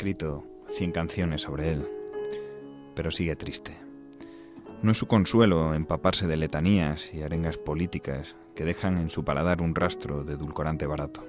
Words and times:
Escrito 0.00 0.46
cien 0.70 0.92
canciones 0.92 1.42
sobre 1.42 1.72
él, 1.72 1.86
pero 2.94 3.10
sigue 3.10 3.36
triste. 3.36 3.76
No 4.80 4.92
es 4.92 4.96
su 4.96 5.06
consuelo 5.06 5.74
empaparse 5.74 6.26
de 6.26 6.38
letanías 6.38 7.12
y 7.12 7.20
arengas 7.20 7.58
políticas 7.58 8.34
que 8.54 8.64
dejan 8.64 8.96
en 8.96 9.10
su 9.10 9.26
paladar 9.26 9.60
un 9.60 9.74
rastro 9.74 10.24
de 10.24 10.36
edulcorante 10.36 10.86
barato. 10.86 11.22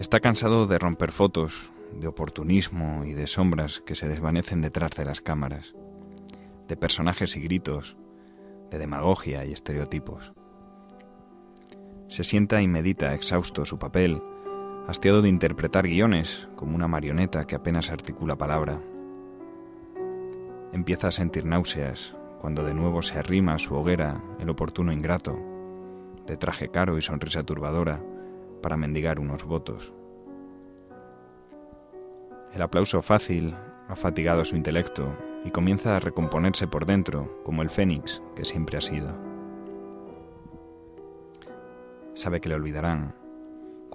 Está 0.00 0.18
cansado 0.18 0.66
de 0.66 0.76
romper 0.76 1.12
fotos, 1.12 1.70
de 1.92 2.08
oportunismo 2.08 3.04
y 3.04 3.12
de 3.12 3.28
sombras 3.28 3.78
que 3.78 3.94
se 3.94 4.08
desvanecen 4.08 4.60
detrás 4.60 4.96
de 4.96 5.04
las 5.04 5.20
cámaras, 5.20 5.76
de 6.66 6.76
personajes 6.76 7.36
y 7.36 7.42
gritos, 7.42 7.96
de 8.72 8.78
demagogia 8.78 9.44
y 9.44 9.52
estereotipos. 9.52 10.32
Se 12.08 12.24
sienta 12.24 12.60
y 12.60 12.66
medita 12.66 13.14
exhausto 13.14 13.64
su 13.64 13.78
papel, 13.78 14.20
hastiado 14.86 15.20
de 15.20 15.28
interpretar 15.28 15.86
guiones 15.86 16.48
como 16.54 16.76
una 16.76 16.88
marioneta 16.88 17.46
que 17.46 17.56
apenas 17.56 17.90
articula 17.90 18.36
palabra. 18.36 18.80
Empieza 20.72 21.08
a 21.08 21.12
sentir 21.12 21.44
náuseas 21.44 22.14
cuando 22.40 22.62
de 22.62 22.74
nuevo 22.74 23.02
se 23.02 23.18
arrima 23.18 23.54
a 23.54 23.58
su 23.58 23.74
hoguera 23.74 24.22
el 24.38 24.48
oportuno 24.48 24.92
ingrato, 24.92 25.38
de 26.26 26.36
traje 26.36 26.68
caro 26.68 26.98
y 26.98 27.02
sonrisa 27.02 27.42
turbadora, 27.42 28.00
para 28.62 28.76
mendigar 28.76 29.18
unos 29.18 29.44
votos. 29.44 29.92
El 32.52 32.62
aplauso 32.62 33.02
fácil 33.02 33.54
ha 33.88 33.96
fatigado 33.96 34.44
su 34.44 34.56
intelecto 34.56 35.16
y 35.44 35.50
comienza 35.50 35.96
a 35.96 36.00
recomponerse 36.00 36.66
por 36.66 36.86
dentro 36.86 37.42
como 37.44 37.62
el 37.62 37.70
fénix 37.70 38.22
que 38.34 38.44
siempre 38.44 38.78
ha 38.78 38.80
sido. 38.80 39.14
Sabe 42.14 42.40
que 42.40 42.48
le 42.48 42.54
olvidarán 42.54 43.25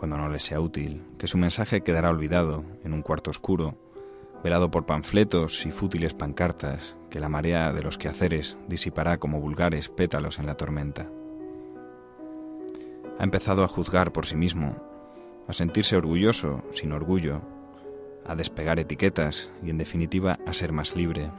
cuando 0.02 0.18
no 0.18 0.30
le 0.30 0.40
sea 0.40 0.60
útil, 0.60 1.04
que 1.20 1.28
su 1.28 1.38
mensaje 1.38 1.82
quedará 1.82 2.10
olvidado 2.10 2.66
en 2.84 2.94
un 2.94 3.04
cuarto 3.04 3.30
oscuro, 3.30 3.78
velado 4.44 4.72
por 4.72 4.88
panfletos 4.88 5.64
y 5.68 5.70
fútiles 5.70 6.16
pancartas 6.16 6.98
que 7.12 7.20
la 7.20 7.30
marea 7.30 7.72
de 7.72 7.84
los 7.84 8.00
quehaceres 8.00 8.58
disipará 8.68 9.20
como 9.20 9.40
vulgares 9.40 9.90
pétalos 9.90 10.40
en 10.40 10.48
la 10.48 10.56
tormenta. 10.56 11.08
Ha 13.20 13.24
empezado 13.24 13.64
a 13.64 13.68
juzgar 13.68 14.12
por 14.12 14.26
sí 14.26 14.36
mismo, 14.36 14.76
a 15.48 15.54
sentirse 15.54 15.96
orgulloso 15.96 16.64
sin 16.72 16.94
orgullo, 16.94 17.44
a 18.26 18.34
despegar 18.34 18.80
etiquetas 18.80 19.52
y 19.62 19.70
en 19.70 19.78
definitiva 19.78 20.40
a 20.48 20.54
ser 20.54 20.72
más 20.72 20.96
libre. 20.96 21.30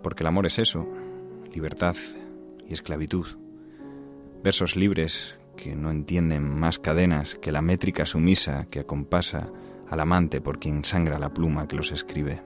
Porque 0.00 0.22
el 0.22 0.28
amor 0.28 0.46
es 0.46 0.60
eso, 0.60 0.86
libertad 1.52 1.96
y 2.68 2.72
esclavitud. 2.72 3.26
Versos 4.44 4.76
libres 4.76 5.36
que 5.56 5.74
no 5.74 5.90
entienden 5.90 6.48
más 6.48 6.78
cadenas 6.78 7.34
que 7.34 7.50
la 7.50 7.62
métrica 7.62 8.06
sumisa 8.06 8.66
que 8.70 8.80
acompasa 8.80 9.48
al 9.90 10.00
amante 10.00 10.40
por 10.40 10.58
quien 10.58 10.84
sangra 10.84 11.18
la 11.18 11.32
pluma 11.32 11.66
que 11.66 11.76
los 11.76 11.92
escribe. 11.92 12.42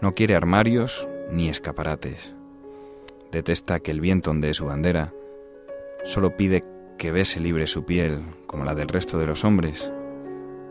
No 0.00 0.14
quiere 0.14 0.34
armarios 0.34 1.08
ni 1.30 1.48
escaparates. 1.48 2.34
Detesta 3.30 3.80
que 3.80 3.90
el 3.90 4.00
viento 4.00 4.30
ondee 4.30 4.54
su 4.54 4.66
bandera. 4.66 5.14
Solo 6.04 6.36
pide 6.36 6.64
que 6.98 7.12
bese 7.12 7.40
libre 7.40 7.66
su 7.66 7.84
piel, 7.84 8.20
como 8.46 8.64
la 8.64 8.74
del 8.74 8.88
resto 8.88 9.18
de 9.18 9.26
los 9.26 9.44
hombres, 9.44 9.90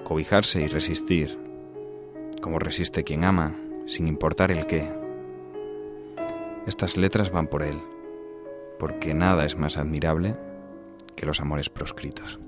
cobijarse 0.03 0.61
y 0.61 0.67
resistir, 0.67 1.39
como 2.41 2.59
resiste 2.59 3.03
quien 3.03 3.23
ama, 3.23 3.55
sin 3.85 4.07
importar 4.07 4.51
el 4.51 4.65
qué. 4.65 4.91
Estas 6.67 6.97
letras 6.97 7.31
van 7.31 7.47
por 7.47 7.63
él, 7.63 7.79
porque 8.77 9.13
nada 9.13 9.45
es 9.45 9.57
más 9.57 9.77
admirable 9.77 10.35
que 11.19 11.25
los 11.25 11.41
amores 11.41 11.69
proscritos. 11.69 12.39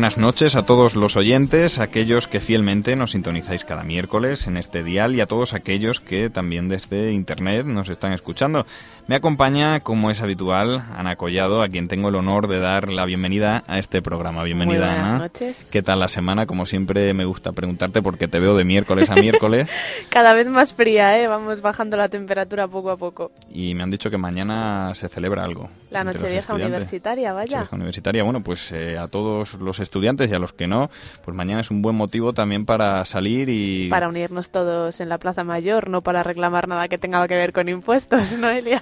Buenas 0.00 0.16
noches 0.16 0.56
a 0.56 0.64
todos 0.64 0.96
los 0.96 1.16
oyentes, 1.16 1.78
aquellos 1.78 2.26
que 2.26 2.40
fielmente 2.40 2.96
nos 2.96 3.10
sintonizáis 3.10 3.66
cada 3.66 3.84
miércoles 3.84 4.46
en 4.46 4.56
este 4.56 4.82
dial 4.82 5.14
y 5.14 5.20
a 5.20 5.26
todos 5.26 5.52
aquellos 5.52 6.00
que 6.00 6.30
también 6.30 6.70
desde 6.70 7.12
internet 7.12 7.66
nos 7.66 7.90
están 7.90 8.14
escuchando. 8.14 8.64
Me 9.10 9.16
acompaña, 9.16 9.80
como 9.80 10.10
es 10.10 10.22
habitual, 10.22 10.84
Ana 10.96 11.16
Collado, 11.16 11.62
a 11.62 11.68
quien 11.68 11.88
tengo 11.88 12.10
el 12.10 12.14
honor 12.14 12.46
de 12.46 12.60
dar 12.60 12.90
la 12.90 13.04
bienvenida 13.06 13.64
a 13.66 13.80
este 13.80 14.00
programa. 14.00 14.44
Bienvenida, 14.44 14.86
Muy 14.86 14.86
buenas 14.86 15.10
Ana. 15.10 15.18
noches. 15.18 15.66
¿Qué 15.70 15.82
tal 15.82 15.98
la 15.98 16.06
semana? 16.06 16.46
Como 16.46 16.64
siempre 16.64 17.12
me 17.12 17.24
gusta 17.24 17.50
preguntarte 17.50 18.02
porque 18.02 18.28
te 18.28 18.38
veo 18.38 18.56
de 18.56 18.64
miércoles 18.64 19.10
a 19.10 19.16
miércoles 19.16 19.68
Cada 20.10 20.32
vez 20.32 20.46
más 20.46 20.74
fría, 20.74 21.20
¿eh? 21.20 21.26
Vamos 21.26 21.60
bajando 21.60 21.96
la 21.96 22.08
temperatura 22.08 22.68
poco 22.68 22.90
a 22.90 22.96
poco. 22.96 23.32
y 23.52 23.74
me 23.74 23.82
han 23.82 23.90
dicho 23.90 24.10
que 24.10 24.16
mañana 24.16 24.94
se 24.94 25.08
celebra 25.08 25.42
algo. 25.42 25.68
La 25.90 26.04
Nochevieja 26.04 26.54
universitaria, 26.54 27.32
vaya. 27.32 27.58
Nochevieja 27.58 27.76
universitaria. 27.76 28.22
Bueno, 28.22 28.42
pues 28.42 28.70
eh, 28.70 28.96
a 28.96 29.08
todos 29.08 29.54
los 29.54 29.80
estudiantes 29.90 30.30
y 30.30 30.34
a 30.34 30.38
los 30.38 30.52
que 30.52 30.68
no, 30.68 30.88
pues 31.24 31.36
mañana 31.36 31.60
es 31.60 31.70
un 31.72 31.82
buen 31.82 31.96
motivo 31.96 32.32
también 32.32 32.64
para 32.64 33.04
salir 33.04 33.48
y 33.48 33.88
Para 33.88 34.08
unirnos 34.08 34.50
todos 34.50 35.00
en 35.00 35.08
la 35.08 35.18
Plaza 35.18 35.42
Mayor, 35.42 35.90
no 35.90 36.00
para 36.00 36.22
reclamar 36.22 36.68
nada 36.68 36.86
que 36.86 36.96
tenga 36.96 37.26
que 37.26 37.34
ver 37.34 37.52
con 37.52 37.68
impuestos, 37.68 38.38
Noelia. 38.38 38.80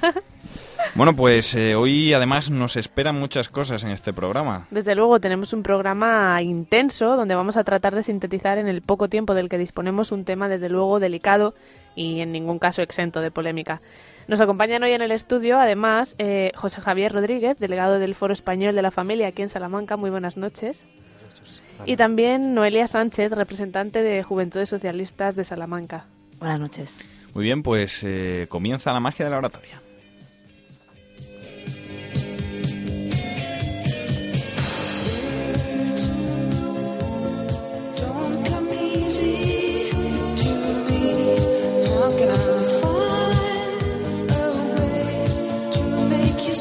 Bueno, 0.94 1.16
pues 1.16 1.54
eh, 1.54 1.74
hoy 1.74 2.12
además 2.12 2.50
nos 2.50 2.76
esperan 2.76 3.18
muchas 3.18 3.48
cosas 3.48 3.84
en 3.84 3.90
este 3.90 4.12
programa. 4.12 4.66
Desde 4.70 4.94
luego 4.94 5.18
tenemos 5.20 5.52
un 5.52 5.62
programa 5.62 6.40
intenso 6.42 7.16
donde 7.16 7.34
vamos 7.34 7.56
a 7.56 7.64
tratar 7.64 7.94
de 7.94 8.02
sintetizar 8.02 8.58
en 8.58 8.68
el 8.68 8.82
poco 8.82 9.08
tiempo 9.08 9.34
del 9.34 9.48
que 9.48 9.58
disponemos 9.58 10.12
un 10.12 10.24
tema 10.24 10.48
desde 10.48 10.68
luego 10.68 11.00
delicado 11.00 11.54
y 11.94 12.20
en 12.20 12.32
ningún 12.32 12.58
caso 12.58 12.82
exento 12.82 13.20
de 13.20 13.30
polémica. 13.30 13.80
Nos 14.28 14.42
acompañan 14.42 14.82
hoy 14.82 14.92
en 14.92 15.00
el 15.00 15.10
estudio, 15.10 15.58
además, 15.58 16.14
eh, 16.18 16.52
José 16.54 16.82
Javier 16.82 17.14
Rodríguez, 17.14 17.58
delegado 17.58 17.98
del 17.98 18.14
Foro 18.14 18.34
Español 18.34 18.74
de 18.74 18.82
la 18.82 18.90
Familia 18.90 19.28
aquí 19.28 19.40
en 19.40 19.48
Salamanca. 19.48 19.96
Muy 19.96 20.10
buenas 20.10 20.36
noches. 20.36 20.84
Y 21.86 21.96
también 21.96 22.52
Noelia 22.52 22.86
Sánchez, 22.86 23.32
representante 23.32 24.02
de 24.02 24.22
Juventudes 24.22 24.68
Socialistas 24.68 25.34
de 25.34 25.44
Salamanca. 25.44 26.04
Buenas 26.40 26.60
noches. 26.60 26.96
Muy 27.32 27.44
bien, 27.44 27.62
pues 27.62 28.02
eh, 28.04 28.46
comienza 28.50 28.92
la 28.92 29.00
magia 29.00 29.24
de 29.24 29.30
la 29.30 29.38
oratoria. 29.38 29.80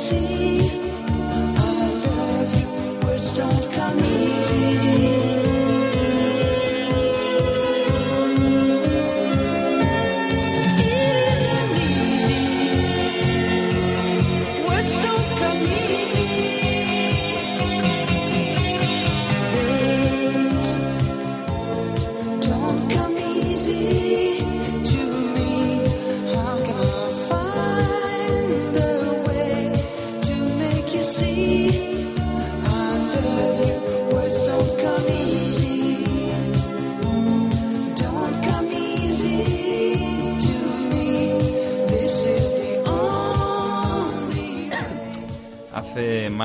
see. 0.09 0.76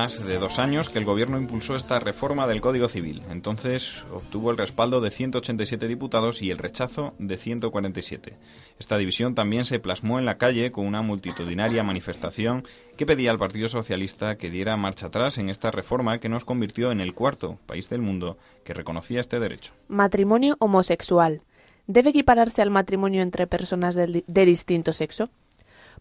Más 0.03 0.27
de 0.27 0.37
dos 0.37 0.59
años 0.59 0.89
que 0.89 0.99
el 0.99 1.05
gobierno 1.05 1.39
impulsó 1.39 1.77
esta 1.77 1.97
reforma 1.97 2.45
del 2.45 2.59
Código 2.59 2.89
Civil. 2.89 3.21
Entonces 3.29 4.03
obtuvo 4.11 4.51
el 4.51 4.57
respaldo 4.57 4.99
de 4.99 5.11
187 5.11 5.87
diputados 5.87 6.41
y 6.41 6.51
el 6.51 6.57
rechazo 6.57 7.13
de 7.19 7.37
147. 7.37 8.33
Esta 8.79 8.97
división 8.97 9.33
también 9.33 9.63
se 9.63 9.79
plasmó 9.79 10.19
en 10.19 10.25
la 10.25 10.37
calle 10.37 10.73
con 10.73 10.85
una 10.87 11.01
multitudinaria 11.01 11.83
manifestación 11.83 12.65
que 12.97 13.05
pedía 13.05 13.31
al 13.31 13.39
Partido 13.39 13.69
Socialista 13.69 14.35
que 14.35 14.49
diera 14.49 14.75
marcha 14.75 15.05
atrás 15.07 15.37
en 15.37 15.47
esta 15.47 15.71
reforma 15.71 16.19
que 16.19 16.27
nos 16.27 16.43
convirtió 16.43 16.91
en 16.91 16.99
el 16.99 17.13
cuarto 17.13 17.57
país 17.65 17.87
del 17.87 18.01
mundo 18.01 18.37
que 18.65 18.73
reconocía 18.73 19.21
este 19.21 19.39
derecho. 19.39 19.71
Matrimonio 19.87 20.57
homosexual. 20.59 21.43
¿Debe 21.87 22.09
equipararse 22.09 22.61
al 22.61 22.71
matrimonio 22.71 23.21
entre 23.21 23.47
personas 23.47 23.95
de, 23.95 24.25
de 24.27 24.45
distinto 24.45 24.91
sexo? 24.91 25.29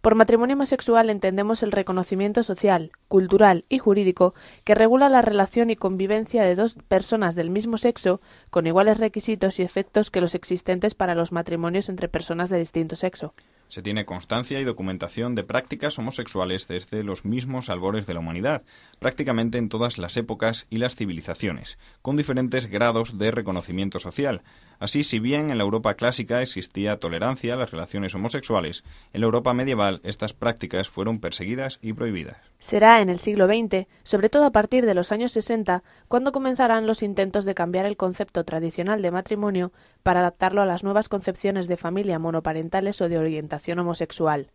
Por 0.03 0.17
matrimonio 0.17 0.57
homosexual 0.57 1.11
entendemos 1.11 1.63
el 1.63 1.71
reconocimiento 1.71 2.43
social, 2.43 2.91
cultural 3.07 3.65
y 3.69 3.79
jurídico 3.79 4.35
que 4.65 4.75
regula 4.75 5.09
la 5.09 5.23
relación 5.23 5.71
y 5.71 5.77
convivencia 5.77 6.43
de 6.43 6.57
dos 6.57 6.75
personas 6.75 7.37
del 7.37 7.51
mismo 7.51 7.79
sexo 7.79 8.21
con 8.51 8.67
iguales 8.67 8.99
requisitos 8.99 9.61
y 9.61 9.63
efectos 9.63 10.11
que 10.11 10.21
los 10.21 10.35
existentes 10.35 10.97
para 10.97 11.15
los 11.15 11.31
matrimonios 11.31 11.89
entre 11.89 12.09
personas 12.09 12.51
de 12.51 12.59
distinto 12.59 12.97
sexo. 12.97 13.33
Se 13.73 13.81
tiene 13.81 14.05
constancia 14.05 14.61
y 14.61 14.65
documentación 14.65 15.35
de 15.35 15.45
prácticas 15.45 15.99
homosexuales 15.99 16.69
desde 16.69 17.03
los 17.03 17.25
mismos 17.25 17.71
albores 17.71 18.07
de 18.07 18.13
la 18.13 18.21
humanidad, 18.21 18.65
prácticamente 18.99 19.57
en 19.57 19.71
todas 19.71 19.97
las 19.97 20.19
épocas 20.19 20.67
y 20.69 20.77
las 20.77 20.95
civilizaciones, 20.95 21.79
con 22.03 22.19
diferentes 22.19 22.67
grados 22.67 23.17
de 23.17 23.31
reconocimiento 23.31 23.99
social, 23.99 24.43
Así, 24.83 25.05
si 25.05 25.21
bien 25.21 25.53
en 25.53 25.59
la 25.59 25.63
Europa 25.63 25.95
clásica 25.95 26.43
existía 26.43 26.97
tolerancia 26.97 27.55
a 27.55 27.57
las 27.57 27.71
relaciones 27.71 28.17
homosexuales, 28.17 28.83
en 29.13 29.21
la 29.21 29.27
Europa 29.27 29.55
medieval 29.55 30.01
estas 30.03 30.33
prácticas 30.33 30.89
fueron 30.89 31.21
perseguidas 31.21 31.79
y 31.83 31.93
prohibidas. 31.93 32.52
Será 32.63 33.01
en 33.01 33.09
el 33.09 33.19
siglo 33.19 33.49
XX, 33.49 33.89
sobre 34.05 34.29
todo 34.29 34.45
a 34.45 34.53
partir 34.53 34.87
de 34.87 34.95
los 34.95 35.11
años 35.11 35.33
60, 35.33 35.83
cuando 36.07 36.31
comenzarán 36.31 36.87
los 36.87 37.03
intentos 37.03 37.45
de 37.45 37.57
cambiar 37.57 37.87
el 37.87 37.97
concepto 37.97 38.45
tradicional 38.45 39.03
de 39.03 39.11
matrimonio 39.11 39.73
para 40.05 40.21
adaptarlo 40.21 40.63
a 40.63 40.65
las 40.65 40.85
nuevas 40.85 41.09
concepciones 41.09 41.67
de 41.67 41.77
familia 41.77 42.21
monoparentales 42.21 43.01
o 43.01 43.09
de 43.09 43.19
orientación 43.19 43.81
homosexual. 43.81 44.53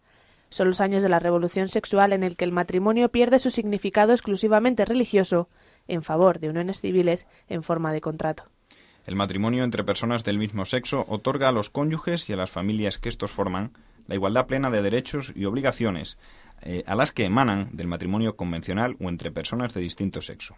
Son 0.48 0.70
los 0.70 0.80
años 0.80 1.04
de 1.04 1.10
la 1.10 1.20
revolución 1.20 1.68
sexual 1.68 2.14
en 2.14 2.24
el 2.24 2.38
que 2.38 2.46
el 2.46 2.54
matrimonio 2.54 3.10
pierde 3.10 3.40
su 3.40 3.50
significado 3.50 4.14
exclusivamente 4.14 4.86
religioso 4.86 5.50
en 5.90 6.02
favor 6.02 6.40
de 6.40 6.48
uniones 6.48 6.80
civiles 6.80 7.28
en 7.50 7.62
forma 7.62 7.92
de 7.92 8.00
contrato. 8.00 8.46
El 9.06 9.18
matrimonio 9.18 9.66
entre 9.66 9.84
personas 9.84 10.24
del 10.24 10.38
mismo 10.38 10.64
sexo 10.64 11.04
otorga 11.10 11.50
a 11.50 11.52
los 11.52 11.70
cónyuges 11.70 12.30
y 12.30 12.34
a 12.34 12.38
las 12.38 12.52
familias 12.52 13.00
que 13.00 13.10
estos 13.10 13.32
forman 13.32 13.74
la 14.08 14.16
igualdad 14.16 14.48
plena 14.48 14.72
de 14.72 14.82
derechos 14.82 15.34
y 15.36 15.44
obligaciones 15.44 16.18
eh, 16.62 16.84
a 16.86 16.96
las 16.96 17.12
que 17.12 17.26
emanan 17.26 17.70
del 17.72 17.88
matrimonio 17.88 18.36
convencional 18.36 18.96
o 19.00 19.10
entre 19.10 19.32
personas 19.32 19.74
de 19.74 19.82
distinto 19.82 20.22
sexo 20.22 20.56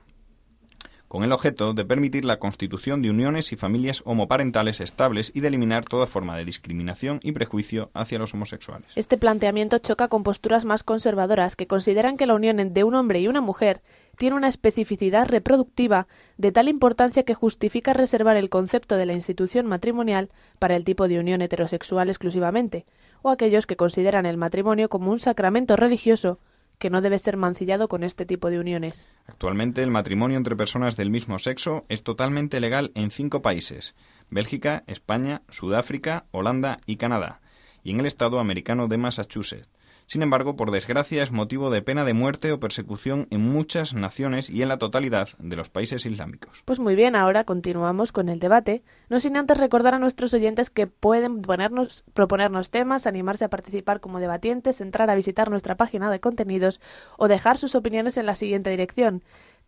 con 1.09 1.23
el 1.23 1.31
objeto 1.31 1.73
de 1.73 1.85
permitir 1.85 2.23
la 2.23 2.37
constitución 2.37 3.01
de 3.01 3.09
uniones 3.09 3.51
y 3.51 3.55
familias 3.55 4.03
homoparentales 4.05 4.79
estables 4.79 5.31
y 5.33 5.39
de 5.39 5.47
eliminar 5.47 5.83
toda 5.83 6.05
forma 6.05 6.37
de 6.37 6.45
discriminación 6.45 7.19
y 7.23 7.31
prejuicio 7.31 7.89
hacia 7.95 8.19
los 8.19 8.35
homosexuales. 8.35 8.91
Este 8.95 9.17
planteamiento 9.17 9.79
choca 9.79 10.07
con 10.07 10.21
posturas 10.21 10.65
más 10.65 10.83
conservadoras 10.83 11.55
que 11.55 11.65
consideran 11.65 12.15
que 12.15 12.27
la 12.27 12.35
unión 12.35 12.73
de 12.73 12.83
un 12.83 12.93
hombre 12.93 13.19
y 13.19 13.27
una 13.27 13.41
mujer 13.41 13.81
tiene 14.17 14.35
una 14.35 14.49
especificidad 14.49 15.27
reproductiva 15.27 16.07
de 16.37 16.51
tal 16.51 16.69
importancia 16.69 17.23
que 17.23 17.33
justifica 17.33 17.93
reservar 17.93 18.37
el 18.37 18.49
concepto 18.49 18.95
de 18.95 19.07
la 19.07 19.13
institución 19.13 19.65
matrimonial 19.65 20.29
para 20.59 20.75
el 20.75 20.83
tipo 20.83 21.07
de 21.07 21.19
unión 21.19 21.41
heterosexual 21.41 22.09
exclusivamente, 22.09 22.85
o 23.21 23.29
aquellos 23.29 23.65
que 23.65 23.75
consideran 23.75 24.25
el 24.25 24.37
matrimonio 24.37 24.89
como 24.89 25.11
un 25.11 25.19
sacramento 25.19 25.75
religioso 25.75 26.39
que 26.79 26.89
no 26.89 27.01
debe 27.01 27.19
ser 27.19 27.37
mancillado 27.37 27.87
con 27.89 28.03
este 28.03 28.25
tipo 28.25 28.49
de 28.49 28.59
uniones. 28.59 29.07
Actualmente 29.27 29.83
el 29.83 29.91
matrimonio 29.91 30.37
entre 30.37 30.55
personas 30.55 30.95
del 30.95 31.11
mismo 31.11 31.37
sexo 31.37 31.85
es 31.89 32.03
totalmente 32.03 32.59
legal 32.59 32.91
en 32.95 33.11
cinco 33.11 33.41
países 33.41 33.95
Bélgica, 34.29 34.83
España, 34.87 35.41
Sudáfrica, 35.49 36.25
Holanda 36.31 36.79
y 36.85 36.95
Canadá, 36.95 37.41
y 37.83 37.91
en 37.91 37.99
el 37.99 38.05
estado 38.05 38.39
americano 38.39 38.87
de 38.87 38.97
Massachusetts. 38.97 39.69
Sin 40.09 40.21
embargo, 40.23 40.55
por 40.55 40.71
desgracia, 40.71 41.21
es 41.21 41.31
motivo 41.31 41.69
de 41.69 41.83
pena 41.83 42.03
de 42.03 42.15
muerte 42.15 42.51
o 42.51 42.59
persecución 42.59 43.27
en 43.29 43.41
muchas 43.41 43.93
naciones 43.93 44.49
y 44.49 44.63
en 44.63 44.69
la 44.69 44.79
totalidad 44.79 45.27
de 45.37 45.55
los 45.55 45.69
países 45.69 46.03
islámicos. 46.03 46.63
Pues 46.65 46.79
muy 46.79 46.95
bien, 46.95 47.15
ahora 47.15 47.43
continuamos 47.43 48.11
con 48.11 48.27
el 48.27 48.39
debate. 48.39 48.81
No 49.09 49.19
sin 49.19 49.37
antes 49.37 49.59
recordar 49.59 49.93
a 49.93 49.99
nuestros 49.99 50.33
oyentes 50.33 50.71
que 50.71 50.87
pueden 50.87 51.43
ponernos, 51.43 52.05
proponernos 52.15 52.71
temas, 52.71 53.05
animarse 53.05 53.45
a 53.45 53.49
participar 53.49 53.99
como 53.99 54.19
debatientes, 54.19 54.81
entrar 54.81 55.11
a 55.11 55.15
visitar 55.15 55.51
nuestra 55.51 55.75
página 55.75 56.09
de 56.09 56.19
contenidos 56.19 56.81
o 57.19 57.27
dejar 57.27 57.59
sus 57.59 57.75
opiniones 57.75 58.17
en 58.17 58.25
la 58.25 58.33
siguiente 58.33 58.71
dirección 58.71 59.21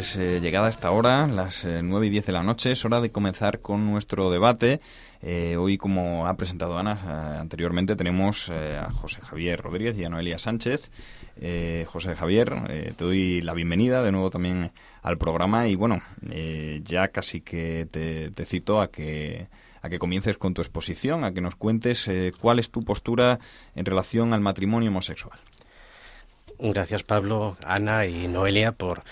Pues 0.00 0.16
eh, 0.16 0.40
llegada 0.40 0.70
esta 0.70 0.92
hora, 0.92 1.26
las 1.26 1.66
eh, 1.66 1.82
nueve 1.82 2.06
y 2.06 2.08
10 2.08 2.24
de 2.24 2.32
la 2.32 2.42
noche, 2.42 2.72
es 2.72 2.86
hora 2.86 3.02
de 3.02 3.12
comenzar 3.12 3.60
con 3.60 3.84
nuestro 3.84 4.30
debate. 4.30 4.80
Eh, 5.20 5.58
hoy, 5.58 5.76
como 5.76 6.26
ha 6.26 6.38
presentado 6.38 6.78
Ana 6.78 7.38
anteriormente, 7.38 7.96
tenemos 7.96 8.48
a 8.48 8.90
José 8.92 9.20
Javier 9.20 9.60
Rodríguez 9.60 9.98
y 9.98 10.04
a 10.04 10.08
Noelia 10.08 10.38
Sánchez. 10.38 10.90
José 11.84 12.14
Javier, 12.14 12.94
te 12.96 13.04
doy 13.04 13.42
la 13.42 13.52
bienvenida 13.52 14.02
de 14.02 14.10
nuevo 14.10 14.30
también 14.30 14.72
al 15.02 15.18
programa 15.18 15.68
y 15.68 15.74
bueno, 15.74 15.98
ya 16.82 17.08
casi 17.08 17.42
que 17.42 17.86
te, 17.90 18.30
te, 18.30 18.44
cito 18.46 18.80
a 18.80 18.90
que 18.90 19.48
a 19.82 19.90
que 19.90 19.98
comiences 19.98 20.38
con 20.38 20.54
tu 20.54 20.62
exposición, 20.62 21.24
a 21.24 21.32
que 21.32 21.42
nos 21.42 21.56
cuentes 21.56 22.08
cuál 22.40 22.58
es 22.58 22.70
tu 22.70 22.84
postura 22.84 23.38
en 23.74 23.84
relación 23.84 24.32
al 24.32 24.40
matrimonio 24.40 24.88
homosexual. 24.88 25.38
Gracias 26.58 27.02
Pablo, 27.02 27.56
Ana 27.64 28.06
y 28.06 28.28
Noelia 28.28 28.72
por 28.72 29.02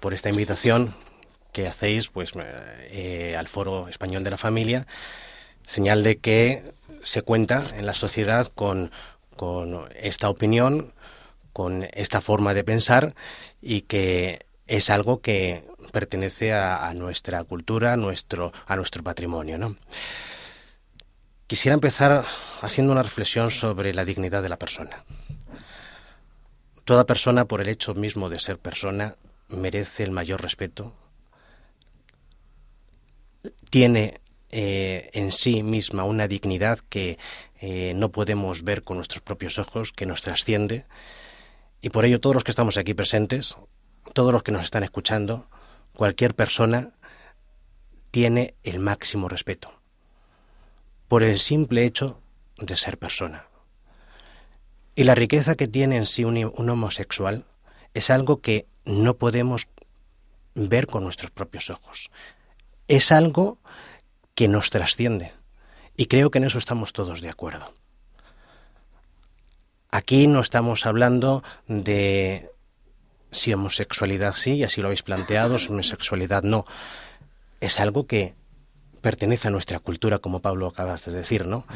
por 0.00 0.14
esta 0.14 0.28
invitación 0.28 0.94
que 1.52 1.66
hacéis 1.66 2.08
pues 2.08 2.32
eh, 2.36 3.36
al 3.38 3.48
Foro 3.48 3.88
Español 3.88 4.24
de 4.24 4.30
la 4.30 4.36
Familia, 4.36 4.86
señal 5.66 6.02
de 6.02 6.18
que 6.18 6.62
se 7.02 7.22
cuenta 7.22 7.64
en 7.76 7.86
la 7.86 7.94
sociedad 7.94 8.46
con, 8.46 8.90
esta 9.94 10.28
opinión, 10.28 10.92
con 11.52 11.86
esta 11.92 12.20
forma 12.20 12.54
de 12.54 12.64
pensar 12.64 13.14
y 13.62 13.82
que 13.82 14.46
es 14.66 14.90
algo 14.90 15.20
que 15.20 15.64
pertenece 15.92 16.52
a, 16.52 16.92
nuestra 16.94 17.42
cultura, 17.44 17.94
a 17.94 17.96
nuestro, 17.96 18.52
a 18.66 18.76
nuestro 18.76 19.02
patrimonio. 19.02 19.58
¿no? 19.58 19.76
Quisiera 21.46 21.74
empezar 21.74 22.24
haciendo 22.60 22.92
una 22.92 23.02
reflexión 23.02 23.50
sobre 23.50 23.94
la 23.94 24.04
dignidad 24.04 24.42
de 24.42 24.48
la 24.48 24.58
persona. 24.58 25.04
Toda 26.84 27.04
persona, 27.04 27.44
por 27.46 27.60
el 27.60 27.68
hecho 27.68 27.94
mismo 27.94 28.28
de 28.28 28.38
ser 28.38 28.58
persona, 28.58 29.16
merece 29.48 30.02
el 30.04 30.10
mayor 30.10 30.42
respeto, 30.42 30.94
tiene 33.70 34.20
eh, 34.50 35.10
en 35.12 35.32
sí 35.32 35.62
misma 35.62 36.04
una 36.04 36.28
dignidad 36.28 36.78
que 36.88 37.18
eh, 37.60 37.92
no 37.94 38.10
podemos 38.10 38.62
ver 38.62 38.82
con 38.82 38.96
nuestros 38.96 39.22
propios 39.22 39.58
ojos, 39.58 39.92
que 39.92 40.06
nos 40.06 40.22
trasciende, 40.22 40.86
y 41.80 41.90
por 41.90 42.04
ello 42.04 42.20
todos 42.20 42.34
los 42.34 42.44
que 42.44 42.50
estamos 42.50 42.76
aquí 42.76 42.94
presentes, 42.94 43.56
todos 44.12 44.32
los 44.32 44.42
que 44.42 44.52
nos 44.52 44.64
están 44.64 44.82
escuchando, 44.82 45.48
cualquier 45.92 46.34
persona 46.34 46.92
tiene 48.10 48.54
el 48.64 48.78
máximo 48.78 49.28
respeto 49.28 49.78
por 51.08 51.22
el 51.22 51.38
simple 51.38 51.84
hecho 51.84 52.20
de 52.58 52.76
ser 52.76 52.98
persona. 52.98 53.46
Y 54.94 55.04
la 55.04 55.14
riqueza 55.14 55.54
que 55.54 55.68
tiene 55.68 55.96
en 55.96 56.06
sí 56.06 56.24
un, 56.24 56.68
homosexual 56.68 57.46
es 57.94 58.10
algo 58.10 58.40
que 58.40 58.66
no 58.88 59.14
podemos 59.14 59.68
ver 60.54 60.86
con 60.86 61.04
nuestros 61.04 61.30
propios 61.30 61.70
ojos. 61.70 62.10
Es 62.88 63.12
algo 63.12 63.58
que 64.34 64.48
nos 64.48 64.70
trasciende. 64.70 65.32
Y 65.96 66.06
creo 66.06 66.30
que 66.30 66.38
en 66.38 66.44
eso 66.44 66.58
estamos 66.58 66.92
todos 66.92 67.20
de 67.20 67.28
acuerdo. 67.28 67.74
Aquí 69.90 70.26
no 70.26 70.40
estamos 70.40 70.86
hablando 70.86 71.42
de 71.66 72.50
si 73.30 73.52
homosexualidad 73.52 74.34
sí, 74.34 74.54
y 74.54 74.64
así 74.64 74.80
lo 74.80 74.88
habéis 74.88 75.02
planteado, 75.02 75.58
si 75.58 75.68
homosexualidad 75.70 76.42
no. 76.42 76.64
Es 77.60 77.80
algo 77.80 78.06
que 78.06 78.34
pertenece 79.02 79.48
a 79.48 79.50
nuestra 79.50 79.80
cultura, 79.80 80.18
como 80.18 80.40
Pablo 80.40 80.66
acabas 80.66 81.04
de 81.04 81.12
decir, 81.12 81.46
¿no? 81.46 81.66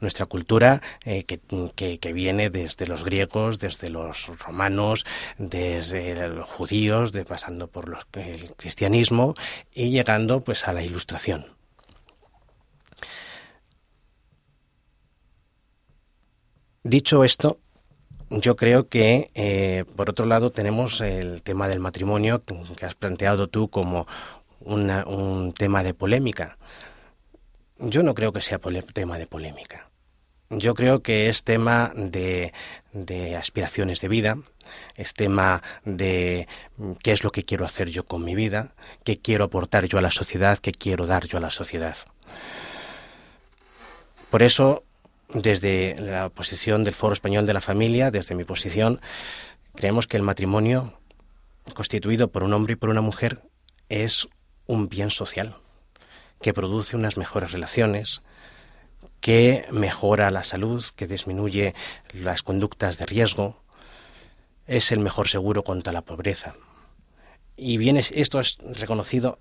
Nuestra 0.00 0.26
cultura 0.26 0.82
eh, 1.04 1.24
que, 1.24 2.12
viene 2.12 2.50
desde 2.50 2.86
los 2.86 3.04
griegos, 3.04 3.58
desde 3.58 3.88
los 3.90 4.26
romanos, 4.38 5.04
desde 5.38 6.28
los 6.28 6.48
judíos, 6.48 7.12
pasando 7.26 7.68
por 7.68 7.98
el 8.14 8.54
cristianismo 8.56 9.34
y 9.74 9.90
llegando 9.90 10.40
pues 10.40 10.68
a 10.68 10.72
la 10.72 10.82
ilustración. 10.82 11.46
Dicho 16.82 17.24
esto, 17.24 17.58
yo 18.30 18.54
creo 18.56 18.88
que, 18.88 19.30
eh, 19.34 19.84
por 19.96 20.08
otro 20.10 20.26
lado, 20.26 20.50
tenemos 20.50 21.00
el 21.00 21.42
tema 21.42 21.68
del 21.68 21.80
matrimonio 21.80 22.42
que 22.44 22.86
has 22.86 22.94
planteado 22.94 23.48
tú 23.48 23.68
como 23.68 24.06
un 24.60 25.52
tema 25.56 25.82
de 25.82 25.94
polémica. 25.94 26.58
Yo 27.78 28.02
no 28.02 28.14
creo 28.14 28.32
que 28.32 28.40
sea 28.40 28.58
tema 28.58 29.18
de 29.18 29.26
polémica. 29.26 29.85
Yo 30.48 30.74
creo 30.74 31.02
que 31.02 31.28
es 31.28 31.42
tema 31.42 31.92
de, 31.96 32.52
de, 32.92 33.36
aspiraciones 33.36 34.00
de 34.00 34.08
vida, 34.08 34.38
es 34.96 35.12
tema 35.14 35.62
de 35.84 36.46
qué 37.02 37.12
es 37.12 37.24
lo 37.24 37.32
que 37.32 37.42
quiero 37.42 37.64
hacer 37.64 37.90
yo 37.90 38.04
con 38.04 38.24
mi 38.24 38.34
vida, 38.34 38.74
qué 39.04 39.16
quiero 39.16 39.44
aportar 39.44 39.86
yo 39.86 39.98
a 39.98 40.02
la 40.02 40.12
sociedad, 40.12 40.58
qué 40.58 40.72
quiero 40.72 41.06
dar 41.06 41.26
yo 41.26 41.38
a 41.38 41.40
la 41.40 41.50
sociedad. 41.50 41.96
Por 44.30 44.42
eso, 44.42 44.84
desde 45.28 45.96
la 45.98 46.28
posición 46.28 46.84
del 46.84 46.94
Foro 46.94 47.12
Español 47.12 47.46
de 47.46 47.54
la 47.54 47.60
Familia, 47.60 48.10
desde 48.10 48.34
mi 48.34 48.44
posición, 48.44 49.00
creemos 49.74 50.06
que 50.06 50.16
el 50.16 50.22
matrimonio 50.22 50.98
constituido 51.74 52.28
por 52.28 52.44
un 52.44 52.52
hombre 52.52 52.74
y 52.74 52.76
por 52.76 52.90
una 52.90 53.00
mujer 53.00 53.42
es 53.88 54.28
un 54.66 54.88
bien 54.88 55.10
social 55.10 55.56
que 56.40 56.54
produce 56.54 56.96
unas 56.96 57.16
mejores 57.16 57.52
relaciones, 57.52 58.22
que 59.20 59.64
mejora 59.70 60.30
la 60.30 60.44
salud, 60.44 60.84
que 60.94 61.06
disminuye 61.06 61.74
las 62.12 62.42
conductas 62.42 62.98
de 62.98 63.06
riesgo, 63.06 63.62
es 64.66 64.92
el 64.92 65.00
mejor 65.00 65.28
seguro 65.28 65.62
contra 65.62 65.92
la 65.92 66.02
pobreza. 66.02 66.54
Y 67.56 67.78
bien, 67.78 67.96
esto 67.96 68.40
es 68.40 68.58
reconocido 68.60 69.38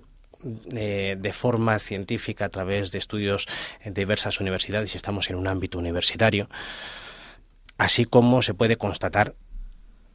eh, 0.71 1.15
de, 1.17 1.33
forma 1.33 1.79
científica 1.79 2.45
a 2.45 2.49
través 2.49 2.91
de 2.91 2.99
estudios 2.99 3.47
en 3.81 3.93
diversas 3.93 4.39
universidades 4.39 4.93
y 4.93 4.97
estamos 4.97 5.29
en 5.29 5.37
un 5.37 5.47
ámbito 5.47 5.79
universitario, 5.79 6.49
así 7.77 8.05
como 8.05 8.41
se 8.41 8.53
puede 8.53 8.75
constatar 8.77 9.35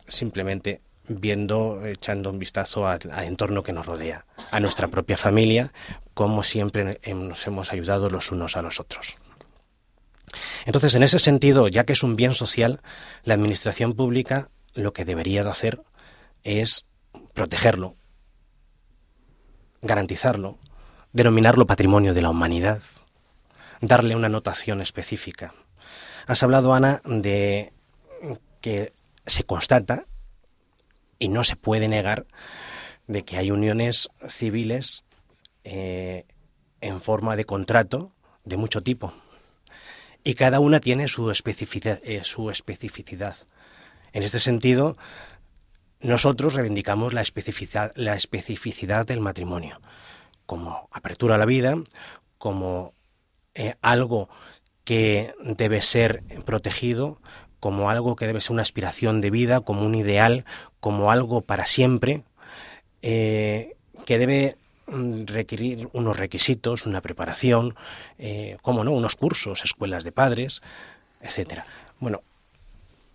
simplemente 0.07 0.83
viendo, 1.09 1.85
echando 1.85 2.31
un 2.31 2.39
vistazo 2.39 2.87
al, 2.87 3.01
entorno 3.25 3.63
que 3.63 3.73
nos 3.73 3.87
rodea, 3.87 4.25
a 4.51 4.61
nuestra 4.61 4.89
propia 4.89 5.17
familia, 5.17 5.73
como 6.15 6.43
siempre 6.43 7.01
nos 7.13 7.47
hemos 7.47 7.73
ayudado 7.73 8.09
los 8.09 8.31
unos 8.31 8.57
a 8.57 8.63
los 8.63 8.79
otros. 8.79 9.17
Entonces, 10.65 10.95
en 10.95 11.03
ese 11.03 11.19
sentido, 11.19 11.69
ya 11.69 11.85
que 11.85 11.93
es 11.93 12.03
un 12.03 12.17
bien 12.17 12.35
social, 12.35 12.81
la 13.25 13.35
administración 13.35 13.95
pública 13.95 14.51
lo 14.75 14.93
que 14.93 15.05
debería 15.05 15.43
de 15.43 15.51
hacer 15.51 15.83
es 16.43 16.87
protegerlo, 17.35 17.97
garantizarlo, 19.83 20.59
denominarlo 21.13 21.67
patrimonio 21.67 22.15
de 22.15 22.23
la 22.23 22.31
humanidad, 22.31 22.83
darle 23.81 24.17
una 24.17 24.29
notación 24.29 24.81
específica. 24.81 25.55
Has 26.27 26.43
hablado, 26.43 26.75
Ana, 26.75 27.01
de 27.05 27.73
que 28.61 28.93
se 29.27 29.45
constata 29.45 30.07
y 31.19 31.29
no 31.29 31.45
se 31.45 31.57
puede 31.57 31.89
negar 31.89 32.27
de 33.07 33.25
que 33.25 33.37
hay 33.37 33.51
uniones 33.51 34.11
civiles 34.29 35.05
eh, 35.65 36.27
en 36.81 37.01
forma 37.01 37.37
de 37.37 37.45
contrato 37.45 38.13
de 38.45 38.57
mucho 38.57 38.83
tipo. 38.83 39.13
Y 40.23 40.35
cada 40.35 40.61
una 40.61 40.81
tiene 40.81 41.09
su 41.09 41.31
especificidad, 41.31 42.01
eh, 42.05 42.23
su 42.25 42.51
especificidad. 42.51 43.37
En 44.13 44.23
este 44.23 44.41
sentido, 44.41 44.97
nosotros 46.01 46.55
reivindicamos 46.55 47.13
la 47.13 47.23
especificidad, 47.23 47.93
la 47.95 48.15
especificidad 48.15 49.07
del 49.07 49.21
matrimonio 49.21 49.81
como 50.47 50.89
apertura 50.91 51.37
a 51.37 51.39
la 51.39 51.47
vida, 51.47 51.77
como 52.37 52.93
eh, 53.55 53.75
algo 53.83 54.29
que 54.83 55.33
debe 55.45 55.81
ser 55.81 56.25
protegido, 56.45 57.21
como 57.61 57.89
algo 57.89 58.17
que 58.17 58.27
debe 58.27 58.41
ser 58.41 58.55
una 58.55 58.63
aspiración 58.63 59.21
de 59.21 59.31
vida, 59.31 59.61
como 59.61 59.87
un 59.87 59.95
ideal, 59.95 60.45
como 60.81 61.13
algo 61.13 61.43
para 61.43 61.67
siempre, 61.67 62.25
eh, 63.03 63.77
que 64.07 64.19
debe 64.19 64.57
requerir 65.27 65.89
unos 65.93 66.17
requisitos, 66.17 66.87
una 66.87 67.01
preparación, 67.01 67.75
eh, 68.19 68.57
como 68.63 68.85
no, 68.85 68.93
unos 68.93 69.17
cursos, 69.17 69.65
escuelas 69.65 70.05
de 70.05 70.13
padres, 70.13 70.63
etcétera. 71.21 71.65
Bueno, 71.99 72.23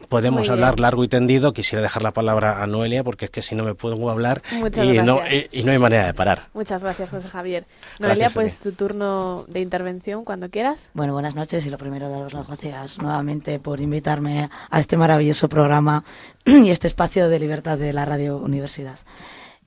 podemos 0.10 0.50
hablar 0.50 0.80
largo 0.80 1.04
y 1.04 1.08
tendido. 1.08 1.54
Quisiera 1.54 1.82
dejar 1.82 2.04
la 2.04 2.12
palabra 2.12 2.62
a 2.62 2.68
Noelia 2.68 3.04
porque 3.04 3.26
es 3.26 3.32
que 3.32 3.42
si 3.42 3.56
no 3.56 3.64
me 3.64 3.76
puedo 3.76 4.10
hablar 4.10 4.42
y 4.52 5.00
no, 5.00 5.22
y, 5.52 5.64
no, 5.64 5.72
hay 5.72 5.80
manera 5.80 6.06
de 6.06 6.14
parar. 6.14 6.50
Muchas 6.54 6.84
gracias, 6.84 7.10
José 7.10 7.28
Javier. 7.28 7.66
Noelia, 8.00 8.30
pues 8.30 8.58
tu 8.58 8.72
turno 8.72 9.46
de 9.48 9.62
intervención 9.62 10.26
cuando 10.26 10.50
quieras. 10.50 10.90
Bueno, 10.94 11.14
buenas 11.14 11.36
noches 11.36 11.66
y 11.66 11.70
lo 11.70 11.78
primero 11.78 12.10
daros 12.10 12.34
las 12.34 12.48
gracias 12.48 12.98
nuevamente 13.00 13.60
por 13.60 13.80
invitarme 13.82 14.50
a 14.70 14.80
este 14.80 14.98
maravilloso 14.98 15.50
programa 15.50 16.04
y 16.46 16.70
este 16.70 16.88
espacio 16.88 17.30
de 17.30 17.40
libertad 17.40 17.78
de 17.78 17.94
la 17.94 18.06
Radio 18.06 18.38
Universidad. 18.38 19.00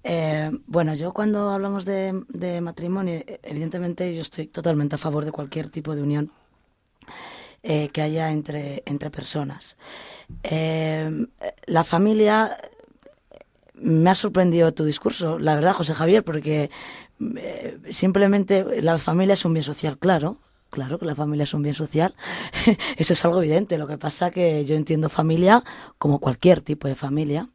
Eh, 0.05 0.51
bueno, 0.67 0.95
yo 0.95 1.13
cuando 1.13 1.51
hablamos 1.51 1.85
de, 1.85 2.61
matrimonio, 2.63 3.23
evidentemente 3.43 4.15
yo 4.15 4.23
estoy 4.23 4.47
totalmente 4.47 4.95
a 4.95 4.99
favor 4.99 5.25
de 5.25 5.33
cualquier 5.33 5.69
tipo 5.69 5.95
de 5.95 6.03
unión 6.03 6.31
eh, 7.63 7.89
que 7.89 8.03
haya 8.03 8.31
entre, 8.31 8.83
entre 8.87 9.11
personas. 9.11 9.77
Eh, 10.43 11.27
la 11.67 11.85
familia, 11.85 12.57
me 13.75 14.11
ha 14.11 14.15
sorprendido 14.15 14.73
tu 14.73 14.85
discurso, 14.85 15.39
la 15.39 15.55
verdad, 15.55 15.75
José 15.75 15.95
Javier, 15.95 16.25
porque 16.25 16.71
eh, 17.37 17.79
simplemente 17.91 18.83
la 18.83 18.99
familia 18.99 19.35
es 19.35 19.45
un 19.45 19.55
bien 19.55 19.65
social, 19.65 19.99
claro, 19.99 20.39
Claro 20.71 20.99
que 20.99 21.07
la 21.07 21.15
familia 21.15 21.45
es 21.45 21.55
un 21.55 21.63
bien 21.63 21.75
social, 21.75 22.15
eso 22.99 23.15
es 23.15 23.25
algo 23.25 23.39
evidente. 23.39 23.79
Lo 23.79 23.87
que 23.87 23.97
pasa 23.97 24.31
que 24.31 24.67
yo 24.67 24.77
entiendo 24.77 25.09
familia 25.09 25.65
como 25.97 26.19
cualquier 26.19 26.61
tipo 26.61 26.89
de 26.89 26.95
familia. 26.95 27.49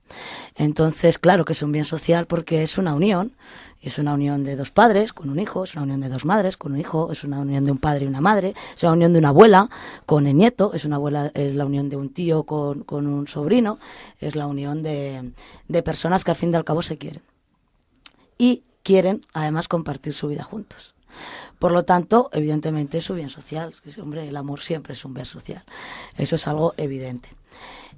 Entonces, 0.56 1.20
claro 1.20 1.46
que 1.46 1.54
es 1.54 1.62
un 1.62 1.72
bien 1.72 1.86
social 1.86 2.26
porque 2.26 2.64
es 2.64 2.78
una 2.78 2.96
unión. 2.96 3.34
Es 3.82 3.98
una 4.00 4.14
unión 4.14 4.46
de 4.46 4.56
dos 4.56 4.72
padres 4.72 5.12
con 5.12 5.30
un 5.30 5.40
hijo, 5.40 5.66
es 5.66 5.74
una 5.74 5.84
unión 5.84 6.00
de 6.00 6.08
dos 6.08 6.24
madres 6.24 6.56
con 6.56 6.72
un 6.72 6.80
hijo, 6.80 7.12
es 7.12 7.26
una 7.26 7.40
unión 7.40 7.66
de 7.66 7.72
un 7.72 7.78
padre 7.78 8.06
y 8.06 8.08
una 8.08 8.22
madre, 8.22 8.56
es 8.78 8.82
una 8.84 8.94
unión 8.94 9.12
de 9.12 9.20
una 9.20 9.28
abuela 9.28 9.70
con 10.06 10.26
el 10.26 10.38
nieto, 10.38 10.72
es 10.74 10.86
una 10.86 10.96
abuela, 10.96 11.32
es 11.34 11.54
la 11.54 11.66
unión 11.66 11.90
de 11.90 11.98
un 11.98 12.08
tío 12.14 12.44
con, 12.44 12.84
con 12.84 13.08
un 13.08 13.28
sobrino, 13.28 13.80
es 14.22 14.38
la 14.38 14.48
unión 14.48 14.84
de, 14.84 15.34
de 15.68 15.84
personas 15.84 16.24
que 16.24 16.32
al 16.32 16.38
fin 16.38 16.54
y 16.54 16.56
al 16.56 16.64
cabo 16.64 16.82
se 16.82 16.98
quieren. 16.98 17.22
Y 18.38 18.64
quieren 18.84 19.26
además 19.34 19.68
compartir 19.68 20.14
su 20.14 20.30
vida 20.30 20.44
juntos. 20.44 20.93
Por 21.64 21.72
lo 21.72 21.86
tanto, 21.86 22.30
evidentemente 22.34 22.98
es 22.98 23.06
su 23.06 23.14
bien 23.14 23.30
social. 23.30 23.74
Hombre, 24.02 24.28
el 24.28 24.36
amor 24.36 24.60
siempre 24.60 24.96
es 24.96 25.06
un 25.06 25.14
bien 25.14 25.26
social. 25.26 25.64
Eso 26.18 26.36
es 26.36 26.46
algo 26.46 26.74
evidente. 26.76 27.30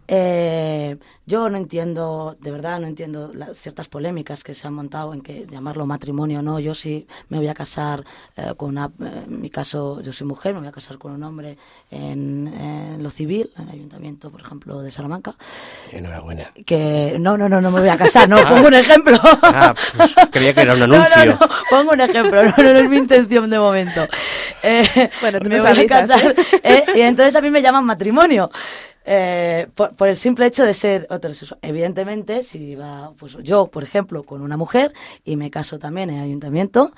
Eh, 0.08 0.98
yo 1.26 1.50
no 1.50 1.58
entiendo, 1.58 2.38
de 2.40 2.52
verdad, 2.52 2.80
no 2.80 2.88
entiendo 2.88 3.32
ciertas 3.54 3.88
polémicas 3.88 4.44
que 4.44 4.54
se 4.54 4.68
han 4.68 4.74
montado 4.74 5.14
en 5.14 5.22
que 5.22 5.48
llamarlo 5.50 5.86
matrimonio 5.86 6.40
o 6.40 6.42
no. 6.44 6.60
Yo 6.60 6.76
sí 6.76 7.08
me 7.30 7.38
voy 7.38 7.48
a 7.48 7.56
casar 7.56 8.04
eh, 8.38 8.54
con 8.56 8.70
una, 8.70 8.86
eh, 8.86 9.24
en 9.26 9.42
mi 9.42 9.50
caso, 9.50 10.02
yo 10.02 10.14
soy 10.14 10.28
mujer, 10.28 10.54
me 10.54 10.60
voy 10.60 10.70
a 10.70 10.72
casar 10.72 11.00
con 11.00 11.14
un 11.14 11.24
hombre 11.24 11.58
en, 11.90 13.00
lo 13.02 13.10
civil, 13.10 13.52
en 13.58 13.64
el 13.64 13.70
ayuntamiento, 13.72 14.30
por 14.30 14.42
ejemplo, 14.42 14.82
de 14.82 14.92
Salamanca. 14.92 15.36
Enhorabuena. 15.92 16.52
Que 16.66 17.18
no, 17.20 17.38
no, 17.38 17.50
no, 17.50 17.60
no 17.60 17.72
me 17.72 17.80
voy 17.80 17.90
a 17.90 17.98
casar, 17.98 18.30
no, 18.30 18.38
pongo 18.48 18.68
un 18.68 18.74
ejemplo. 18.76 19.20
Ah, 19.42 19.74
pues 19.98 20.16
creía 20.32 20.54
que 20.54 20.62
era 20.62 20.76
un 20.76 20.82
anuncio. 20.84 21.26
No, 21.26 21.40
pongo 21.70 21.94
un 21.94 22.02
ejemplo, 22.02 22.44
no, 22.44 22.54
no, 22.58 22.80
es 22.80 22.90
mi 22.90 22.98
intención 22.98 23.50
de 23.50 23.58
momento. 23.58 24.08
bueno, 25.22 25.40
tú 25.40 25.50
me 25.50 25.60
voy 25.60 25.72
a 25.72 25.86
casar. 25.88 26.36
y 26.96 27.02
entonces 27.02 27.36
a 27.36 27.42
mí 27.42 27.50
me 27.50 27.62
llaman 27.62 27.84
matrimonio. 27.84 28.52
Eh, 29.08 29.68
por, 29.76 30.08
el 30.08 30.18
simple 30.18 30.48
hecho 30.48 30.66
de 30.66 30.74
ser 30.74 31.08
heterosexual. 31.12 31.60
Evidentemente, 31.62 32.42
si 32.42 32.74
va, 32.74 33.14
pues 33.18 33.38
yo, 33.44 33.68
por 33.68 33.84
ejemplo, 33.84 34.24
con 34.24 34.42
una 34.42 34.58
mujer 34.58 34.94
y 35.24 35.36
me 35.36 35.52
caso 35.52 35.78
también 35.78 36.10
en 36.10 36.18
el 36.18 36.24
ayuntamiento, 36.24 36.92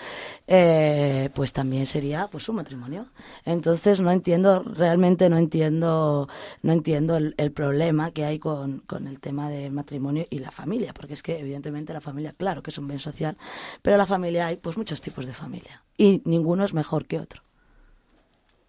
eh, 0.47 1.29
pues 1.35 1.51
también 1.51 1.85
sería 1.85 2.29
pues 2.31 2.47
un 2.47 2.55
matrimonio. 2.55 3.07
Entonces 3.43 3.99
no 3.99 4.11
entiendo, 4.11 4.63
realmente 4.63 5.29
no 5.29 5.37
entiendo, 5.37 6.29
no 6.61 6.71
entiendo 6.71 7.17
el, 7.17 7.51
problema 7.51 8.11
que 8.11 8.23
hay 8.23 8.39
con, 8.39 8.79
con, 8.79 9.07
el 9.07 9.19
tema 9.19 9.49
de 9.49 9.69
matrimonio 9.69 10.25
y 10.29 10.39
la 10.39 10.51
familia, 10.51 10.93
porque 10.93 11.13
es 11.13 11.23
que 11.23 11.39
evidentemente 11.39 11.91
la 11.91 12.01
familia, 12.01 12.33
claro 12.37 12.61
que 12.61 12.71
es 12.71 12.77
un 12.77 12.87
bien 12.87 12.99
social, 12.99 13.37
pero 13.81 13.97
la 13.97 14.05
familia 14.05 14.47
hay 14.47 14.57
pues 14.57 14.77
muchos 14.77 15.01
tipos 15.01 15.25
de 15.25 15.33
familia 15.33 15.83
y 15.97 16.21
ninguno 16.25 16.63
es 16.63 16.73
mejor 16.73 17.05
que 17.05 17.19
otro. 17.19 17.46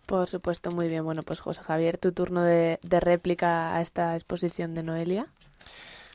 Por 0.09 0.27
supuesto, 0.27 0.71
muy 0.71 0.89
bien. 0.89 1.05
Bueno, 1.05 1.23
pues 1.23 1.41
José 1.41 1.63
Javier, 1.63 1.99
tu 1.99 2.13
turno 2.13 2.43
de, 2.43 2.79
réplica 2.83 3.77
a 3.77 3.83
esta 3.83 4.15
exposición 4.15 4.75
de 4.75 4.83
Noelia. 4.83 5.27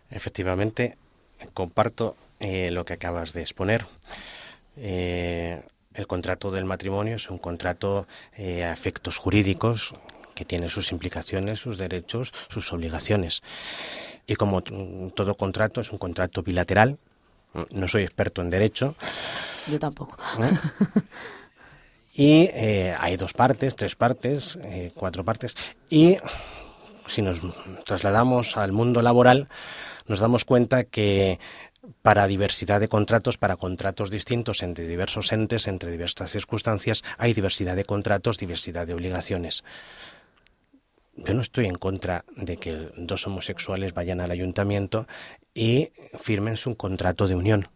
Efectivamente, 0.09 0.97
comparto 1.53 2.17
eh, 2.39 2.71
lo 2.71 2.85
que 2.85 2.93
acabas 2.93 3.33
de 3.33 3.41
exponer. 3.41 3.85
Eh, 4.77 5.61
el 5.93 6.07
contrato 6.07 6.49
del 6.49 6.65
matrimonio 6.65 7.17
es 7.17 7.29
un 7.29 7.37
contrato 7.37 8.07
eh, 8.35 8.63
a 8.63 8.73
efectos 8.73 9.19
jurídicos 9.19 9.93
que 10.33 10.43
tiene 10.43 10.69
sus 10.69 10.91
implicaciones, 10.91 11.59
sus 11.59 11.77
derechos, 11.77 12.33
sus 12.49 12.73
obligaciones. 12.73 13.43
Y 14.25 14.37
como 14.37 14.63
todo 14.63 15.35
contrato 15.35 15.81
es 15.81 15.91
un 15.91 15.99
contrato 15.99 16.41
bilateral, 16.41 16.97
no 17.69 17.87
soy 17.87 18.01
experto 18.01 18.41
en 18.41 18.49
derecho. 18.49 18.95
Yo 19.67 19.77
tampoco. 19.77 20.17
Y 22.13 22.49
eh, 22.53 22.95
hay 22.99 23.17
dos 23.17 23.33
partes, 23.33 23.75
tres 23.75 23.95
partes, 23.95 24.59
eh, 24.63 24.91
cuatro 24.93 25.25
partes. 25.25 25.55
Y 25.89 26.17
si 27.07 27.23
nos 27.23 27.41
trasladamos 27.85 28.55
al 28.55 28.71
mundo 28.71 29.01
laboral, 29.01 29.47
nos 30.07 30.19
damos 30.19 30.45
cuenta 30.45 30.83
que 30.83 31.39
para 32.01 32.27
diversidad 32.27 32.79
de 32.79 32.87
contratos, 32.87 33.37
para 33.37 33.57
contratos 33.57 34.11
distintos 34.11 34.61
entre 34.61 34.87
diversos 34.87 35.31
entes, 35.31 35.67
entre 35.67 35.91
diversas 35.91 36.31
circunstancias, 36.31 37.03
hay 37.17 37.33
diversidad 37.33 37.75
de 37.75 37.83
contratos, 37.83 38.37
diversidad 38.37 38.85
de 38.85 38.93
obligaciones. 38.93 39.63
Yo 41.15 41.33
no 41.33 41.41
estoy 41.41 41.65
en 41.65 41.75
contra 41.75 42.25
de 42.35 42.57
que 42.57 42.89
dos 42.95 43.27
homosexuales 43.27 43.93
vayan 43.93 44.21
al 44.21 44.31
ayuntamiento 44.31 45.07
y 45.53 45.91
firmen 46.19 46.57
su 46.57 46.75
contrato 46.75 47.27
de 47.27 47.35
unión 47.35 47.67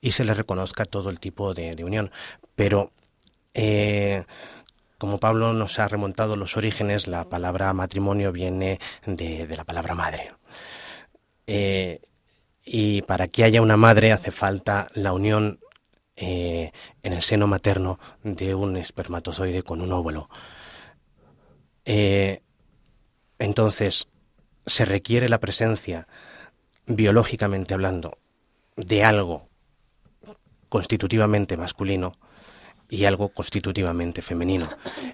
y 0.00 0.12
se 0.12 0.24
les 0.24 0.36
reconozca 0.36 0.84
todo 0.84 1.10
el 1.10 1.18
tipo 1.20 1.54
de, 1.54 1.74
de 1.74 1.84
unión. 1.84 2.10
Pero 2.54 2.92
eh, 3.54 4.24
como 4.98 5.18
Pablo 5.18 5.52
nos 5.52 5.78
ha 5.78 5.88
remontado 5.88 6.36
los 6.36 6.56
orígenes, 6.56 7.06
la 7.06 7.28
palabra 7.28 7.72
matrimonio 7.72 8.32
viene 8.32 8.80
de, 9.06 9.46
la 9.56 9.64
palabra 9.64 9.94
madre. 9.94 10.32
Eh, 11.46 12.00
y 12.64 13.02
para 13.02 13.28
que 13.28 13.44
haya 13.44 13.62
una 13.62 13.76
madre 13.76 14.12
hace 14.12 14.30
falta 14.30 14.88
la 14.94 15.12
unión 15.12 15.60
eh, 16.16 16.72
en 17.02 17.12
el 17.12 17.22
seno 17.22 17.46
materno 17.46 17.98
de 18.22 18.54
un 18.54 18.76
espermatozoide 18.76 19.62
con 19.62 19.80
un 19.80 19.92
óvulo. 19.92 20.28
entonces, 23.38 24.08
se 24.66 24.84
requiere 24.86 25.28
la 25.28 25.38
presencia, 25.38 26.08
biológicamente 26.86 27.74
hablando, 27.74 28.18
de 28.76 29.04
algo 29.04 29.48
constitutivamente 30.70 31.56
masculino 31.56 32.14
y 32.88 33.04
algo 33.04 33.30
constitutivamente 33.30 34.22
femenino. 34.22 34.68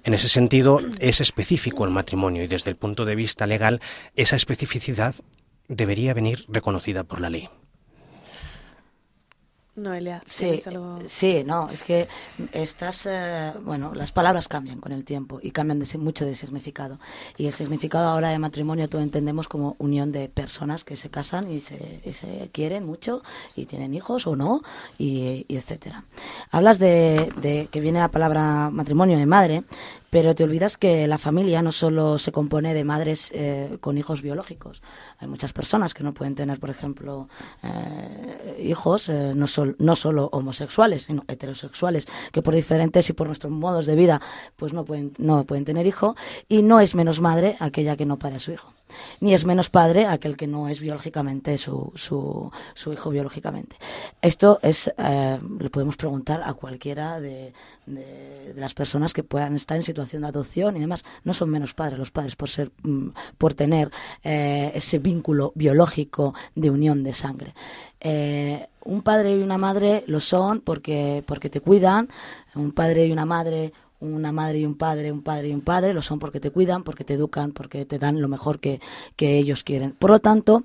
En 0.05 0.15
ese 0.15 0.29
sentido, 0.29 0.81
es 0.99 1.21
específico 1.21 1.85
el 1.85 1.91
matrimonio 1.91 2.45
y 2.45 2.49
desde 2.49 2.71
el 2.71 2.77
punto 2.77 3.05
de 3.05 3.17
vista 3.17 3.47
legal, 3.47 3.81
esa 4.17 4.37
especificidad 4.37 5.15
debería 5.69 6.15
venir 6.15 6.45
reconocida 6.49 7.05
por 7.05 7.21
la 7.21 7.31
ley. 7.31 7.49
Noelia, 9.83 10.23
sí, 10.27 10.61
sí, 11.07 11.45
no, 11.45 11.71
es 11.71 11.83
que 11.83 12.09
estas, 12.53 13.07
eh, 13.07 13.53
bueno, 13.63 13.93
las 13.95 14.13
palabras 14.13 14.49
cambian 14.49 14.81
con 14.81 14.93
el 14.93 15.05
tiempo 15.05 15.41
y 15.43 15.51
cambian 15.51 15.79
de, 15.79 15.99
mucho 15.99 16.25
de 16.25 16.35
significado. 16.35 16.99
Y 17.37 17.47
el 17.47 17.53
significado 17.53 18.09
ahora 18.09 18.29
de 18.29 18.39
matrimonio 18.39 18.89
todo 18.89 19.03
entendemos 19.03 19.49
como 19.49 19.77
unión 19.79 20.13
de 20.13 20.29
personas 20.29 20.85
que 20.85 20.97
se 20.97 21.11
casan 21.11 21.51
y 21.51 21.61
se, 21.61 22.01
se 22.13 22.51
quieren 22.53 22.85
mucho 22.85 23.23
y 23.57 23.67
tienen 23.67 23.95
hijos 23.95 24.27
o 24.27 24.37
no, 24.37 24.63
y, 24.99 25.47
etcétera. 25.49 26.05
Hablas 26.51 26.79
de, 26.79 27.33
de 27.41 27.69
que 27.71 27.81
viene 27.81 27.99
la 27.99 28.11
palabra 28.11 28.71
matrimonio 28.71 29.19
de 29.19 29.27
madre, 29.27 29.65
pero 30.11 30.35
te 30.35 30.45
olvidas 30.45 30.77
que 30.77 31.07
la 31.07 31.19
familia 31.19 31.63
no 31.63 31.73
solo 31.73 32.19
se 32.19 32.33
compone 32.33 32.75
de 32.75 32.85
madres 32.85 33.31
eh, 33.35 33.79
con 33.81 33.97
hijos 33.97 34.23
biológicos. 34.23 34.83
Hay 35.19 35.29
muchas 35.29 35.53
personas 35.53 35.95
que 35.95 36.03
no 36.03 36.13
pueden 36.13 36.35
tener, 36.35 36.59
por 36.59 36.69
ejemplo, 36.69 37.29
eh, 37.63 38.63
hijos 38.63 39.09
eh, 39.09 39.33
no, 39.35 39.47
no 39.79 39.97
solo 39.97 40.29
homosexuales, 40.33 41.03
sino 41.03 41.25
heterosexuales, 41.29 42.09
que 42.33 42.43
por 42.43 42.55
diferentes 42.55 43.09
y 43.09 43.13
por 43.13 43.29
nuestros 43.29 43.53
modos 43.53 43.87
de 43.87 43.95
vida, 43.95 44.21
pues 44.57 44.73
no 44.73 44.85
pueden, 44.85 45.13
no 45.19 45.45
pueden 45.45 45.65
tener 45.65 45.87
hijo. 45.87 46.17
Y 46.49 46.63
no 46.63 46.81
es 46.81 46.95
menos 46.97 47.21
madre 47.21 47.57
aquella 47.61 47.97
que 47.97 48.07
no 48.07 48.19
pare 48.19 48.37
a 48.37 48.41
su 48.41 48.53
hijo 48.53 48.73
ni 49.21 49.35
es 49.35 49.45
menos 49.45 49.71
padre 49.71 50.07
aquel 50.07 50.37
que 50.37 50.49
no 50.49 50.69
es 50.69 50.81
biológicamente 50.81 51.57
su, 51.59 51.93
su, 51.95 52.51
su 52.75 52.93
hijo 52.93 53.11
biológicamente. 53.11 53.77
Esto 54.21 54.59
es, 54.63 54.93
le 54.99 55.71
podemos 55.71 55.97
preguntar 55.97 56.43
a 56.45 56.55
cualquiera 56.55 57.21
de, 57.21 57.53
de, 57.95 58.55
las 58.57 58.75
personas 58.75 59.13
que 59.13 59.23
puedan 59.23 59.55
estar 59.55 59.77
en 59.77 59.83
situación 59.83 60.23
de 60.23 60.29
adopción 60.29 60.77
y 60.77 60.81
demás. 60.81 61.05
No 61.25 61.35
son 61.35 61.51
menos 61.51 61.75
padres 61.75 61.99
los 61.99 62.11
padres 62.11 62.37
por 62.37 62.49
ser, 62.49 62.71
mm, 62.83 63.09
por 63.39 63.55
tener 63.55 63.91
eh, 64.23 64.73
ese 64.75 64.99
vínculo 64.99 65.53
biológico 65.55 66.35
de 66.55 66.71
unión 66.71 67.03
de 67.05 67.15
sangre. 67.15 67.55
Eh, 68.01 68.67
un 68.85 69.03
padre 69.03 69.37
y 69.37 69.43
una 69.43 69.59
madre 69.59 70.05
lo 70.07 70.21
son 70.21 70.61
porque, 70.61 71.23
porque 71.27 71.51
te 71.51 71.61
cuidan, 71.61 72.09
un 72.55 72.73
padre 72.73 73.07
y 73.07 73.13
una 73.13 73.27
madre 73.27 73.73
una 74.01 74.33
madre 74.33 74.61
y 74.61 74.67
un 74.67 74.75
padre, 74.75 75.13
un 75.13 75.23
padre 75.23 75.49
y 75.49 75.53
un 75.53 75.61
padre, 75.61 75.93
lo 75.93 76.03
son 76.03 76.19
porque 76.19 76.41
te 76.41 76.51
cuidan, 76.51 76.83
porque 76.83 77.05
te 77.05 77.15
educan, 77.15 77.53
porque 77.53 77.85
te 77.85 77.99
dan 77.99 78.21
lo 78.21 78.29
mejor 78.29 78.59
que, 78.59 78.81
ellos 79.19 79.63
quieren. 79.63 79.93
Por 79.93 80.11
lo 80.11 80.19
tanto, 80.19 80.65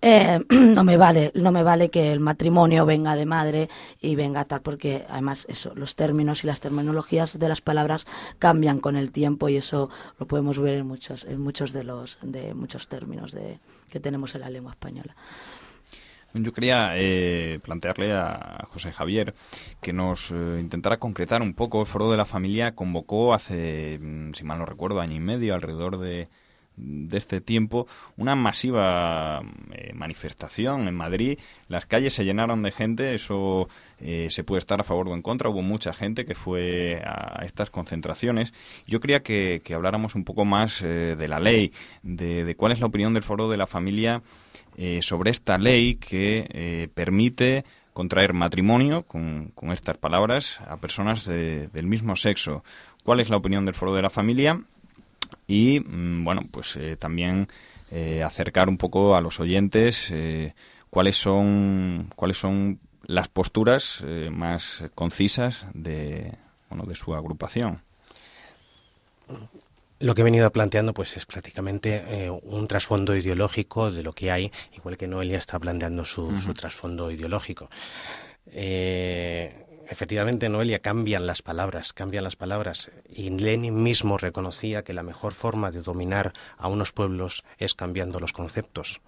eh, 0.00 0.40
no 0.50 0.84
me 0.84 0.96
vale, 0.96 1.32
no 1.34 1.50
me 1.52 1.62
vale 1.62 1.90
que 1.90 2.12
el 2.12 2.20
matrimonio 2.20 2.86
venga 2.86 3.16
de 3.16 3.26
madre 3.26 3.68
y 4.00 4.14
venga 4.14 4.44
tal, 4.44 4.60
porque 4.62 5.04
además 5.08 5.46
eso, 5.48 5.72
los 5.74 5.94
términos 5.94 6.44
y 6.44 6.46
las 6.46 6.60
terminologías 6.60 7.38
de 7.38 7.48
las 7.48 7.60
palabras 7.60 8.06
cambian 8.38 8.80
con 8.80 8.96
el 8.96 9.10
tiempo 9.10 9.48
y 9.48 9.56
eso 9.56 9.90
lo 10.18 10.26
podemos 10.26 10.58
ver 10.58 10.78
en 10.78 10.86
muchos, 10.86 11.24
en 11.24 11.40
muchos 11.40 11.72
de 11.72 11.84
los, 11.84 12.18
de 12.22 12.54
muchos 12.54 12.88
términos 12.88 13.32
de, 13.32 13.58
que 13.90 14.00
tenemos 14.00 14.34
en 14.34 14.42
la 14.42 14.50
lengua 14.50 14.72
española. 14.72 15.14
Yo 16.34 16.52
quería 16.52 16.94
eh, 16.96 17.60
plantearle 17.62 18.12
a 18.12 18.66
José 18.68 18.90
Javier 18.90 19.34
que 19.80 19.92
nos 19.92 20.32
eh, 20.32 20.58
intentara 20.58 20.98
concretar 20.98 21.42
un 21.42 21.54
poco. 21.54 21.80
El 21.80 21.86
Foro 21.86 22.10
de 22.10 22.16
la 22.16 22.24
Familia 22.24 22.74
convocó 22.74 23.34
hace, 23.34 24.00
mm, 24.02 24.32
si 24.34 24.42
mal 24.42 24.58
no 24.58 24.66
recuerdo, 24.66 25.00
año 25.00 25.14
y 25.14 25.20
medio, 25.20 25.54
alrededor 25.54 25.98
de, 25.98 26.28
este 27.12 27.40
tiempo, 27.40 27.86
una 28.16 28.34
masiva 28.34 29.42
eh, 29.70 29.92
manifestación 29.94 30.88
en 30.88 30.96
Madrid. 30.96 31.38
Las 31.68 31.86
calles 31.86 32.14
se 32.14 32.24
llenaron 32.24 32.64
de 32.64 32.72
gente, 32.72 33.14
eso 33.14 33.68
se 34.00 34.44
puede 34.44 34.58
estar 34.58 34.80
a 34.80 34.84
favor 34.84 35.08
o 35.08 35.14
en 35.14 35.22
contra. 35.22 35.48
Hubo 35.48 35.62
mucha 35.62 35.94
gente 35.94 36.26
que 36.26 36.34
fue 36.34 37.00
a 37.06 37.44
estas 37.44 37.70
concentraciones. 37.70 38.52
Yo 38.88 38.98
quería 38.98 39.22
que, 39.22 39.62
habláramos 39.72 40.16
un 40.16 40.24
poco 40.24 40.44
más 40.44 40.82
de 40.82 41.28
la 41.28 41.38
ley, 41.38 41.72
de, 42.02 42.44
de 42.44 42.56
cuál 42.56 42.72
es 42.72 42.80
la 42.80 42.86
opinión 42.86 43.14
del 43.14 43.22
Foro 43.22 43.48
de 43.48 43.56
la 43.56 43.68
Familia 43.68 44.20
eh, 44.76 45.02
sobre 45.02 45.30
esta 45.30 45.58
ley 45.58 45.96
que 45.96 46.46
eh, 46.50 46.88
permite 46.94 47.64
contraer 47.92 48.32
matrimonio, 48.32 49.02
con, 49.02 49.52
estas 49.72 49.98
palabras, 49.98 50.60
a 50.66 50.78
personas 50.78 51.24
del 51.26 51.86
mismo 51.86 52.16
sexo. 52.16 52.64
¿Cuál 53.04 53.20
es 53.20 53.30
la 53.30 53.36
opinión 53.36 53.64
del 53.64 53.76
Foro 53.76 53.94
de 53.94 54.02
la 54.02 54.10
Familia? 54.10 54.60
Y, 55.46 55.78
mm, 55.78 56.24
bueno, 56.24 56.42
pues 56.50 56.74
eh, 56.76 56.96
también 56.96 57.48
acercar 58.24 58.68
un 58.68 58.76
poco 58.76 59.14
a 59.14 59.20
los 59.20 59.38
oyentes 59.38 60.12
cuáles 60.90 61.16
son, 61.16 62.10
cuáles 62.16 62.38
son 62.38 62.80
las 63.06 63.28
posturas 63.28 64.02
más 64.32 64.82
concisas 64.96 65.64
de, 65.74 66.32
bueno, 66.68 66.86
de 66.86 66.96
su 66.96 67.14
agrupación. 67.14 67.82
Lo 70.00 70.14
que 70.14 70.22
he 70.22 70.24
venido 70.24 70.50
planteando 70.50 70.92
pues 70.92 71.16
es 71.16 71.24
prácticamente 71.24 72.30
un 72.42 72.66
trasfondo 72.66 73.16
ideológico 73.16 73.90
de 73.90 74.02
lo 74.02 74.12
que 74.12 74.30
hay, 74.30 74.52
igual 74.76 74.96
que 74.96 75.06
Noelia 75.06 75.38
está 75.38 75.58
planteando 75.58 76.04
su, 76.04 76.36
su 76.38 76.52
trasfondo 76.52 77.10
ideológico. 77.10 77.70
Eh, 78.46 79.84
efectivamente, 79.88 80.48
Noelia, 80.48 80.80
cambian 80.80 81.26
las 81.26 81.42
palabras, 81.42 81.92
cambian 81.92 82.24
las 82.24 82.36
palabras. 82.36 82.90
Y 83.08 83.30
Lenin 83.30 83.82
mismo 83.82 84.18
reconocía 84.18 84.84
que 84.84 84.94
la 84.94 85.02
mejor 85.02 85.34
forma 85.34 85.70
de 85.70 85.82
dominar 85.82 86.32
a 86.56 86.68
unos 86.68 86.92
pueblos 86.92 87.44
es 87.58 87.74
cambiando 87.74 88.20
los 88.20 88.32
conceptos. 88.32 89.00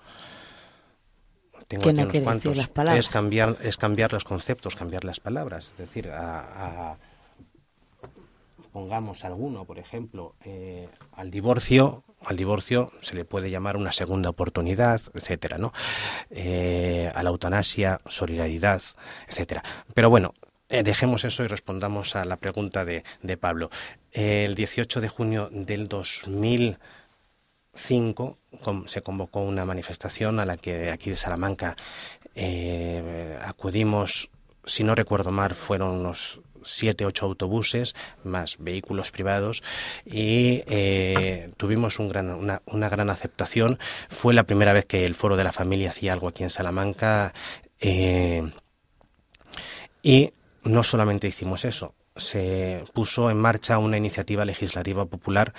Tengo 1.68 1.92
no 1.92 2.02
unos 2.02 2.20
cuantos. 2.20 2.56
Las 2.56 2.68
palabras? 2.68 3.06
Es 3.06 3.08
cambiar, 3.10 3.56
es 3.62 3.76
cambiar 3.76 4.12
los 4.12 4.24
conceptos, 4.24 4.76
cambiar 4.76 5.04
las 5.04 5.20
palabras. 5.20 5.70
Es 5.72 5.78
decir, 5.78 6.10
a, 6.10 6.96
pongamos 8.76 9.24
alguno, 9.24 9.64
por 9.64 9.78
ejemplo, 9.78 10.34
eh, 10.44 10.90
al 11.12 11.30
divorcio, 11.30 12.04
al 12.26 12.36
divorcio 12.36 12.92
se 13.00 13.14
le 13.14 13.24
puede 13.24 13.50
llamar 13.50 13.78
una 13.78 13.90
segunda 13.90 14.28
oportunidad, 14.28 15.00
etcétera, 15.14 15.56
¿no? 15.56 15.72
Eh, 16.28 17.10
a 17.14 17.22
la 17.22 17.30
eutanasia, 17.30 18.02
solidaridad, 18.06 18.82
etcétera. 19.28 19.62
Pero 19.94 20.10
bueno, 20.10 20.34
eh, 20.68 20.82
dejemos 20.82 21.24
eso 21.24 21.42
y 21.42 21.46
respondamos 21.46 22.16
a 22.16 22.26
la 22.26 22.36
pregunta 22.36 22.84
de, 22.84 23.02
Pablo. 23.40 23.70
el 24.12 24.54
18 24.54 25.00
de 25.00 25.08
junio 25.08 25.48
del 25.50 25.88
2005 25.88 28.36
se 28.84 29.00
convocó 29.00 29.40
una 29.40 29.64
manifestación 29.64 30.38
a 30.38 30.44
la 30.44 30.58
que 30.58 30.90
aquí 30.90 31.08
de 31.08 31.16
Salamanca 31.16 31.76
acudimos, 33.40 34.28
si 34.66 34.84
no 34.84 34.94
recuerdo 34.94 35.30
mal, 35.30 35.54
fueron 35.54 35.92
unos 35.92 36.42
siete, 36.66 37.06
ocho 37.06 37.26
autobuses, 37.26 37.94
más 38.24 38.56
vehículos 38.58 39.10
privados, 39.10 39.62
y 40.04 40.62
eh, 40.66 41.50
tuvimos 41.56 41.98
gran, 41.98 42.30
una, 42.30 42.88
gran 42.88 43.10
aceptación. 43.10 43.78
Fue 44.08 44.34
la 44.34 44.44
primera 44.44 44.72
vez 44.72 44.84
que 44.84 45.04
el 45.04 45.14
Foro 45.14 45.36
de 45.36 45.44
la 45.44 45.52
Familia 45.52 45.90
hacía 45.90 46.12
algo 46.12 46.28
aquí 46.28 46.42
en 46.42 46.50
Salamanca. 46.50 47.32
y 50.02 50.32
no 50.64 50.82
solamente 50.82 51.28
hicimos 51.28 51.64
eso, 51.64 51.94
se 52.16 52.84
puso 52.92 53.30
en 53.30 53.36
marcha 53.36 53.78
una 53.78 53.96
iniciativa 53.96 54.44
legislativa 54.44 55.04
popular 55.04 55.52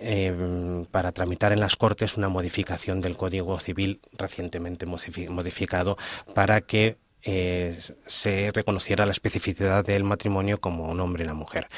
eh, 0.00 0.86
para 0.90 1.12
tramitar 1.12 1.52
en 1.52 1.60
las 1.60 1.76
Cortes 1.76 2.16
una 2.16 2.28
modificación 2.28 3.00
del 3.00 3.16
Código 3.16 3.60
Civil 3.60 4.00
recientemente 4.12 4.86
modificado 4.86 5.98
para 6.34 6.62
que 6.62 6.96
eh, 7.24 7.78
se 8.06 8.50
reconociera 8.52 9.06
la 9.06 9.12
especificidad 9.12 9.84
del 9.84 10.04
matrimonio 10.04 10.58
como 10.58 10.84
un 10.84 11.00
hombre 11.00 11.24
y 11.24 11.26
una 11.26 11.34
mujer, 11.34 11.68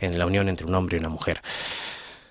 en 0.00 0.18
la 0.18 0.26
unión 0.26 0.48
entre 0.48 0.66
un 0.66 0.74
hombre 0.74 0.96
y 0.96 1.00
una 1.00 1.08
mujer. 1.08 1.42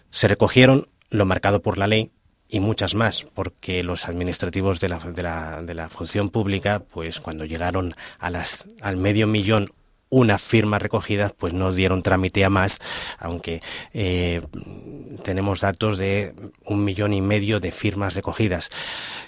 Se 0.10 0.28
recogieron 0.28 0.88
lo 1.10 1.26
marcado 1.26 1.62
por 1.62 1.78
la 1.78 1.88
ley 1.88 2.12
y 2.50 2.60
muchas 2.60 2.96
más, 2.96 3.26
porque 3.34 3.84
los 3.84 4.08
administrativos 4.08 4.80
de 4.80 4.90
la, 4.90 5.00
de 5.00 5.24
la, 5.24 5.62
de 5.62 5.74
la 5.74 5.90
función 5.90 6.30
pública, 6.30 6.84
pues 6.92 7.20
cuando 7.20 7.46
llegaron 7.46 7.94
a 8.20 8.30
las, 8.30 8.68
al 8.82 8.98
medio 8.98 9.28
millón 9.28 9.72
una 10.14 10.38
firma 10.38 10.78
recogida, 10.78 11.30
pues 11.36 11.54
no 11.54 11.72
dieron 11.74 12.04
trámite 12.04 12.46
a 12.46 12.50
más, 12.50 12.78
aunque 13.18 13.62
eh, 13.96 14.42
tenemos 15.24 15.62
datos 15.62 15.98
de 15.98 16.36
un 16.66 16.84
millón 16.84 17.14
y 17.14 17.22
medio 17.22 17.60
de 17.60 17.72
firmas 17.72 18.14
recogidas, 18.14 18.70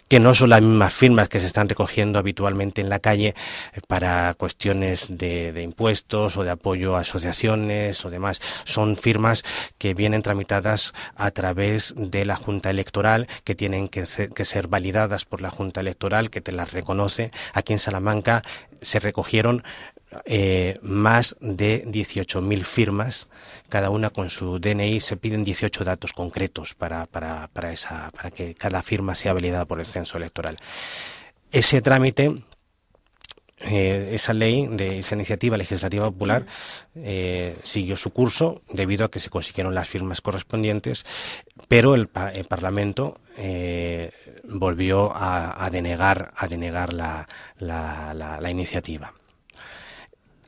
que 0.07 0.19
no 0.19 0.35
son 0.35 0.51
las 0.51 0.61
mismas 0.61 0.93
firmas 0.93 1.27
que 1.27 1.39
se 1.39 1.47
están 1.47 1.67
recogiendo 1.67 2.19
habitualmente 2.19 2.81
en 2.81 2.89
la 2.89 2.99
calle 2.99 3.29
eh, 3.73 3.81
para 3.87 4.35
cuestiones 4.35 5.07
de, 5.09 5.59
impuestos 5.63 6.37
o 6.37 6.43
de 6.43 6.51
apoyo 6.51 6.95
a 6.95 6.99
asociaciones 6.99 8.05
o 8.05 8.11
demás. 8.11 8.39
Son 8.63 8.95
firmas 8.95 9.43
que 9.79 9.95
vienen 9.95 10.21
tramitadas 10.21 10.93
a 11.15 11.31
través 11.31 11.95
de 11.97 12.25
la 12.25 12.35
Junta 12.35 12.69
Electoral, 12.69 13.27
que 13.43 13.55
tienen 13.55 13.89
que 13.89 14.05
ser, 14.05 14.29
que 14.29 14.45
ser 14.45 14.67
validadas 14.67 15.25
por 15.25 15.41
la 15.41 15.49
Junta 15.49 15.81
Electoral, 15.81 16.29
que 16.29 16.41
te 16.41 16.51
las 16.51 16.73
reconoce. 16.73 17.31
Aquí 17.53 17.73
en 17.73 17.79
Salamanca 17.79 18.43
se 18.81 18.99
recogieron 18.99 19.63
eh, 20.25 20.79
más 20.81 21.35
de 21.39 21.85
18.000 21.85 22.63
firmas, 22.63 23.27
cada 23.69 23.89
una 23.89 24.09
con 24.09 24.29
su 24.29 24.59
DNI. 24.59 24.99
Se 24.99 25.17
piden 25.17 25.43
18 25.43 25.83
datos 25.83 26.13
concretos 26.13 26.73
para, 26.73 27.05
para, 27.05 27.47
para, 27.49 27.71
esa, 27.71 28.11
para 28.11 28.31
que 28.31 28.55
cada 28.55 28.81
firma 28.83 29.15
sea 29.15 29.33
validada 29.33 29.65
por 29.65 29.79
el 29.79 29.85
censo 29.85 30.17
electoral. 30.17 30.57
Ese 31.51 31.81
trámite 31.81 32.43
eh, 33.59 34.09
esa 34.13 34.33
ley 34.33 34.67
de 34.67 34.99
esa 34.99 35.15
iniciativa 35.15 35.55
legislativa 35.57 36.05
popular 36.05 36.45
eh, 36.93 37.55
siguió 37.63 37.95
su 37.95 38.11
curso 38.11 38.61
debido 38.69 39.05
a 39.05 39.11
que 39.11 39.19
se 39.19 39.29
consiguieron 39.29 39.73
las 39.73 39.87
firmas 39.87 40.19
correspondientes, 40.19 41.05
pero 41.69 41.95
el, 41.95 42.07
Parlamento 42.07 43.19
volvió 44.43 45.11
a, 45.15 45.69
denegar 45.71 46.33
a 46.35 46.47
denegar 46.47 46.93
la, 46.93 47.27
la 47.59 48.49
iniciativa. 48.49 49.13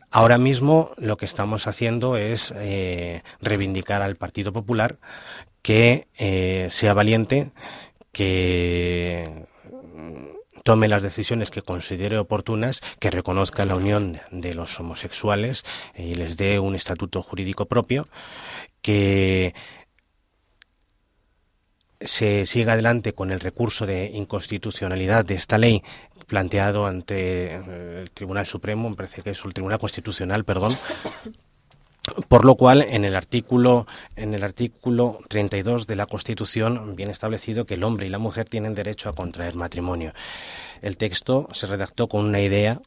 Ahora 0.09 0.37
mismo 0.37 0.91
lo 0.97 1.17
que 1.17 1.25
estamos 1.25 1.67
haciendo 1.67 2.17
es 2.17 2.53
eh, 2.55 3.23
reivindicar 3.41 4.01
al 4.01 4.15
Partido 4.15 4.53
Popular 4.53 4.97
que 5.61 6.07
eh, 6.17 6.67
sea 6.69 6.93
valiente, 6.93 7.51
que 8.11 9.45
tome 10.63 10.87
las 10.87 11.03
decisiones 11.03 11.51
que 11.51 11.61
considere 11.61 12.17
oportunas, 12.17 12.81
que 12.99 13.11
reconozca 13.11 13.65
la 13.65 13.75
unión 13.75 14.19
de 14.31 14.53
los 14.53 14.79
homosexuales 14.79 15.65
y 15.95 16.15
les 16.15 16.35
dé 16.35 16.59
un 16.59 16.75
estatuto 16.75 17.21
jurídico 17.21 17.67
propio, 17.67 18.07
que 18.81 19.53
se 21.99 22.45
siga 22.45 22.73
adelante 22.73 23.13
con 23.13 23.31
el 23.31 23.39
recurso 23.39 23.85
de 23.85 24.11
inconstitucionalidad 24.13 25.25
de 25.25 25.35
esta 25.35 25.57
ley 25.57 25.83
planteado 26.27 26.85
ante 26.85 27.55
eh, 27.55 28.01
el 28.01 28.11
Tribunal 28.11 28.45
Supremo, 28.45 28.89
me 28.89 28.95
parece 28.95 29.21
que 29.21 29.31
es 29.31 29.45
el 29.45 29.53
Tribunal 29.53 29.79
Constitucional, 29.79 30.43
perdón, 30.43 30.77
por 32.27 32.45
lo 32.45 32.55
cual, 32.55 32.85
en 32.89 33.05
el 33.05 33.15
artículo 33.15 33.85
en 34.15 34.33
el 34.33 34.43
artículo 34.43 35.19
32 35.27 35.87
de 35.87 35.95
la 35.95 36.05
Constitución 36.05 36.95
viene 36.95 37.11
establecido 37.11 37.65
que 37.65 37.73
el 37.73 37.83
hombre 37.83 38.07
y 38.07 38.09
la 38.09 38.17
mujer 38.17 38.47
tienen 38.47 38.75
derecho 38.75 39.09
a 39.09 39.13
contraer 39.13 39.55
matrimonio. 39.55 40.13
El 40.81 40.97
texto 40.97 41.49
se 41.51 41.67
redactó 41.67 42.07
con 42.07 42.25
una 42.25 42.41
idea 42.41 42.81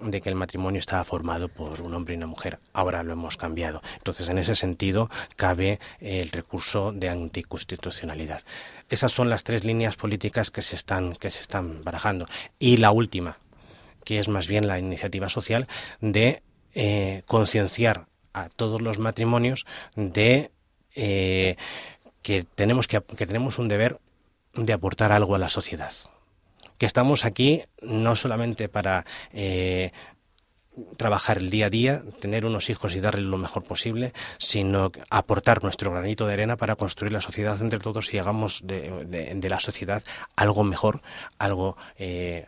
de 0.00 0.20
que 0.20 0.28
el 0.28 0.34
matrimonio 0.34 0.78
estaba 0.78 1.04
formado 1.04 1.48
por 1.48 1.80
un 1.80 1.94
hombre 1.94 2.14
y 2.14 2.16
una 2.16 2.26
mujer. 2.26 2.58
Ahora 2.72 3.02
lo 3.02 3.12
hemos 3.12 3.36
cambiado. 3.36 3.82
Entonces, 3.96 4.28
en 4.28 4.38
ese 4.38 4.56
sentido, 4.56 5.10
cabe 5.36 5.80
el 6.00 6.30
recurso 6.30 6.92
de 6.92 7.08
anticonstitucionalidad. 7.08 8.42
Esas 8.88 9.12
son 9.12 9.30
las 9.30 9.44
tres 9.44 9.64
líneas 9.64 9.96
políticas 9.96 10.50
que 10.50 10.62
se 10.62 10.76
están, 10.76 11.14
que 11.14 11.30
se 11.30 11.40
están 11.40 11.84
barajando. 11.84 12.26
Y 12.58 12.78
la 12.78 12.90
última, 12.90 13.38
que 14.04 14.18
es 14.18 14.28
más 14.28 14.48
bien 14.48 14.66
la 14.66 14.78
iniciativa 14.78 15.28
social 15.28 15.68
de 16.00 16.42
eh, 16.74 17.22
concienciar 17.26 18.06
a 18.32 18.48
todos 18.48 18.80
los 18.80 18.98
matrimonios 18.98 19.66
de 19.96 20.50
eh, 20.94 21.56
que 22.22 22.44
tenemos 22.54 22.86
que, 22.86 23.00
que 23.00 23.26
tenemos 23.26 23.58
un 23.58 23.68
deber 23.68 23.98
de 24.54 24.72
aportar 24.72 25.12
algo 25.12 25.34
a 25.34 25.38
la 25.38 25.48
sociedad 25.48 25.92
que 26.80 26.86
estamos 26.86 27.26
aquí 27.26 27.62
no 27.82 28.16
solamente 28.16 28.70
para 28.70 29.04
eh, 29.34 29.92
trabajar 30.96 31.36
el 31.36 31.50
día 31.50 31.66
a 31.66 31.70
día, 31.70 32.02
tener 32.20 32.46
unos 32.46 32.70
hijos 32.70 32.96
y 32.96 33.00
darles 33.00 33.26
lo 33.26 33.36
mejor 33.36 33.64
posible, 33.64 34.14
sino 34.38 34.90
aportar 35.10 35.62
nuestro 35.62 35.90
granito 35.90 36.26
de 36.26 36.32
arena 36.32 36.56
para 36.56 36.76
construir 36.76 37.12
la 37.12 37.20
sociedad 37.20 37.60
entre 37.60 37.80
todos 37.80 38.14
y 38.14 38.18
hagamos 38.18 38.62
de, 38.64 39.46
la 39.46 39.60
sociedad 39.60 40.02
algo 40.36 40.64
mejor, 40.64 41.02
algo 41.38 41.76
eh, 41.98 42.46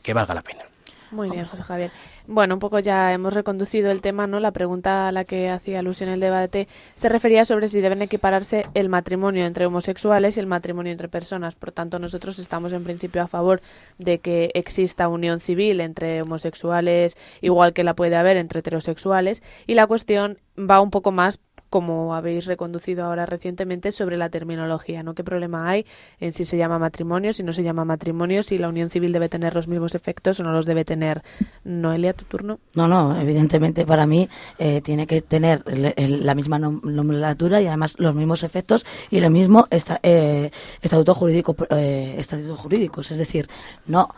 que 0.00 0.14
valga 0.14 0.34
la 0.34 0.42
pena. 0.42 0.62
Muy 1.10 1.28
bien, 1.28 1.44
José 1.46 1.64
Javier. 1.64 1.90
Bueno, 2.30 2.56
un 2.56 2.60
poco 2.60 2.78
ya 2.78 3.14
hemos 3.14 3.32
reconducido 3.32 3.90
el 3.90 4.02
tema, 4.02 4.26
¿no? 4.26 4.38
La 4.38 4.50
pregunta 4.50 5.08
a 5.08 5.12
la 5.12 5.24
que 5.24 5.48
hacía 5.48 5.78
alusión 5.78 6.10
el 6.10 6.20
debate 6.20 6.68
se 6.94 7.08
refería 7.08 7.46
sobre 7.46 7.68
si 7.68 7.80
deben 7.80 8.02
equipararse 8.02 8.66
el 8.74 8.90
matrimonio 8.90 9.46
entre 9.46 9.64
homosexuales 9.64 10.36
y 10.36 10.40
el 10.40 10.46
matrimonio 10.46 10.92
entre 10.92 11.08
personas. 11.08 11.54
Por 11.54 11.72
tanto, 11.72 11.98
nosotros 11.98 12.38
estamos 12.38 12.74
en 12.74 12.84
principio 12.84 13.22
a 13.22 13.28
favor 13.28 13.62
de 13.96 14.18
que 14.18 14.50
exista 14.52 15.08
unión 15.08 15.40
civil 15.40 15.80
entre 15.80 16.20
homosexuales, 16.20 17.16
igual 17.40 17.72
que 17.72 17.82
la 17.82 17.94
puede 17.94 18.14
haber 18.14 18.36
entre 18.36 18.60
heterosexuales, 18.60 19.42
y 19.66 19.72
la 19.72 19.86
cuestión 19.86 20.36
va 20.58 20.82
un 20.82 20.90
poco 20.90 21.12
más 21.12 21.40
como 21.70 22.14
habéis 22.14 22.46
reconducido 22.46 23.04
ahora 23.04 23.26
recientemente, 23.26 23.92
sobre 23.92 24.16
la 24.16 24.28
terminología, 24.30 25.02
¿no? 25.02 25.14
¿Qué 25.14 25.24
problema 25.24 25.68
hay 25.68 25.86
en 26.20 26.32
si 26.32 26.44
se 26.44 26.56
llama 26.56 26.78
matrimonio, 26.78 27.32
si 27.32 27.42
no 27.42 27.52
se 27.52 27.62
llama 27.62 27.84
matrimonio, 27.84 28.42
si 28.42 28.58
la 28.58 28.68
unión 28.68 28.90
civil 28.90 29.12
debe 29.12 29.28
tener 29.28 29.54
los 29.54 29.68
mismos 29.68 29.94
efectos 29.94 30.40
o 30.40 30.42
no 30.42 30.52
los 30.52 30.66
debe 30.66 30.84
tener? 30.84 31.22
Noelia, 31.64 32.12
tu 32.12 32.24
turno. 32.24 32.58
No, 32.74 32.88
no, 32.88 33.20
evidentemente 33.20 33.84
para 33.84 34.06
mí 34.06 34.28
eh, 34.58 34.80
tiene 34.80 35.06
que 35.06 35.20
tener 35.20 35.62
la 35.66 36.34
misma 36.34 36.58
nomenclatura 36.58 37.60
y 37.60 37.66
además 37.66 37.94
los 37.98 38.14
mismos 38.14 38.42
efectos 38.42 38.84
y 39.10 39.20
lo 39.20 39.30
mismo 39.30 39.66
esta, 39.70 40.00
eh, 40.02 40.50
estatuto 40.82 41.14
jurídico, 41.14 41.56
eh, 41.70 42.14
estatutos 42.18 42.58
jurídicos, 42.58 43.10
es 43.10 43.18
decir, 43.18 43.48
no 43.86 44.08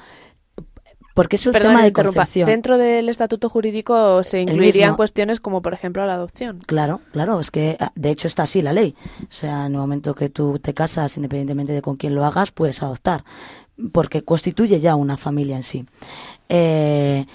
porque 1.20 1.37
es 1.37 1.46
un 1.46 1.52
Perdón, 1.52 1.72
tema 1.72 1.83
de 1.85 1.92
concepción. 1.92 2.46
Dentro 2.46 2.78
del 2.78 3.11
estatuto 3.11 3.50
jurídico 3.50 4.22
se 4.22 4.40
incluirían 4.40 4.96
cuestiones 4.96 5.38
como, 5.38 5.61
por 5.61 5.74
ejemplo, 5.74 6.06
la 6.06 6.14
adopción. 6.14 6.61
Claro, 6.66 7.02
claro, 7.12 7.38
es 7.40 7.50
que 7.50 7.76
ah, 7.78 7.92
de 7.94 8.09
hecho 8.09 8.26
está 8.26 8.44
así 8.44 8.62
la 8.62 8.72
ley. 8.72 8.94
O 9.24 9.26
sea, 9.28 9.66
en 9.66 9.72
el 9.72 9.78
momento 9.78 10.14
que 10.14 10.30
tú 10.30 10.59
te 10.59 10.72
casas, 10.72 11.18
independientemente 11.18 11.74
de 11.74 11.83
con 11.83 11.96
quién 11.96 12.14
lo 12.14 12.24
hagas, 12.24 12.52
puedes 12.52 12.83
adoptar, 12.83 13.22
porque 13.92 14.22
constituye 14.22 14.80
ya 14.80 14.94
una 14.94 15.18
familia 15.18 15.56
en 15.56 15.62
sí. 15.62 15.85
Eh, 16.48 17.26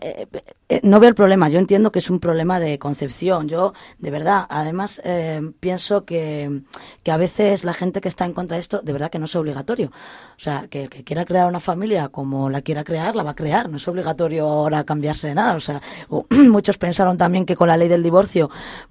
eh, 0.00 0.80
no 0.82 1.00
veo 1.00 1.10
el 1.10 1.14
problema. 1.14 1.50
Yo 1.50 1.58
entiendo 1.58 1.92
que 1.92 1.98
es 1.98 2.08
un 2.08 2.18
problema 2.18 2.58
de 2.58 2.78
concepción. 2.78 3.46
Yo, 3.48 3.74
de 3.98 4.10
verdad, 4.10 4.46
además 4.48 5.02
eh, 5.04 5.40
pienso 5.60 6.06
que, 6.06 6.62
que, 7.02 7.12
a 7.12 7.18
veces 7.18 7.64
la 7.64 7.74
gente 7.74 8.00
que 8.00 8.08
está 8.08 8.24
en 8.24 8.32
contra 8.32 8.56
de 8.56 8.62
esto, 8.62 8.80
de 8.80 8.92
verdad 8.92 9.10
que 9.10 9.18
no 9.18 9.26
es 9.26 9.36
obligatorio. 9.36 9.88
O 9.88 10.40
sea, 10.40 10.66
que 10.68 10.84
el 10.84 10.90
que 10.90 11.04
quiera 11.04 11.26
crear 11.26 11.46
una 11.46 11.60
familia 11.60 12.08
como 12.08 12.48
la 12.48 12.62
quiera 12.62 12.84
crear, 12.84 13.14
la 13.14 13.22
va 13.22 13.32
a 13.32 13.36
crear. 13.36 13.68
No 13.68 13.76
es 13.76 13.86
obligatorio 13.86 14.48
ahora 14.48 14.84
cambiarse 14.84 15.28
de 15.28 15.34
nada. 15.34 15.54
O 15.54 15.60
sea, 15.60 15.82
muchos 16.30 16.78
pensaron 16.78 17.18
también 17.18 17.44
que 17.44 17.54
con 17.54 17.68
la 17.68 17.76
ley 17.76 17.88
del 17.88 18.02
divorcio, 18.02 18.48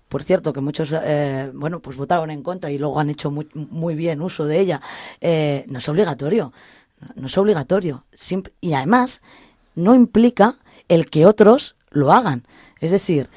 por 0.08 0.24
cierto, 0.24 0.54
que 0.54 0.62
muchos, 0.62 0.94
eh, 0.94 1.50
bueno, 1.54 1.80
pues 1.80 1.98
votaron 1.98 2.30
en 2.30 2.44
contra 2.44 2.70
y 2.70 2.78
luego 2.78 3.00
han 3.00 3.10
hecho 3.10 3.32
muy, 3.32 3.48
muy 3.54 3.96
bien 3.96 4.22
uso 4.22 4.46
de 4.46 4.60
ella. 4.60 4.82
no 5.22 5.80
es 5.80 5.90
obligatorio. 5.90 6.54
No 7.16 7.26
es 7.26 7.38
obligatorio. 7.40 8.06
Y 8.60 8.74
además, 8.74 9.22
no 9.76 9.96
implica 9.96 10.58
el 10.92 11.10
que 11.10 11.26
otros 11.26 11.78
lo 11.90 12.12
hagan. 12.12 12.44
Es 12.82 12.92
decir, 12.92 13.30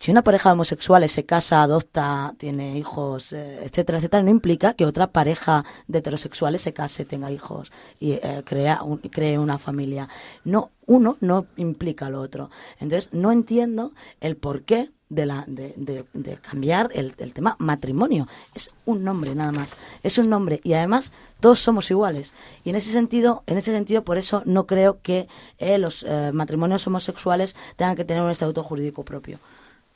si 0.00 0.10
una 0.10 0.22
pareja 0.22 0.48
de 0.48 0.54
homosexuales 0.54 1.12
se 1.12 1.26
casa, 1.26 1.62
adopta, 1.62 2.34
tiene 2.38 2.78
hijos, 2.78 3.34
eh, 3.34 3.60
etcétera, 3.62 3.98
etcétera, 3.98 4.22
no 4.22 4.30
implica 4.30 4.72
que 4.72 4.86
otra 4.86 5.08
pareja 5.08 5.66
de 5.86 5.98
heterosexuales 5.98 6.62
se 6.62 6.72
case, 6.72 7.04
tenga 7.04 7.30
hijos 7.30 7.70
y 8.00 8.12
eh, 8.12 8.42
crea 8.46 8.82
un, 8.82 8.98
cree 8.98 9.38
una 9.38 9.58
familia. 9.58 10.08
No, 10.44 10.70
uno 10.86 11.18
no 11.20 11.46
implica 11.56 12.08
lo 12.08 12.22
otro. 12.22 12.48
Entonces, 12.80 13.10
no 13.12 13.32
entiendo 13.32 13.92
el 14.20 14.38
por 14.38 14.62
qué 14.62 14.90
de, 15.08 15.26
la, 15.26 15.44
de, 15.46 15.74
de, 15.76 16.04
de 16.12 16.36
cambiar 16.36 16.90
el, 16.94 17.14
el, 17.18 17.32
tema 17.32 17.56
matrimonio. 17.58 18.28
Es 18.54 18.70
un 18.84 19.04
nombre 19.04 19.34
nada 19.34 19.52
más. 19.52 19.74
Es 20.02 20.18
un 20.18 20.28
nombre 20.28 20.60
y 20.64 20.74
además 20.74 21.12
todos 21.40 21.60
somos 21.60 21.90
iguales. 21.90 22.32
Y 22.64 22.70
en 22.70 22.76
ese 22.76 22.90
sentido, 22.90 23.42
en 23.46 23.58
ese 23.58 23.72
sentido, 23.72 24.04
por 24.04 24.18
eso 24.18 24.42
no 24.44 24.66
creo 24.66 25.00
que 25.02 25.28
eh, 25.58 25.78
los 25.78 26.04
eh, 26.06 26.30
matrimonios 26.32 26.86
homosexuales 26.86 27.56
tengan 27.76 27.96
que 27.96 28.04
tener 28.04 28.22
un 28.22 28.30
estatuto 28.30 28.62
jurídico 28.62 29.04
propio, 29.04 29.38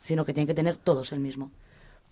sino 0.00 0.24
que 0.24 0.32
tienen 0.32 0.46
que 0.48 0.54
tener 0.54 0.76
todos 0.76 1.12
el 1.12 1.20
mismo. 1.20 1.50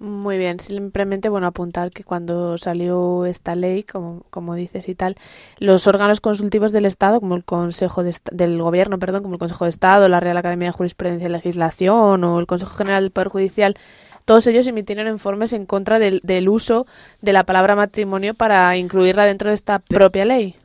Muy 0.01 0.39
bien, 0.39 0.59
simplemente 0.61 1.29
bueno 1.29 1.47
apuntar 1.47 1.91
que 1.91 2.05
cuando 2.05 2.57
salió 2.57 3.27
esta 3.27 3.55
ley, 3.55 3.83
como, 3.83 4.23
como 4.31 4.55
dices 4.55 4.89
y 4.89 4.95
tal, 4.95 5.17
los 5.59 5.87
órganos 5.87 6.23
consultivos 6.23 6.73
del 6.73 6.87
Estado, 6.87 7.21
como 7.21 7.37
el 7.37 7.45
Consejo 7.45 8.03
de, 8.03 8.17
del 8.33 8.63
Gobierno, 8.63 8.99
perdón, 8.99 9.21
como 9.21 9.35
el 9.35 9.39
Consejo 9.39 9.67
de 9.67 9.69
Estado, 9.69 10.09
la 10.09 10.19
Real 10.19 10.39
Academia 10.39 10.69
de 10.69 10.73
Jurisprudencia 10.73 11.29
y 11.29 11.31
Legislación 11.31 12.25
o 12.25 12.41
el 12.41 12.47
Consejo 12.47 12.75
General 12.77 13.03
del 13.03 13.11
Poder 13.11 13.29
Judicial, 13.29 13.77
todos 14.25 14.47
ellos 14.47 14.67
emitieron 14.67 15.07
informes 15.07 15.53
en 15.53 15.67
contra 15.67 15.99
del, 15.99 16.21
del 16.23 16.49
uso 16.49 16.87
de 17.21 17.35
la 17.35 17.45
palabra 17.45 17.77
matrimonio 17.77 18.33
para 18.33 18.75
incluirla 18.79 19.27
dentro 19.27 19.51
de 19.51 19.55
esta 19.55 19.81
propia 19.81 20.25
ley. 20.25 20.57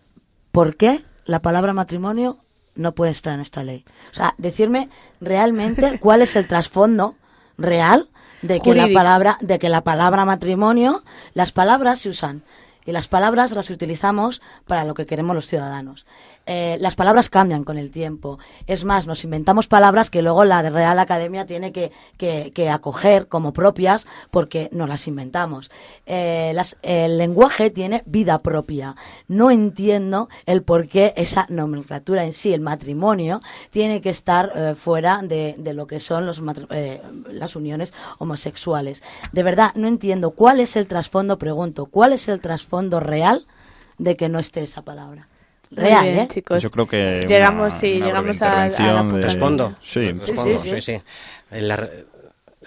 ¿Por 0.54 0.78
qué 0.78 1.04
la 1.26 1.42
palabra 1.42 1.74
matrimonio 1.74 2.38
no 2.76 2.94
puede 2.94 3.12
estar 3.12 3.34
en 3.34 3.42
esta 3.42 3.66
ley? 3.66 3.84
O 4.12 4.16
sea, 4.16 4.34
decirme 4.38 4.88
realmente 5.20 6.00
cuál 6.00 6.22
es 6.22 6.38
el 6.38 6.48
trasfondo 6.48 7.16
real 7.58 8.08
de 8.48 8.60
que 8.62 8.76
la 8.76 8.88
palabra 8.94 9.38
de 9.42 9.60
que 9.60 9.70
la 9.70 9.82
palabra 9.82 10.26
matrimonio 10.26 11.04
las 11.34 11.52
palabras 11.52 12.00
se 12.00 12.10
usan 12.10 12.44
y 12.86 12.92
las 12.92 13.08
palabras 13.08 13.52
las 13.52 13.70
utilizamos 13.70 14.42
para 14.68 14.84
lo 14.84 14.94
que 14.94 15.06
queremos 15.06 15.36
los 15.36 15.48
ciudadanos. 15.48 16.06
Eh, 16.46 16.78
las 16.80 16.96
palabras 16.96 17.30
cambian 17.30 17.64
con 17.64 17.78
el 17.78 17.92
tiempo. 17.92 18.40
Es 18.68 18.86
más, 18.86 19.08
nos 19.08 19.24
inventamos 19.24 19.68
palabras 19.68 20.10
que 20.10 20.22
luego 20.22 20.46
la 20.46 20.62
Real 20.70 21.00
Academia 21.00 21.46
tiene 21.46 21.72
que, 21.72 21.92
acoger 22.70 23.28
como 23.28 23.54
propias 23.54 24.06
porque 24.32 24.70
nos 24.72 24.90
las 24.90 25.08
inventamos. 25.08 25.72
Eh, 26.06 26.56
el 26.82 27.18
lenguaje 27.18 27.70
tiene 27.70 28.04
vida 28.06 28.40
propia. 28.42 28.96
No 29.28 29.52
entiendo 29.52 30.30
el 30.46 30.64
por 30.64 30.88
qué 30.88 31.14
esa 31.16 31.46
nomenclatura 31.50 32.24
en 32.24 32.34
sí, 32.34 32.54
el 32.54 32.62
matrimonio, 32.62 33.42
tiene 33.72 34.02
que 34.02 34.10
estar 34.10 34.52
eh, 34.56 34.76
fuera 34.76 35.22
de, 35.24 35.56
de, 35.58 35.74
lo 35.74 35.88
que 35.88 36.00
son 36.00 36.26
los 36.26 36.42
eh, 36.70 37.02
las 37.30 37.56
uniones 37.56 37.94
homosexuales. 38.20 39.04
De 39.32 39.44
verdad, 39.44 39.74
no 39.76 39.88
entiendo 39.88 40.32
cuál 40.32 40.60
es 40.60 40.76
el 40.76 40.88
trasfondo, 40.88 41.38
pregunto, 41.38 41.86
¿cuál 41.88 42.14
es 42.14 42.28
el 42.28 42.40
trasfondo 42.40 43.00
real 43.00 43.46
de 43.98 44.16
que 44.16 44.30
no 44.30 44.40
esté 44.40 44.62
esa 44.62 44.84
palabra? 44.84 45.28
Real, 45.72 46.06
bien, 46.06 46.20
¿eh? 46.20 46.28
chicos. 46.28 46.62
Yo 46.62 46.72
creo 46.72 46.88
que 46.88 47.26
llegamos, 47.28 47.74
una, 47.74 47.80
sí, 47.80 47.98
una 47.98 48.06
llegamos 48.06 48.42
a, 48.42 48.64
a, 48.64 48.68
la 48.68 49.04
de... 49.04 49.22
¿Respondo? 49.22 49.76
Sí, 49.82 50.12
respondo, 50.12 50.60
sí, 50.60 50.70
sí, 50.70 50.82
sí. 50.82 51.02
La, 51.52 51.90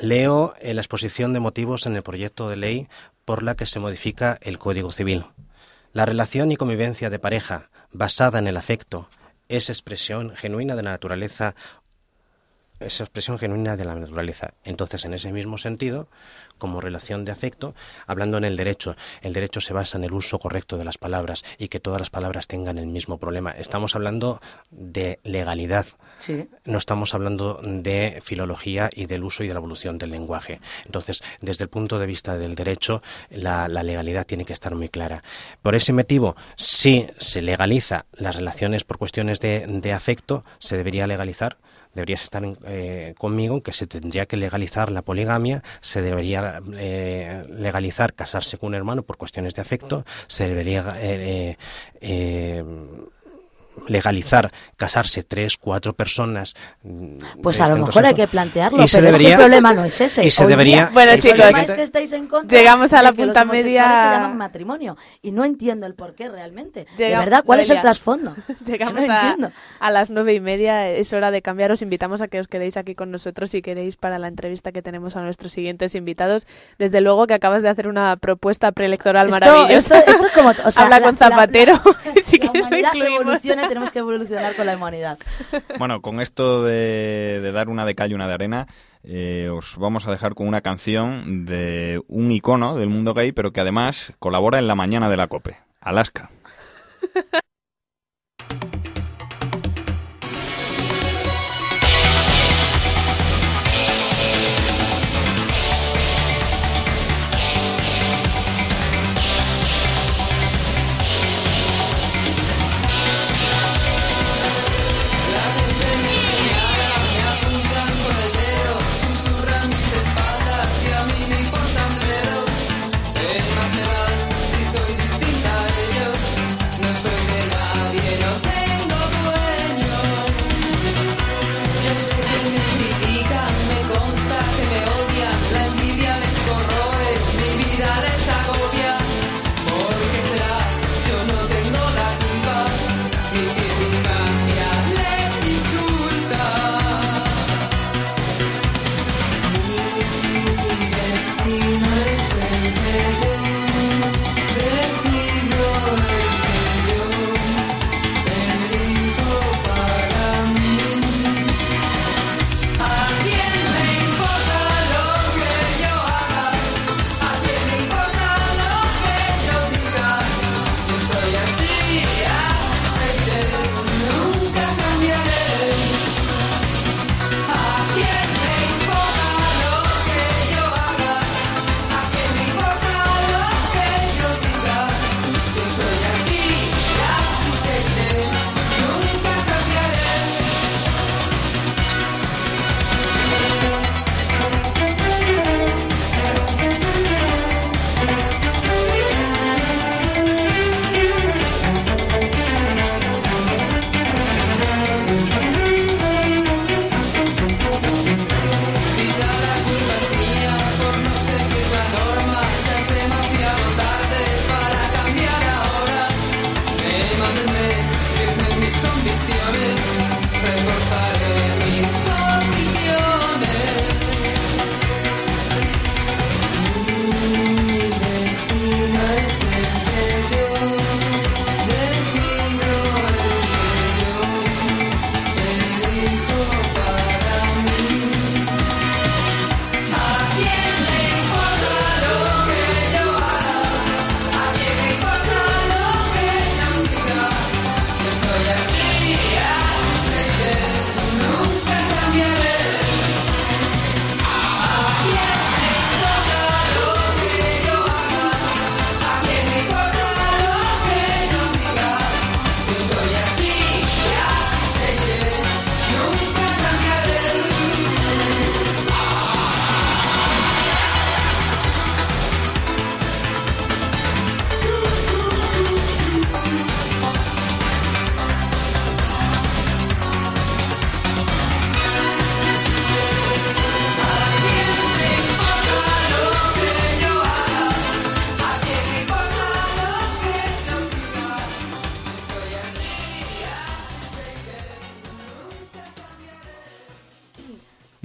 leo 0.00 0.54
en 0.60 0.76
la 0.76 0.82
exposición 0.82 1.32
de 1.32 1.40
motivos 1.40 1.86
en 1.86 1.96
el 1.96 2.02
proyecto 2.02 2.48
de 2.48 2.56
ley 2.56 2.88
por 3.24 3.42
la 3.42 3.54
que 3.54 3.66
se 3.66 3.80
modifica 3.80 4.38
el 4.42 4.58
Código 4.58 4.92
Civil. 4.92 5.26
La 5.92 6.04
relación 6.04 6.52
y 6.52 6.56
convivencia 6.56 7.10
de 7.10 7.18
pareja 7.18 7.70
basada 7.92 8.38
en 8.38 8.46
el 8.46 8.56
afecto 8.56 9.08
es 9.48 9.70
expresión 9.70 10.36
genuina 10.36 10.76
de 10.76 10.82
la 10.82 10.90
naturaleza 10.90 11.54
esa 12.80 13.04
expresión 13.04 13.38
genuina 13.38 13.76
de 13.76 13.84
la 13.84 13.94
naturaleza. 13.94 14.54
Entonces, 14.64 15.04
en 15.04 15.14
ese 15.14 15.32
mismo 15.32 15.58
sentido, 15.58 16.08
como 16.58 16.80
relación 16.80 17.24
de 17.24 17.32
afecto, 17.32 17.74
hablando 18.06 18.38
en 18.38 18.44
el 18.44 18.56
derecho, 18.56 18.96
el 19.22 19.32
derecho 19.32 19.60
se 19.60 19.72
basa 19.72 19.98
en 19.98 20.04
el 20.04 20.12
uso 20.12 20.38
correcto 20.38 20.76
de 20.76 20.84
las 20.84 20.98
palabras 20.98 21.44
y 21.58 21.68
que 21.68 21.80
todas 21.80 22.00
las 22.00 22.10
palabras 22.10 22.46
tengan 22.46 22.78
el 22.78 22.86
mismo 22.86 23.18
problema. 23.18 23.52
Estamos 23.52 23.94
hablando 23.96 24.40
de 24.70 25.20
legalidad. 25.24 25.86
Sí. 26.18 26.48
No 26.64 26.78
estamos 26.78 27.14
hablando 27.14 27.60
de 27.62 28.20
filología 28.22 28.90
y 28.92 29.06
del 29.06 29.24
uso 29.24 29.44
y 29.44 29.48
de 29.48 29.54
la 29.54 29.58
evolución 29.58 29.98
del 29.98 30.10
lenguaje. 30.10 30.60
Entonces, 30.84 31.22
desde 31.40 31.64
el 31.64 31.70
punto 31.70 31.98
de 31.98 32.06
vista 32.06 32.36
del 32.36 32.54
derecho, 32.54 33.02
la, 33.30 33.68
la 33.68 33.82
legalidad 33.82 34.26
tiene 34.26 34.44
que 34.44 34.52
estar 34.52 34.74
muy 34.74 34.88
clara. 34.88 35.22
Por 35.62 35.74
ese 35.74 35.92
motivo, 35.92 36.36
si 36.56 37.06
se 37.18 37.42
legaliza 37.42 38.06
las 38.12 38.36
relaciones 38.36 38.84
por 38.84 38.98
cuestiones 38.98 39.40
de, 39.40 39.66
de 39.66 39.92
afecto, 39.92 40.44
se 40.58 40.76
debería 40.76 41.06
legalizar 41.06 41.58
deberías 41.94 42.22
estar 42.22 42.42
eh, 42.66 43.14
conmigo 43.18 43.62
que 43.62 43.72
se 43.72 43.86
tendría 43.86 44.26
que 44.26 44.36
legalizar 44.36 44.90
la 44.90 45.02
poligamia, 45.02 45.62
se 45.80 46.02
debería 46.02 46.60
eh, 46.74 47.44
legalizar 47.48 48.14
casarse 48.14 48.58
con 48.58 48.68
un 48.68 48.74
hermano 48.74 49.02
por 49.02 49.16
cuestiones 49.16 49.54
de 49.54 49.62
afecto, 49.62 50.04
se 50.26 50.48
debería 50.48 50.94
eh, 50.98 51.56
legalizar 53.88 54.52
casarse 54.76 55.22
tres, 55.22 55.56
cuatro 55.56 55.94
personas. 55.94 56.54
Pues 57.42 57.60
a 57.60 57.68
lo 57.68 57.86
mejor 57.86 58.06
hay 58.06 58.14
que 58.14 58.28
plantearlo, 58.28 58.82
y 58.82 58.86
pero 58.86 59.06
debería, 59.06 59.28
es 59.28 59.36
que 59.36 59.42
el 59.42 59.48
problema 59.48 59.74
no 59.74 59.84
es 59.84 60.00
ese. 60.00 60.24
Y 60.24 60.30
se 60.30 60.46
debería. 60.46 60.68
Día, 60.68 60.90
bueno, 60.92 61.12
el 61.12 61.22
chicos, 61.22 61.38
problema 61.38 61.62
es 61.62 61.70
que 61.72 61.82
estáis 61.82 62.12
en 62.12 62.26
contra 62.26 62.58
llegamos 62.58 62.92
a 62.92 63.02
la 63.02 63.12
punta 63.12 63.44
media. 63.44 63.84
Se 63.84 64.18
llaman 64.18 64.36
matrimonio 64.36 64.96
y 65.22 65.32
no 65.32 65.44
entiendo 65.44 65.86
el 65.86 65.94
por 65.94 66.14
qué 66.14 66.28
realmente. 66.28 66.86
Llega, 66.96 67.18
de 67.18 67.24
verdad, 67.24 67.44
¿cuál 67.44 67.60
es 67.60 67.70
el 67.70 67.80
trasfondo? 67.80 68.34
Llegamos 68.66 69.06
no 69.06 69.12
a, 69.12 69.20
entiendo. 69.20 69.52
a, 69.80 69.90
las 69.90 70.10
nueve 70.10 70.34
y 70.34 70.40
media, 70.40 70.88
es 70.90 71.12
hora 71.12 71.30
de 71.30 71.42
cambiar. 71.42 71.72
Os 71.72 71.82
invitamos 71.82 72.20
a 72.20 72.28
que 72.28 72.40
os 72.40 72.48
quedéis 72.48 72.76
aquí 72.76 72.94
con 72.94 73.10
nosotros 73.10 73.50
si 73.50 73.62
queréis 73.62 73.96
para 73.96 74.18
la 74.18 74.28
entrevista 74.28 74.72
que 74.72 74.82
tenemos 74.82 75.16
a 75.16 75.22
nuestros 75.22 75.52
siguientes 75.52 75.94
invitados. 75.94 76.46
Desde 76.78 77.00
luego 77.00 77.26
que 77.26 77.34
acabas 77.34 77.62
de 77.62 77.68
hacer 77.68 77.88
una 77.88 78.16
propuesta 78.16 78.72
preelectoral 78.72 79.28
esto, 79.28 79.40
maravillosa. 79.40 79.98
Esto, 80.00 80.10
esto 80.10 80.26
es 80.26 80.32
como, 80.32 80.50
o 80.50 80.70
sea, 80.70 80.84
Habla 80.84 81.00
la, 81.00 81.06
con 81.06 81.16
Zapatero. 81.16 81.72
La, 81.84 82.22
si 82.24 82.38
la 82.38 82.47
humanidad 82.68 83.68
tenemos 83.68 83.92
que 83.92 83.98
evolucionar 84.00 84.54
con 84.54 84.66
la 84.66 84.76
humanidad. 84.76 85.18
Bueno, 85.78 86.00
con 86.00 86.20
esto 86.20 86.64
de, 86.64 87.40
de 87.42 87.52
dar 87.52 87.68
una 87.68 87.84
de 87.84 87.94
cal 87.94 88.10
y 88.10 88.14
una 88.14 88.28
de 88.28 88.34
arena, 88.34 88.66
eh, 89.04 89.50
os 89.52 89.76
vamos 89.76 90.06
a 90.06 90.10
dejar 90.10 90.34
con 90.34 90.46
una 90.46 90.60
canción 90.60 91.46
de 91.46 92.02
un 92.08 92.30
icono 92.30 92.76
del 92.76 92.88
mundo 92.88 93.14
gay, 93.14 93.32
pero 93.32 93.52
que 93.52 93.60
además 93.60 94.12
colabora 94.18 94.58
en 94.58 94.66
la 94.66 94.74
mañana 94.74 95.08
de 95.08 95.16
la 95.16 95.28
COPE, 95.28 95.56
Alaska. 95.80 96.30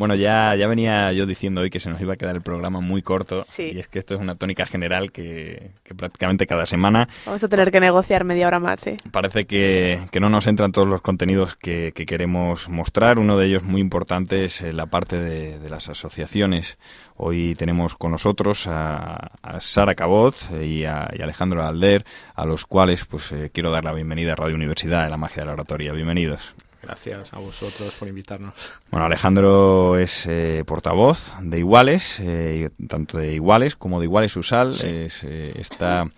Bueno, 0.04 0.16
ya, 0.16 0.54
ya 0.58 0.68
venía 0.68 1.14
yo 1.14 1.26
diciendo 1.26 1.62
hoy 1.62 1.70
que 1.70 1.80
se 1.80 1.90
nos 1.90 2.02
iba 2.02 2.16
a 2.16 2.18
quedar 2.18 2.36
el 2.36 2.42
programa 2.42 2.82
muy 2.82 3.02
corto. 3.02 3.44
Y 3.58 3.80
es 3.80 3.88
que 3.88 4.00
esto 4.00 4.16
es 4.16 4.20
una 4.20 4.36
tónica 4.36 4.66
general 4.66 5.14
que, 5.14 5.72
prácticamente 5.96 6.46
cada 6.46 6.66
semana... 6.66 7.08
Vamos 7.26 7.42
a 7.42 7.48
tener 7.48 7.72
que 7.72 7.80
negociar 7.80 8.26
media 8.26 8.48
hora 8.48 8.60
más, 8.60 8.82
sí. 8.82 8.98
Parece 9.14 9.46
que, 9.46 10.02
no 10.20 10.30
nos 10.30 10.46
entran 10.48 10.74
todos 10.74 10.90
los 10.90 11.00
contenidos 11.00 11.56
que, 11.56 11.94
queremos 11.94 12.68
mostrar. 12.68 13.18
Uno 13.18 13.38
de 13.38 13.46
ellos 13.46 13.64
muy 13.64 13.80
importante 13.80 14.44
es 14.44 14.60
eh, 14.60 14.74
la 14.74 14.88
parte 14.88 15.16
de, 15.22 15.70
las 15.70 15.88
asociaciones. 15.88 16.78
Hoy 17.16 17.56
tenemos 17.56 17.96
con 17.96 18.12
nosotros 18.12 18.68
a, 18.68 19.32
Sara 19.62 19.96
Cabot 19.96 20.36
y 20.62 20.84
a, 20.84 21.04
Alejandro 21.04 21.64
Alder, 21.64 22.04
a 22.36 22.46
los 22.46 22.66
cuales 22.66 23.06
pues 23.06 23.32
eh, 23.32 23.52
quiero 23.54 23.72
dar 23.72 23.86
la 23.86 23.94
bienvenida 23.94 24.34
a 24.34 24.36
Radio 24.36 24.56
Universidad 24.56 25.06
de 25.06 25.10
la 25.10 25.16
Magia 25.16 25.44
de 25.44 25.46
la 25.46 25.54
Oratoria. 25.54 25.94
Bienvenidos. 25.94 26.54
Gracias 26.84 27.34
a 27.34 27.40
vosotros 27.40 27.96
por 27.98 28.10
invitarnos. 28.10 28.54
Bueno, 28.92 29.06
Alejandro 29.06 29.98
es 29.98 30.26
eh, 30.28 30.64
portavoz 30.68 31.34
de 31.42 31.60
Iguales, 31.60 32.20
eh, 32.20 32.72
tanto 32.90 33.18
de 33.18 33.34
Iguales 33.34 33.78
como 33.78 34.02
de 34.02 34.06
Iguales 34.06 34.36
Usal. 34.36 34.72
Es, 34.72 35.24
eh, 35.24 35.54
esta, 35.56 36.10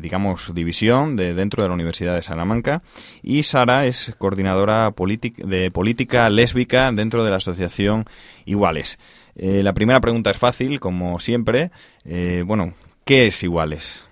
digamos, 0.00 0.54
división 0.54 1.16
de 1.16 1.34
dentro 1.34 1.64
de 1.64 1.68
la 1.68 1.74
Universidad 1.74 2.14
de 2.14 2.22
Salamanca. 2.22 2.82
Y 3.20 3.42
Sara 3.42 3.86
es 3.86 4.14
coordinadora 4.16 4.92
de 4.92 5.70
política 5.72 6.30
lésbica 6.30 6.92
dentro 6.92 7.24
de 7.24 7.30
la 7.30 7.38
asociación 7.38 8.04
Iguales. 8.46 8.98
la 9.34 9.72
primera 9.72 10.00
pregunta 10.00 10.30
es 10.30 10.38
fácil, 10.38 10.78
como 10.78 11.18
siempre. 11.18 11.72
bueno, 12.44 12.74
¿qué 13.04 13.26
es 13.26 13.42
Iguales? 13.42 14.07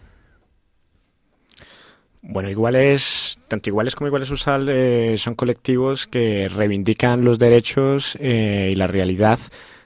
Bueno, 2.29 2.51
iguales, 2.51 3.39
tanto 3.47 3.71
iguales 3.71 3.95
como 3.95 4.09
iguales 4.09 4.29
usal 4.33 4.69
eh, 4.69 5.15
son 5.17 5.37
colectivos 5.37 6.09
que 6.09 6.49
reivindican 6.49 7.25
los 7.25 7.39
derechos 7.39 8.19
eh, 8.21 8.71
y 8.73 8.75
la 8.75 8.89
realidad 8.89 9.39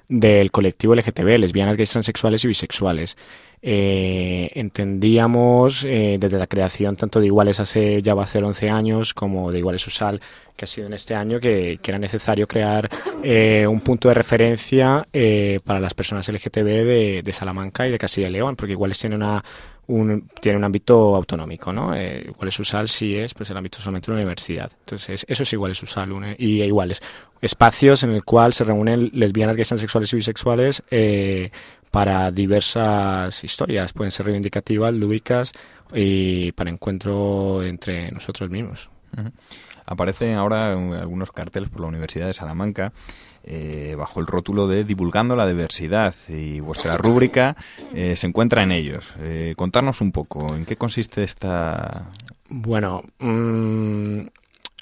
del 0.09 0.51
colectivo 0.51 0.95
LGTB, 0.95 1.39
lesbianas, 1.39 1.77
gays, 1.77 1.91
transexuales 1.91 2.43
y 2.45 2.49
bisexuales. 2.49 3.19
Eh, 3.63 4.51
entendíamos 4.55 5.83
desde 5.83 6.39
la 6.39 6.47
creación 6.47 6.97
tanto 6.97 7.21
de 7.21 7.27
Iguales 7.27 7.61
hace 7.61 8.01
ya 8.01 8.15
va 8.15 8.23
a 8.23 8.27
ser 8.27 8.43
11 8.43 8.71
años 8.71 9.13
como 9.13 9.53
de 9.53 9.59
Iguales 9.59 9.87
Usal, 9.87 10.19
que 10.57 10.65
ha 10.65 10.69
sido 10.69 10.87
en 10.87 10.95
este 10.95 11.15
año, 11.15 11.41
que, 11.41 11.79
era 11.85 11.99
necesario 11.99 12.49
crear 12.49 12.89
un 13.69 13.81
punto 13.83 14.09
de 14.09 14.15
referencia 14.15 15.07
para 15.63 15.79
las 15.79 15.93
personas 15.93 16.27
LGTB 16.27 16.65
de, 16.65 17.21
de, 17.23 17.33
Salamanca 17.35 17.87
y 17.87 17.91
de 17.91 17.99
Castilla 17.99 18.29
y 18.29 18.33
León, 18.33 18.57
porque 18.57 18.73
Iguales 18.73 18.99
tiene 18.99 19.17
una, 19.17 19.45
un, 19.91 20.29
tiene 20.41 20.59
un 20.59 20.65
ámbito 20.65 21.17
autonómico, 21.17 21.73
¿no? 21.73 21.95
Eh, 21.95 22.27
igual 22.29 22.49
es 22.49 22.59
USAL 22.59 22.89
sí 22.89 23.17
es 23.17 23.35
pues 23.35 23.51
el 23.51 23.57
ámbito 23.57 23.79
solamente 23.79 24.07
de 24.07 24.13
una 24.13 24.23
universidad. 24.23 24.71
Entonces, 24.81 25.25
eso 25.29 25.43
es 25.43 25.53
igual 25.53 25.73
es 25.73 25.83
USAL 25.83 26.37
y 26.39 26.63
iguales. 26.63 27.03
Espacios 27.41 28.03
en 28.03 28.11
el 28.11 28.25
cual 28.25 28.53
se 28.53 28.65
reúnen 28.65 29.11
lesbianas, 29.13 29.57
gays, 29.57 29.69
transexuales 29.69 30.13
y 30.13 30.17
bisexuales 30.17 30.83
eh, 30.91 31.51
para 31.91 32.31
diversas 32.31 33.43
historias. 33.43 33.93
Pueden 33.93 34.13
ser 34.13 34.27
reivindicativas, 34.27 34.95
lúdicas 34.95 35.53
y 35.93 36.53
para 36.53 36.71
encuentro 36.71 37.63
entre 37.63 38.11
nosotros 38.13 38.51
mismos. 38.51 38.91
Aparecen 39.87 40.37
ahora 40.37 40.73
algunos 40.73 41.33
carteles 41.33 41.69
por 41.69 41.81
la 41.81 41.89
Universidad 41.89 42.29
de 42.29 42.35
Salamanca 42.35 42.93
eh, 43.43 43.95
bajo 43.99 44.21
el 44.21 44.27
rótulo 44.27 44.69
de 44.69 44.85
Divulgando 44.85 45.35
la 45.35 45.47
Diversidad 45.47 46.15
y 46.29 46.61
vuestra 46.61 46.99
rúbrica 46.99 47.57
eh, 47.95 48.15
se 48.17 48.27
encuentra 48.27 48.63
en 48.63 48.73
ellos. 48.73 49.15
Eh, 49.21 49.55
contarnos 49.57 50.01
un 50.01 50.13
poco, 50.13 50.55
¿en 50.55 50.67
qué 50.67 50.77
consiste 50.77 51.23
esta...? 51.23 52.11
Bueno, 52.49 53.03
mm, 53.19 54.21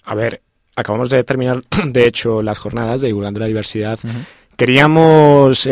a 0.05 0.15
ver, 0.15 0.43
acabamos 0.75 1.09
de 1.11 1.23
terminar, 1.23 1.63
de 1.85 2.07
hecho, 2.07 2.43
las 2.43 2.59
jornadas 2.59 3.01
de 3.01 3.09
Divulgando 3.09 3.41
la 3.41 3.47
Diversidad. 3.47 3.99
Queríamos, 4.57 5.69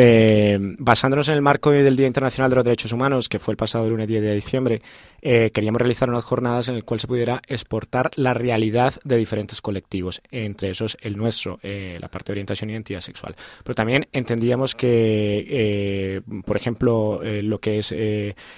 basándonos 0.78 1.26
en 1.26 1.34
el 1.34 1.42
marco 1.42 1.72
del 1.72 1.96
Día 1.96 2.06
Internacional 2.06 2.50
de 2.50 2.54
los 2.54 2.64
Derechos 2.64 2.92
Humanos, 2.92 3.28
que 3.28 3.40
fue 3.40 3.50
el 3.50 3.56
pasado 3.56 3.90
lunes 3.90 4.06
10 4.06 4.22
de 4.22 4.34
diciembre, 4.36 4.80
eh, 5.22 5.50
queríamos 5.52 5.80
realizar 5.80 6.08
unas 6.08 6.24
jornadas 6.24 6.68
en 6.68 6.76
las 6.76 6.84
cuales 6.84 7.02
se 7.02 7.08
pudiera 7.08 7.40
exportar 7.48 8.10
la 8.16 8.34
realidad 8.34 8.94
de 9.04 9.16
diferentes 9.16 9.60
colectivos, 9.60 10.22
entre 10.30 10.70
esos 10.70 10.96
el 11.00 11.16
nuestro, 11.16 11.58
eh, 11.62 11.96
la 12.00 12.08
parte 12.08 12.26
de 12.26 12.34
orientación 12.34 12.70
y 12.70 12.74
identidad 12.74 13.00
sexual. 13.00 13.34
Pero 13.64 13.74
también 13.74 14.08
entendíamos 14.12 14.74
que, 14.74 15.46
eh, 15.48 16.20
por 16.44 16.56
ejemplo, 16.56 17.20
lo 17.22 17.58
que 17.58 17.78
es 17.78 17.94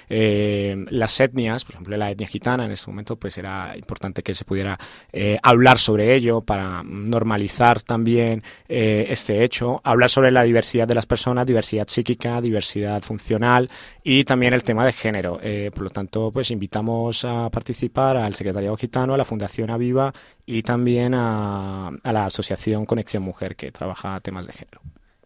las 0.09 1.19
etnias, 1.19 1.65
por 1.65 1.75
ejemplo, 1.75 1.97
la 1.97 2.11
etnia 2.11 2.27
gitana 2.27 2.65
en 2.65 2.71
este 2.71 2.89
momento, 2.89 3.15
pues 3.15 3.37
era 3.37 3.75
importante 3.75 4.23
que 4.23 4.33
se 4.35 4.45
pudiera 4.45 4.77
hablar 5.41 5.79
sobre 5.79 6.15
ello 6.15 6.41
para 6.41 6.83
normalizar 6.83 7.81
también 7.81 8.43
este 8.67 9.43
hecho, 9.43 9.81
hablar 9.83 10.09
sobre 10.09 10.31
la 10.31 10.43
diversidad 10.43 10.87
de 10.87 10.95
las 10.95 11.05
personas, 11.05 11.45
diversidad 11.45 11.87
psíquica, 11.87 12.41
diversidad 12.41 13.01
funcional 13.01 13.69
y 14.03 14.23
también 14.23 14.53
el 14.53 14.63
tema 14.63 14.85
de 14.85 14.93
género. 14.93 15.39
por 15.73 15.83
lo 15.83 15.89
tanto, 15.89 16.31
pues 16.31 16.51
invitamos 16.59 17.23
a 17.23 17.49
participar 17.49 18.17
al 18.17 18.35
Secretariado 18.35 18.75
Gitano, 18.75 19.13
a 19.13 19.17
la 19.17 19.23
Fundación 19.23 19.69
Aviva 19.69 20.11
y 20.45 20.61
también 20.61 21.13
a, 21.15 21.89
la 22.03 22.25
Asociación 22.25 22.85
Conexión 22.85 23.23
Mujer, 23.23 23.55
que 23.55 23.71
trabaja 23.71 24.19
temas 24.19 24.45
de 24.45 24.51
género. 24.51 24.81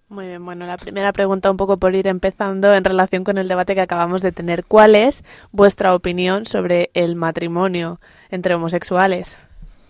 Muy 0.09 0.27
bien, 0.27 0.45
bueno, 0.45 0.67
la 0.67 0.77
primera 0.77 1.11
pregunta 1.11 1.49
un 1.49 1.57
poco 1.57 1.77
por 1.77 1.95
ir 1.95 2.05
empezando 2.05 2.71
en 2.75 2.83
relación 2.83 3.23
con 3.23 3.39
el 3.39 3.47
debate 3.47 3.73
que 3.73 3.81
acabamos 3.81 4.21
de 4.21 4.31
tener. 4.31 4.63
¿Cuál 4.63 4.93
es 4.93 5.23
vuestra 5.51 5.95
opinión 5.95 6.45
sobre 6.45 6.91
el 6.93 7.15
matrimonio 7.15 7.99
entre 8.29 8.53
homosexuales? 8.53 9.35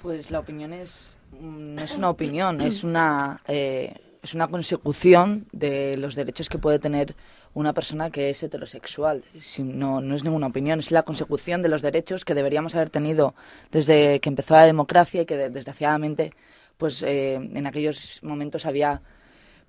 Pues 0.01 0.31
la 0.31 0.39
opinión 0.39 0.71
es 0.71 1.17
no 1.41 1.81
es 1.81 1.93
una 1.93 2.09
opinión, 2.09 2.61
es 2.61 2.85
una 2.85 3.41
eh, 3.49 3.93
es 4.21 4.33
una 4.33 4.47
consecución 4.47 5.45
de 5.51 5.97
los 5.97 6.15
derechos 6.15 6.47
que 6.47 6.57
puede 6.57 6.79
tener 6.79 7.15
una 7.53 7.73
persona 7.73 8.09
que 8.09 8.29
es 8.29 8.41
heterosexual. 8.41 9.23
No, 9.59 10.01
no 10.01 10.15
es 10.15 10.23
ninguna 10.23 10.47
opinión, 10.47 10.79
es 10.79 10.91
la 10.91 11.03
consecución 11.03 11.61
de 11.61 11.69
los 11.69 11.81
derechos 11.81 12.25
que 12.25 12.33
deberíamos 12.33 12.75
haber 12.75 12.89
tenido 12.89 13.35
desde 13.71 14.19
que 14.19 14.29
empezó 14.29 14.55
la 14.55 14.65
democracia 14.65 15.21
y 15.21 15.25
que 15.25 15.37
desgraciadamente 15.37 16.31
pues 16.77 17.03
eh, 17.03 17.35
en 17.35 17.67
aquellos 17.67 18.21
momentos 18.23 18.65
había 18.65 19.01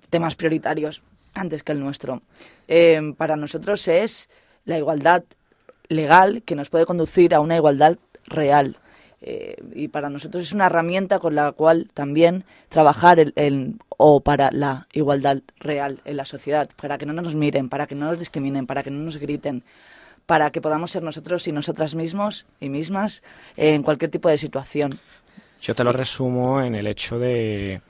temas 0.09 0.35
prioritarios 0.35 1.03
antes 1.33 1.63
que 1.63 1.71
el 1.71 1.79
nuestro. 1.79 2.21
Eh, 2.67 3.13
para 3.17 3.35
nosotros 3.35 3.87
es 3.87 4.29
la 4.65 4.77
igualdad 4.77 5.23
legal 5.87 6.41
que 6.43 6.55
nos 6.55 6.69
puede 6.69 6.85
conducir 6.85 7.35
a 7.35 7.39
una 7.39 7.55
igualdad 7.55 7.97
real. 8.25 8.77
Eh, 9.27 9.55
y 9.73 9.87
para 9.87 10.11
nosotros 10.11 10.43
es 10.43 10.53
una 10.53 10.67
herramienta 10.67 11.17
con 11.17 11.33
la 11.33 11.51
cual 11.51 11.89
también 11.95 12.43
trabajar 12.69 13.19
el, 13.19 13.79
o 13.89 14.19
para 14.19 14.51
la 14.51 14.87
igualdad 14.93 15.41
real 15.57 15.99
en 16.05 16.17
la 16.17 16.25
sociedad, 16.25 16.69
para 16.79 16.99
que 16.99 17.07
no 17.07 17.13
nos 17.13 17.33
miren, 17.33 17.67
para 17.67 17.87
que 17.87 17.95
no 17.95 18.05
nos 18.05 18.19
discriminen, 18.19 18.67
para 18.67 18.83
que 18.83 18.91
no 18.91 18.99
nos 18.99 19.17
griten, 19.17 19.63
para 20.27 20.51
que 20.51 20.61
podamos 20.61 20.91
ser 20.91 21.01
nosotros 21.01 21.47
y 21.47 21.51
nosotras 21.51 21.95
mismos 21.95 22.45
y 22.59 22.69
mismas 22.69 23.23
en 23.57 23.81
cualquier 23.81 24.11
tipo 24.11 24.29
de 24.29 24.37
situación. 24.37 24.99
Yo 25.59 25.73
te 25.73 25.83
lo 25.83 25.91
resumo 25.91 26.61
en 26.61 26.75
el 26.75 26.85
hecho 26.85 27.17
de 27.17 27.81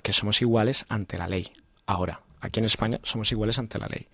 que 0.00 0.12
somos 0.14 0.40
iguales 0.40 0.86
ante 0.88 1.18
la 1.18 1.28
ley. 1.28 1.52
Ahora, 1.84 2.22
aquí 2.40 2.60
en 2.60 2.64
España 2.64 3.00
somos 3.02 3.30
iguales 3.32 3.58
ante 3.58 3.78
la 3.78 3.86
ley. 3.86 4.06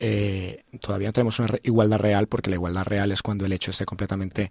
Eh, 0.00 0.64
todavía 0.80 1.08
no 1.08 1.12
tenemos 1.12 1.38
una 1.38 1.48
igualdad 1.62 1.98
real 1.98 2.28
porque 2.28 2.50
la 2.50 2.56
igualdad 2.56 2.84
real 2.84 3.12
es 3.12 3.22
cuando 3.22 3.46
el 3.46 3.52
hecho 3.52 3.70
esté 3.70 3.84
completamente 3.84 4.50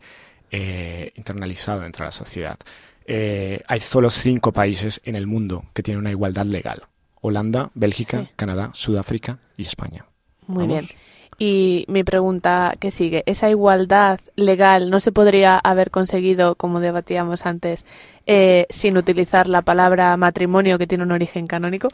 eh, 0.55 1.11
internalizado 1.15 1.81
dentro 1.81 2.03
de 2.03 2.09
la 2.09 2.11
sociedad. 2.11 2.59
Eh, 3.07 3.63
hay 3.67 3.79
solo 3.79 4.11
cinco 4.11 4.51
países 4.51 5.01
en 5.03 5.15
el 5.15 5.25
mundo 5.25 5.65
que 5.73 5.81
tienen 5.81 6.01
una 6.01 6.11
igualdad 6.11 6.45
legal. 6.45 6.83
Holanda, 7.21 7.71
Bélgica, 7.73 8.29
Canadá, 8.35 8.69
Sudáfrica 8.73 9.39
y 9.57 9.63
España. 9.63 10.05
Muy 10.45 10.67
bien. 10.67 10.87
Y 11.39 11.85
mi 11.87 12.03
pregunta 12.03 12.75
que 12.79 12.91
sigue, 12.91 13.23
¿esa 13.25 13.49
igualdad 13.49 14.19
legal 14.35 14.91
no 14.91 14.99
se 14.99 15.11
podría 15.11 15.57
haber 15.57 15.89
conseguido, 15.89 16.53
como 16.53 16.79
debatíamos 16.79 17.47
antes, 17.47 17.83
eh, 18.27 18.67
sin 18.69 18.95
utilizar 18.95 19.47
la 19.47 19.63
palabra 19.63 20.15
matrimonio 20.17 20.77
que 20.77 20.85
tiene 20.85 21.03
un 21.03 21.13
origen 21.13 21.47
canónico? 21.47 21.87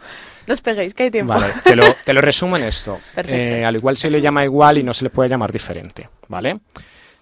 No 0.47 0.51
os 0.51 0.59
peguéis, 0.59 0.93
que 0.93 1.03
hay 1.03 1.11
tiempo. 1.11 1.33
Vale, 1.33 1.53
te 1.63 1.77
lo, 1.77 1.85
te 2.03 2.13
lo 2.13 2.19
resumo 2.19 2.57
en 2.57 2.63
esto. 2.63 2.99
Eh, 3.25 3.63
al 3.63 3.75
igual 3.75 3.95
se 3.95 4.09
le 4.09 4.19
llama 4.19 4.43
igual 4.43 4.79
y 4.79 4.83
no 4.83 4.93
se 4.93 5.05
le 5.05 5.09
puede 5.09 5.29
llamar 5.29 5.51
diferente, 5.51 6.09
¿vale? 6.27 6.59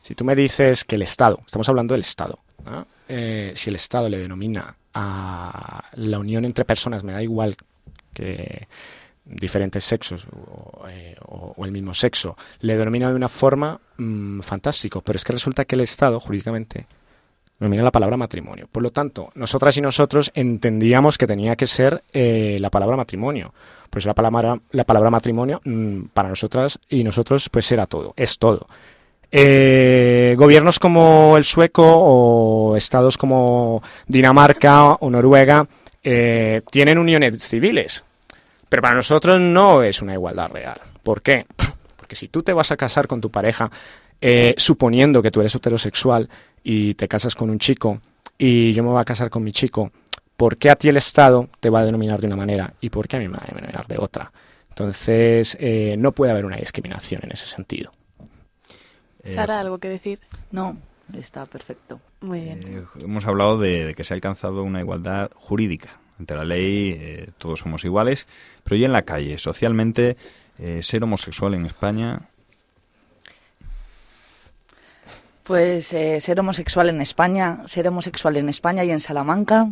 Si 0.07 0.15
tú 0.15 0.23
me 0.23 0.37
dices 0.37 0.85
que 0.85 0.95
el 0.95 1.01
Estado, 1.01 1.41
estamos 1.45 1.67
hablando 1.67 1.93
del 1.93 1.99
Estado, 1.99 2.39
eh, 3.09 3.51
si 3.57 3.69
el 3.69 3.75
Estado 3.75 4.07
le 4.07 4.17
denomina 4.17 4.73
a 4.93 5.83
la 5.95 6.19
unión 6.19 6.45
entre 6.45 6.63
personas, 6.63 7.03
me 7.03 7.11
da 7.11 7.21
igual 7.21 7.57
que 8.13 8.69
diferentes 9.25 9.83
sexos 9.83 10.25
o, 10.31 10.87
eh, 10.87 11.17
el 11.57 11.71
mismo 11.73 11.93
sexo, 11.93 12.37
le 12.61 12.77
denomina 12.77 13.09
de 13.09 13.15
una 13.15 13.27
forma 13.27 13.81
mm, 13.97 14.39
fantástico, 14.39 15.01
pero 15.01 15.17
es 15.17 15.25
que 15.25 15.33
resulta 15.33 15.65
que 15.65 15.75
el 15.75 15.81
Estado 15.81 16.21
jurídicamente 16.21 16.87
denomina 17.59 17.83
la 17.83 17.91
palabra 17.91 18.15
matrimonio. 18.15 18.69
Por 18.71 18.83
lo 18.83 18.91
tanto, 18.91 19.33
nosotras 19.35 19.75
y 19.75 19.81
nosotros 19.81 20.31
entendíamos 20.35 21.17
que 21.17 21.27
tenía 21.27 21.57
que 21.57 21.67
ser 21.67 22.01
eh, 22.13 22.59
la 22.61 22.69
palabra 22.69 22.95
matrimonio. 22.95 23.53
Pues 23.89 24.05
la 24.05 24.13
palabra, 24.13 24.57
la 24.71 24.85
palabra 24.85 25.09
matrimonio 25.09 25.59
mm, 25.65 26.03
para 26.13 26.29
nosotras 26.29 26.79
y 26.87 27.03
nosotros 27.03 27.49
pues 27.49 27.69
era 27.73 27.87
todo, 27.87 28.13
es 28.15 28.37
todo. 28.37 28.67
Eh, 29.31 30.35
gobiernos 30.37 30.79
como 30.79 31.35
el 31.37 31.43
sueco 31.43 31.83
o 31.85 32.77
estados 32.77 33.17
como 33.17 33.83
Dinamarca 34.07 34.93
o 34.93 35.09
Noruega 35.09 35.67
eh, 36.01 36.61
tienen 36.71 36.97
uniones 36.97 37.45
civiles, 37.47 38.05
pero 38.69 38.81
para 38.81 38.95
nosotros 38.95 39.41
no 39.41 39.83
es 39.83 40.01
una 40.01 40.13
igualdad 40.13 40.49
real. 40.49 40.79
¿Por 41.03 41.21
qué? 41.21 41.45
Porque 41.97 42.15
si 42.15 42.29
tú 42.29 42.43
te 42.43 42.53
vas 42.53 42.71
a 42.71 42.77
casar 42.77 43.07
con 43.07 43.19
tu 43.19 43.29
pareja, 43.29 43.69
eh, 44.21 44.55
suponiendo 44.57 45.21
que 45.21 45.31
tú 45.31 45.41
eres 45.41 45.53
heterosexual 45.55 46.29
y 46.63 46.93
te 46.93 47.07
casas 47.07 47.35
con 47.35 47.49
un 47.49 47.59
chico 47.59 48.01
y 48.37 48.71
yo 48.73 48.83
me 48.83 48.89
voy 48.89 49.01
a 49.01 49.05
casar 49.05 49.29
con 49.29 49.43
mi 49.43 49.51
chico, 49.51 49.91
¿por 50.37 50.57
qué 50.57 50.69
a 50.69 50.75
ti 50.75 50.87
el 50.87 50.97
Estado 50.97 51.49
te 51.59 51.69
va 51.69 51.81
a 51.81 51.85
denominar 51.85 52.21
de 52.21 52.27
una 52.27 52.37
manera 52.37 52.73
y 52.79 52.89
por 52.89 53.07
qué 53.07 53.17
a 53.17 53.19
mí 53.19 53.27
me 53.27 53.37
va 53.37 53.43
a 53.43 53.53
denominar 53.53 53.87
de 53.87 53.97
otra? 53.97 54.31
Entonces, 54.69 55.57
eh, 55.59 55.95
no 55.97 56.11
puede 56.11 56.31
haber 56.31 56.45
una 56.45 56.57
discriminación 56.57 57.21
en 57.23 57.31
ese 57.31 57.47
sentido. 57.47 57.91
Sara, 59.33 59.59
¿algo 59.59 59.77
que 59.77 59.89
decir? 59.89 60.19
No, 60.51 60.77
está 61.13 61.45
perfecto. 61.45 61.99
Muy 62.21 62.41
bien. 62.41 62.63
Eh, 62.65 62.83
hemos 63.03 63.25
hablado 63.25 63.57
de, 63.57 63.85
de 63.87 63.95
que 63.95 64.03
se 64.03 64.13
ha 64.13 64.15
alcanzado 64.15 64.63
una 64.63 64.79
igualdad 64.79 65.31
jurídica. 65.35 65.89
Ante 66.19 66.35
la 66.35 66.45
ley 66.45 66.97
eh, 66.99 67.29
todos 67.37 67.59
somos 67.59 67.85
iguales, 67.85 68.27
pero 68.63 68.75
y 68.75 68.85
en 68.85 68.91
la 68.91 69.03
calle, 69.03 69.37
socialmente, 69.37 70.17
eh, 70.57 70.81
ser 70.81 71.03
homosexual 71.03 71.53
en 71.53 71.65
España, 71.67 72.27
Pues 75.47 75.93
eh, 75.93 76.19
ser 76.19 76.41
homosexual 76.41 76.89
en 76.89 76.99
España, 76.99 77.63
ser 77.67 77.87
homosexual 77.87 78.35
en 78.35 78.49
España 78.49 78.83
y 78.83 78.91
en 78.91 78.99
Salamanca 78.99 79.69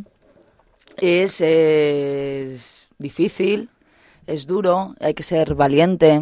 es, 0.96 1.42
eh, 1.42 2.54
es 2.54 2.88
difícil, 2.98 3.70
es 4.26 4.48
duro, 4.48 4.96
hay 5.02 5.14
que 5.14 5.24
ser 5.24 5.54
valiente, 5.54 6.22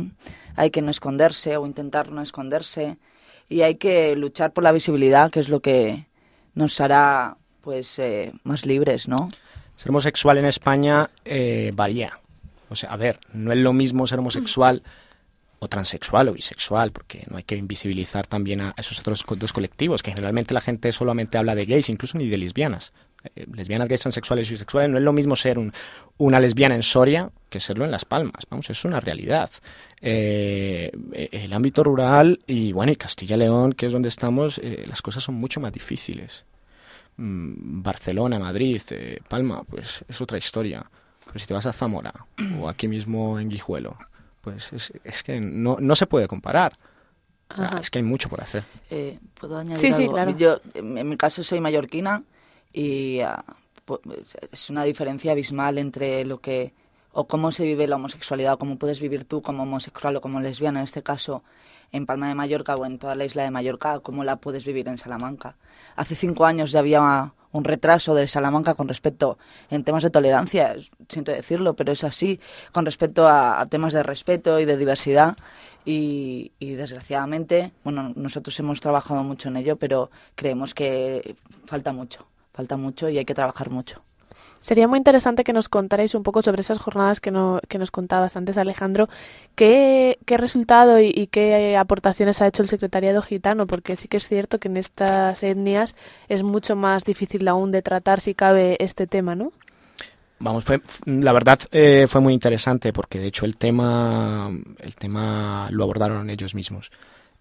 hay 0.56 0.72
que 0.72 0.82
no 0.82 0.90
esconderse 0.90 1.56
o 1.58 1.68
intentar 1.68 2.10
no 2.10 2.24
esconderse 2.24 2.98
y 3.50 3.62
hay 3.62 3.76
que 3.76 4.16
luchar 4.16 4.54
por 4.54 4.64
la 4.64 4.72
visibilidad, 4.72 5.32
que 5.32 5.40
es 5.40 5.50
lo 5.50 5.62
que 5.62 6.06
nos 6.56 6.80
hará 6.80 7.38
pues 7.62 7.98
eh, 8.00 8.32
más 8.44 8.66
libres, 8.66 9.08
¿no? 9.08 9.30
Ser 9.76 9.90
homosexual 9.90 10.38
en 10.38 10.46
España 10.46 11.10
eh, 11.26 11.72
varía. 11.74 12.20
O 12.70 12.76
sea, 12.76 12.92
a 12.92 12.98
ver, 12.98 13.20
no 13.34 13.52
es 13.52 13.60
lo 13.60 13.74
mismo 13.74 14.06
ser 14.08 14.20
homosexual 14.20 14.82
o 15.60 15.68
transexual 15.68 16.28
o 16.28 16.34
bisexual, 16.34 16.92
porque 16.92 17.26
no 17.30 17.38
hay 17.38 17.44
que 17.44 17.56
invisibilizar 17.56 18.28
también 18.28 18.62
a 18.62 18.74
esos 18.78 19.00
otros 19.00 19.24
dos 19.38 19.54
colectivos, 19.54 20.04
que 20.04 20.12
generalmente 20.12 20.54
la 20.54 20.62
gente 20.62 20.92
solamente 20.92 21.38
habla 21.38 21.56
de 21.56 21.66
gays, 21.66 21.90
incluso 21.90 22.18
ni 22.18 22.28
de 22.28 22.38
lesbianas. 22.38 22.92
Eh, 23.36 23.46
lesbianas, 23.54 23.88
gays, 23.88 24.02
transexuales 24.02 24.48
y 24.50 24.52
bisexuales, 24.52 24.90
no 24.92 24.98
es 24.98 25.04
lo 25.04 25.14
mismo 25.14 25.36
ser 25.36 25.58
un- 25.58 25.72
una 26.18 26.40
lesbiana 26.40 26.76
en 26.76 26.84
Soria 26.84 27.30
que 27.50 27.60
serlo 27.60 27.86
en 27.86 27.92
Las 27.92 28.04
Palmas. 28.06 28.46
Vamos, 28.50 28.70
es 28.70 28.84
una 28.86 29.00
realidad. 29.00 29.50
Eh, 30.02 30.92
eh, 31.14 31.30
el 31.32 31.54
ámbito 31.54 31.84
rural 31.84 32.40
y, 32.48 32.74
bueno, 32.74 32.92
y 32.92 32.96
Castilla 32.98 33.36
y 33.36 33.40
León, 33.40 33.74
que 33.74 33.86
es 33.86 33.94
donde 33.94 34.10
estamos, 34.10 34.58
eh, 34.58 34.84
las 34.88 35.02
cosas 35.02 35.24
son 35.24 35.36
mucho 35.36 35.60
más 35.62 35.72
difíciles. 35.72 36.44
Mm, 37.18 37.82
Barcelona, 37.82 38.40
Madrid, 38.40 38.82
eh, 38.90 39.20
Palma, 39.30 39.64
pues 39.64 40.04
es 40.08 40.20
otra 40.20 40.38
historia. 40.38 40.84
Pero 41.26 41.40
si 41.40 41.46
te 41.48 41.54
vas 41.54 41.66
a 41.66 41.72
Zamora 41.74 42.14
o 42.60 42.68
aquí 42.68 42.88
mismo 42.90 43.40
en 43.40 43.48
Guijuelo, 43.50 43.98
pues 44.42 44.74
es, 44.74 44.92
es 45.06 45.24
que 45.24 45.40
no, 45.40 45.78
no 45.80 45.96
se 45.96 46.06
puede 46.08 46.28
comparar. 46.28 46.76
Es 47.80 47.90
que 47.92 48.00
hay 48.00 48.04
mucho 48.04 48.30
por 48.30 48.42
hacer. 48.42 48.64
Eh, 48.90 49.20
¿Puedo 49.40 49.58
añadir 49.58 49.78
Sí, 49.78 49.94
sí, 49.94 50.08
claro. 50.08 50.36
Yo, 50.36 50.60
en 50.74 50.98
en 50.98 51.08
mi 51.08 51.18
caso, 51.18 51.44
soy 51.44 51.60
mallorquina 51.60 52.24
y 52.74 53.20
pu- 53.86 54.02
es- 54.52 54.70
una 54.70 54.84
diferencia 54.84 55.32
abismal 55.32 55.78
entre 55.78 56.26
lo 56.26 56.40
que 56.40 56.74
o 57.16 57.28
cómo 57.28 57.52
se 57.52 57.64
vive 57.64 57.88
la 57.88 57.98
homosexualidad, 57.98 58.54
o 58.54 58.58
cómo 58.58 58.78
puedes 58.78 59.00
vivir 59.00 59.26
tú 59.26 59.44
como 59.44 59.64
homosexual 59.64 60.16
o 60.16 60.22
como 60.22 60.40
lesbiana, 60.40 60.80
en 60.80 60.86
este 60.86 61.04
caso 61.04 61.44
en 61.92 62.08
Palma 62.08 62.28
de 62.28 62.34
Mallorca 62.34 62.74
o 62.74 62.86
en 62.88 62.98
toda 62.98 63.14
la 63.14 63.24
isla 63.24 63.44
de 63.44 63.52
Mallorca, 63.52 64.00
cómo 64.00 64.24
la 64.24 64.38
puedes 64.38 64.66
vivir 64.66 64.88
en 64.88 64.98
Salamanca. 64.98 65.56
Hace 65.96 66.16
cinco 66.16 66.46
años 66.46 66.72
ya 66.72 66.80
había 66.80 67.34
un 67.52 67.64
retraso 67.64 68.16
de 68.16 68.26
Salamanca 68.28 68.74
con 68.74 68.88
respecto 68.88 69.38
en 69.70 69.84
temas 69.84 70.02
de 70.02 70.10
tolerancia, 70.10 70.76
siento 71.08 71.32
decirlo, 71.32 71.76
pero 71.76 71.92
es 71.92 72.04
así, 72.04 72.40
con 72.72 72.84
respecto 72.84 73.28
a, 73.28 73.64
temas 73.68 73.94
de 73.94 74.02
respeto 74.02 74.60
y 74.60 74.66
de 74.66 74.76
diversidad. 74.76 75.36
Y 75.86 76.52
desgraciadamente, 76.60 77.74
bueno, 77.84 78.12
nosotros 78.16 78.58
hemos 78.60 78.82
trabajado 78.82 79.24
mucho 79.24 79.50
en 79.50 79.58
ello, 79.58 79.76
pero 79.76 80.10
creemos 80.34 80.74
que 80.74 81.36
falta 81.68 81.92
mucho, 81.94 82.26
falta 82.54 82.78
mucho 82.78 83.10
y 83.10 83.18
hay 83.18 83.26
que 83.26 83.34
trabajar 83.34 83.70
mucho. 83.70 84.02
Sería 84.60 84.88
muy 84.88 84.98
interesante 84.98 85.44
que 85.44 85.52
nos 85.52 85.68
contarais 85.68 86.16
un 86.16 86.24
poco 86.24 86.42
sobre 86.42 86.62
esas 86.62 86.78
jornadas 86.78 87.20
que, 87.20 87.32
no- 87.32 87.60
que 87.68 87.78
nos 87.78 87.92
contabas 87.92 88.38
antes, 88.38 88.58
Alejandro. 88.58 89.10
¿Qué, 89.56 90.20
qué 90.26 90.38
resultado 90.38 91.00
y, 91.02 91.12
y 91.14 91.28
qué 91.28 91.76
aportaciones 91.76 92.42
ha 92.42 92.48
hecho 92.48 92.64
el 92.64 92.70
secretariado 92.70 93.22
gitano? 93.22 93.68
Porque 93.68 93.98
sí 93.98 94.08
que 94.08 94.18
es 94.18 94.28
cierto 94.28 94.60
que 94.60 94.70
en 94.70 94.78
estas 94.78 95.44
etnias 95.44 95.96
es 96.30 96.44
mucho 96.44 96.78
más 96.78 97.04
difícil 97.04 97.46
aún 97.50 97.72
de 97.72 97.82
tratar 97.82 98.22
si 98.22 98.36
cabe 98.36 98.78
este 98.80 99.06
tema, 99.06 99.36
¿no? 99.36 99.52
Vamos, 100.40 100.64
fue, 100.66 100.82
la 101.06 101.32
verdad 101.32 101.60
eh, 101.72 102.06
fue 102.08 102.20
muy 102.22 102.34
interesante 102.34 102.92
porque 102.92 103.20
de 103.20 103.28
hecho 103.28 103.46
el 103.46 103.56
tema, 103.58 104.44
el 104.80 104.96
tema 104.96 105.68
lo 105.72 105.84
abordaron 105.84 106.30
ellos 106.30 106.56
mismos. 106.56 106.92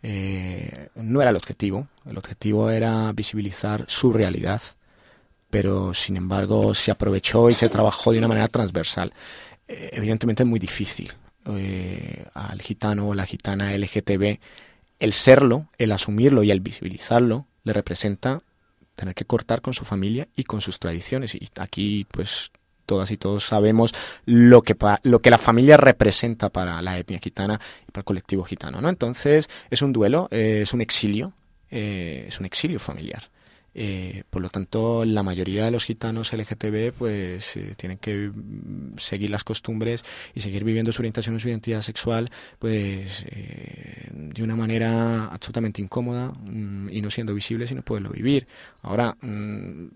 Eh, 0.03 0.89
no 0.97 1.21
era 1.21 1.31
el 1.31 1.37
objetivo, 1.37 1.87
el 2.09 2.19
objetivo 2.19 2.71
era 2.71 3.13
visibilizar 3.13 3.85
su 3.89 4.13
realidad, 4.13 4.61
pero 5.53 5.93
sin 5.93 6.17
embargo 6.17 6.73
se 6.73 6.91
aprovechó 6.91 7.51
y 7.51 7.55
se 7.55 7.69
trabajó 7.69 8.11
de 8.11 8.17
una 8.17 8.27
manera 8.27 8.49
transversal. 8.49 9.13
Eh, 9.69 9.91
evidentemente 9.93 10.45
es 10.45 10.49
muy 10.49 10.59
difícil 10.59 11.13
eh, 11.45 12.25
al 12.33 12.63
gitano 12.63 13.09
o 13.09 13.15
la 13.15 13.27
gitana 13.27 13.77
LGTB 13.77 14.39
el 14.99 15.13
serlo, 15.13 15.67
el 15.77 15.93
asumirlo 15.93 16.43
y 16.43 16.51
el 16.51 16.61
visibilizarlo 16.61 17.45
le 17.65 17.75
representa 17.75 18.41
tener 18.95 19.15
que 19.15 19.27
cortar 19.27 19.61
con 19.61 19.75
su 19.75 19.85
familia 19.85 20.27
y 20.35 20.45
con 20.45 20.63
sus 20.63 20.79
tradiciones. 20.79 21.35
Y 21.35 21.47
aquí, 21.57 22.07
pues, 22.11 22.51
todas 22.87 23.11
y 23.11 23.19
todos 23.19 23.45
sabemos 23.45 23.93
lo 24.25 24.63
que, 24.63 24.75
lo 25.03 25.19
que 25.19 25.31
la 25.31 25.39
familia 25.39 25.77
representa 25.77 26.49
para 26.49 26.81
la 26.81 26.97
etnia 26.97 27.19
gitana 27.19 27.61
y 27.87 27.91
para 27.91 28.01
el 28.01 28.07
colectivo 28.07 28.45
gitano, 28.45 28.81
¿no? 28.81 28.89
Entonces, 28.89 29.51
es 29.69 29.83
un 29.83 29.93
duelo, 29.93 30.29
eh, 30.31 30.61
es 30.63 30.73
un 30.73 30.81
exilio, 30.81 31.35
es 31.69 32.41
un 32.41 32.47
exilio 32.47 32.79
familiar. 32.79 33.23
Eh, 33.75 34.25
por 34.29 34.43
lo 34.43 34.51
tanto, 34.51 35.05
la 35.05 35.23
mayoría 35.23 35.65
de 35.65 35.71
los 35.71 35.85
gitanos 35.85 36.33
LGTB 36.33 36.93
pues 36.93 37.57
eh, 37.57 37.75
tienen 37.77 37.99
que 37.99 38.29
mm, 38.29 38.99
seguir 38.99 39.31
las 39.31 39.45
costumbres 39.45 40.05
y 40.35 40.41
seguir 40.41 40.65
viviendo 40.65 40.93
su 40.93 41.01
orientación 41.01 41.37
y 41.37 41.41
su 41.41 41.49
identidad 41.49 41.81
sexual 41.81 42.31
pues 42.59 43.25
eh, 43.29 44.11
de 44.13 44.43
una 44.43 44.57
manera 44.57 45.25
absolutamente 45.27 45.81
incómoda 45.81 46.33
mm, 46.45 46.91
y 46.91 47.01
no 47.01 47.11
siendo 47.11 47.35
visibles 47.35 47.71
y 47.73 47.75
no 47.75 47.83
poderlo 47.83 48.11
vivir. 48.11 48.47
Ahora, 48.83 49.17
mm, 49.21 49.87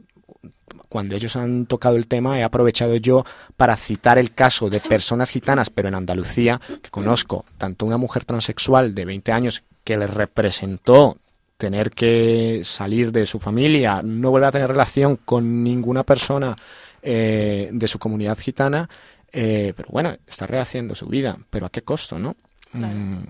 cuando 0.89 1.15
ellos 1.15 1.37
han 1.37 1.67
tocado 1.67 1.97
el 1.97 2.07
tema, 2.07 2.39
he 2.39 2.45
aprovechado 2.45 2.97
yo 2.97 3.25
para 3.57 3.77
citar 3.77 4.19
el 4.19 4.33
caso 4.33 4.71
de 4.71 4.81
personas 4.81 5.31
gitanas, 5.31 5.71
pero 5.71 5.89
en 5.89 5.95
Andalucía, 5.95 6.61
que 6.83 6.91
conozco 6.91 7.45
tanto 7.59 7.87
una 7.87 7.97
mujer 7.97 8.25
transexual 8.25 8.95
de 8.95 9.05
20 9.05 9.33
años 9.33 9.63
que 9.85 9.97
les 9.97 10.13
representó 10.13 11.19
tener 11.57 11.91
que 11.91 12.63
salir 12.65 13.13
de 13.13 13.27
su 13.27 13.39
familia, 13.39 14.03
no 14.03 14.31
volver 14.31 14.49
a 14.49 14.53
tener 14.53 14.69
relación 14.69 15.17
con 15.17 15.65
ninguna 15.65 16.03
persona 16.05 16.55
eh, 17.03 17.71
de 17.73 17.89
su 17.89 17.99
comunidad 17.99 18.39
gitana, 18.39 18.89
eh, 19.33 19.73
pero 19.77 19.89
bueno, 19.91 20.17
está 20.27 20.47
rehaciendo 20.47 20.95
su 20.95 21.07
vida, 21.07 21.39
pero 21.51 21.67
¿a 21.67 21.71
qué 21.71 21.83
costo, 21.83 22.19
no? 22.19 22.37
Claro. 22.71 22.95
Mm, 22.95 23.27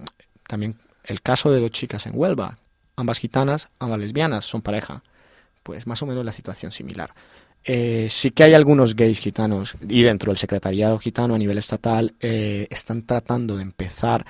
también 0.46 0.76
el 1.04 1.22
caso 1.22 1.50
de 1.50 1.60
dos 1.60 1.70
chicas 1.70 2.06
en 2.06 2.12
Huelva, 2.14 2.58
ambas 2.96 3.18
gitanas, 3.18 3.68
ambas 3.78 4.00
lesbianas, 4.00 4.44
son 4.44 4.62
pareja, 4.62 5.02
pues 5.62 5.86
más 5.86 6.02
o 6.02 6.06
menos 6.06 6.24
la 6.24 6.32
situación 6.32 6.72
similar. 6.72 7.12
Eh, 7.68 8.06
sí 8.08 8.30
que 8.30 8.44
hay 8.44 8.54
algunos 8.54 8.94
gays 8.94 9.18
gitanos 9.18 9.74
y 9.88 10.02
dentro 10.02 10.30
del 10.30 10.38
secretariado 10.38 10.98
gitano 10.98 11.34
a 11.34 11.38
nivel 11.38 11.58
estatal 11.58 12.14
eh, 12.20 12.68
están 12.70 13.02
tratando 13.02 13.56
de 13.56 13.62
empezar 13.62 14.24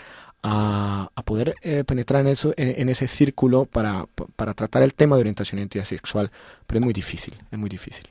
a, 0.46 1.10
a 1.14 1.22
poder 1.22 1.56
eh, 1.62 1.82
penetrar 1.84 2.20
en, 2.20 2.28
eso, 2.28 2.54
en, 2.56 2.80
en 2.80 2.88
ese 2.88 3.08
círculo 3.08 3.64
para, 3.64 4.06
para 4.36 4.54
tratar 4.54 4.82
el 4.82 4.94
tema 4.94 5.16
de 5.16 5.20
orientación 5.20 5.58
y 5.58 5.62
identidad 5.62 5.84
sexual, 5.84 6.30
pero 6.66 6.78
es 6.78 6.84
muy 6.84 6.94
difícil, 6.94 7.34
es 7.50 7.58
muy 7.58 7.68
difícil. 7.68 8.06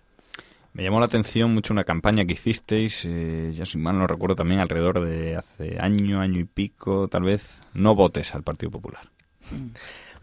Me 0.74 0.84
llamó 0.84 1.00
la 1.00 1.06
atención 1.06 1.54
mucho 1.54 1.72
una 1.72 1.86
campaña 1.86 2.26
que 2.26 2.34
hicisteis, 2.34 3.06
eh, 3.06 3.52
ya 3.54 3.66
si 3.66 3.78
mal 3.78 3.98
no 3.98 4.08
recuerdo 4.08 4.36
también, 4.36 4.60
alrededor 4.60 5.00
de 5.06 5.38
hace 5.38 5.80
año, 5.80 6.20
año 6.20 6.42
y 6.42 6.44
pico, 6.44 7.08
tal 7.08 7.24
vez, 7.24 7.62
no 7.74 7.96
votes 7.96 8.36
al 8.36 8.44
Partido 8.44 8.72
Popular. 8.72 9.08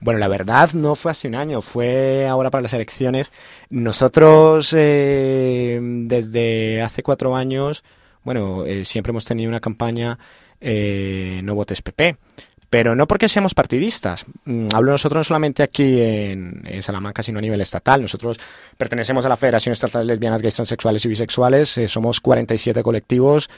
Bueno, 0.01 0.19
la 0.19 0.29
verdad 0.29 0.75
no 0.75 0.95
fue 0.95 1.13
hace 1.13 1.29
un 1.29 1.37
año, 1.37 1.63
fue 1.63 2.27
ahora 2.29 2.51
para 2.51 2.61
las 2.61 2.75
elecciones. 2.75 3.33
Nosotros 3.71 4.75
eh, 4.77 5.81
desde 5.81 6.83
hace 6.83 7.03
cuatro 7.03 7.35
años, 7.35 7.83
bueno, 8.23 8.67
eh, 8.67 8.85
siempre 8.85 9.11
hemos 9.13 9.25
tenido 9.25 9.49
una 9.49 9.61
campaña 9.61 10.19
eh, 10.63 11.41
no 11.43 11.55
votes 11.55 11.83
PP. 11.83 12.17
Pero 12.71 12.97
no 12.97 13.07
porque 13.07 13.29
seamos 13.29 13.53
partidistas. 13.53 14.25
Mm, 14.47 14.69
Hablo 14.73 14.93
nosotros 14.93 15.21
no 15.21 15.25
solamente 15.25 15.63
aquí 15.63 16.01
en, 16.01 16.63
Salamanca, 16.81 17.23
sino 17.23 17.39
a 17.39 17.43
nivel 17.43 17.61
estatal. 17.61 18.01
Nosotros 18.01 18.41
pertenecemos 18.79 19.27
a 19.27 19.29
la 19.29 19.37
Federación 19.37 19.75
Estatal 19.75 20.07
de 20.07 20.15
Lesbianas, 20.15 20.41
Gays, 20.41 20.55
Transexuales 20.55 21.05
y 21.05 21.09
Bisexuales. 21.11 21.77
Eh, 21.77 21.87
somos 21.87 22.21
47 22.21 22.83
colectivos 22.83 23.51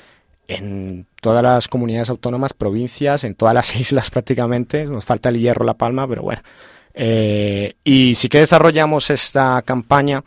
en 0.49 1.07
todas 1.21 1.45
las 1.45 1.69
comunidades 1.69 2.11
autónomas, 2.11 2.55
provincias, 2.55 3.23
en 3.23 3.37
todas 3.37 3.55
las 3.55 3.77
islas 3.81 4.11
prácticamente. 4.11 4.85
Nos 4.87 5.05
falta 5.05 5.29
el 5.29 5.39
hierro, 5.39 5.65
la 5.65 5.75
palma, 5.75 6.09
pero 6.09 6.23
bueno. 6.23 6.43
Eh, 6.93 7.75
y 7.85 8.17
sí 8.17 8.29
que 8.29 8.39
desarrollamos 8.39 9.11
esta 9.11 9.61
campaña 9.63 10.23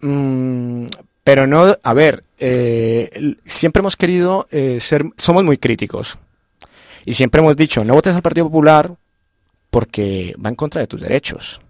mm, 0.00 0.86
Pero 1.22 1.46
no, 1.46 1.76
a 1.82 1.94
ver, 1.94 2.24
eh, 2.40 3.36
siempre 3.44 3.80
hemos 3.80 3.96
querido 3.96 4.46
eh, 4.50 4.80
ser, 4.80 5.04
somos 5.16 5.44
muy 5.44 5.58
críticos. 5.58 6.18
Y 7.04 7.14
siempre 7.14 7.40
hemos 7.40 7.56
dicho, 7.56 7.84
no 7.84 7.94
votes 7.94 8.14
al 8.14 8.22
Partido 8.22 8.46
Popular 8.46 8.94
porque 9.70 10.34
va 10.44 10.48
en 10.48 10.56
contra 10.56 10.80
de 10.80 10.86
tus 10.86 11.00
derechos. 11.00 11.60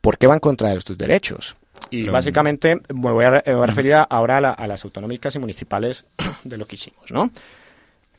¿Por 0.00 0.18
qué 0.18 0.26
va 0.26 0.34
en 0.34 0.40
contra 0.40 0.70
de 0.70 0.80
tus 0.80 0.98
derechos? 0.98 1.56
Y 1.90 2.08
básicamente 2.08 2.80
me 2.92 3.10
voy 3.10 3.24
a, 3.24 3.40
referir 3.40 3.94
ahora 4.08 4.38
a, 4.38 4.66
las 4.66 4.84
autonómicas 4.84 5.34
y 5.34 5.38
municipales 5.38 6.04
de 6.44 6.58
lo 6.58 6.66
que 6.66 6.76
hicimos, 6.76 7.10
¿no? 7.10 7.30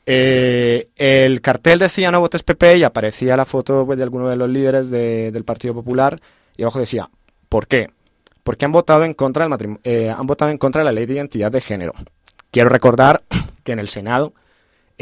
Eh, 0.06 0.90
el 0.96 1.42
cartel 1.42 1.78
decía 1.78 2.10
no 2.10 2.20
votes 2.20 2.42
PP 2.42 2.78
y 2.78 2.84
aparecía 2.84 3.38
la 3.38 3.46
foto 3.46 3.86
pues, 3.86 3.98
de 3.98 4.04
alguno 4.04 4.28
de 4.30 4.36
los 4.36 4.50
líderes 4.50 4.90
del 4.90 5.44
Partido 5.44 5.76
Popular 5.76 6.20
y 6.58 6.64
abajo 6.64 6.80
decía, 6.80 7.10
¿por 7.50 7.68
qué? 7.68 7.88
Porque 8.44 8.66
han 8.66 8.72
votado 8.72 9.04
en 9.04 9.14
contra 9.14 9.48
del 9.48 9.80
eh, 9.84 10.10
han 10.10 10.26
votado 10.28 10.52
en 10.52 10.58
contra 10.58 10.82
de 10.82 10.86
la 10.86 10.92
ley 10.92 11.06
de 11.06 11.16
identidad 11.16 11.52
de 11.52 11.62
género. 11.62 11.94
Quiero 12.52 12.70
recordar 12.70 13.24
que 13.64 13.72
en 13.72 13.80
el 13.80 13.88
Senado 13.88 14.34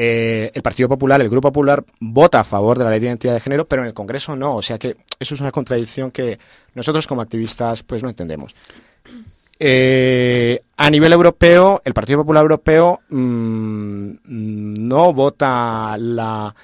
eh, 0.02 0.52
el 0.54 0.62
Partido 0.62 0.88
Popular, 0.88 1.20
el 1.20 1.30
Grupo 1.30 1.50
Popular, 1.50 1.84
vota 2.00 2.40
a 2.40 2.44
favor 2.46 2.78
de 2.78 2.86
la 2.86 2.90
ley 2.90 3.02
de 3.02 3.08
identidad 3.08 3.34
de 3.34 3.42
género, 3.42 3.68
pero 3.68 3.82
en 3.82 3.90
el 3.90 3.94
Congreso 3.94 4.36
no. 4.36 4.56
O 4.56 4.62
sea 4.62 4.78
que 4.78 4.96
eso 5.20 5.36
es 5.36 5.42
una 5.42 5.52
contradicción 5.52 6.12
que 6.12 6.40
nosotros 6.74 7.06
como 7.06 7.22
activistas 7.22 7.84
pues 7.84 8.02
no 8.02 8.10
entendemos. 8.10 8.56
Eh, 9.62 10.62
a 10.78 10.90
nivel 10.90 11.12
europeo, 11.12 11.82
el 11.84 11.94
Partido 11.94 12.20
Popular 12.20 12.44
Europeo 12.44 13.02
mm, 13.10 14.12
no 14.24 15.12
vota 15.12 15.98
la, 16.00 16.56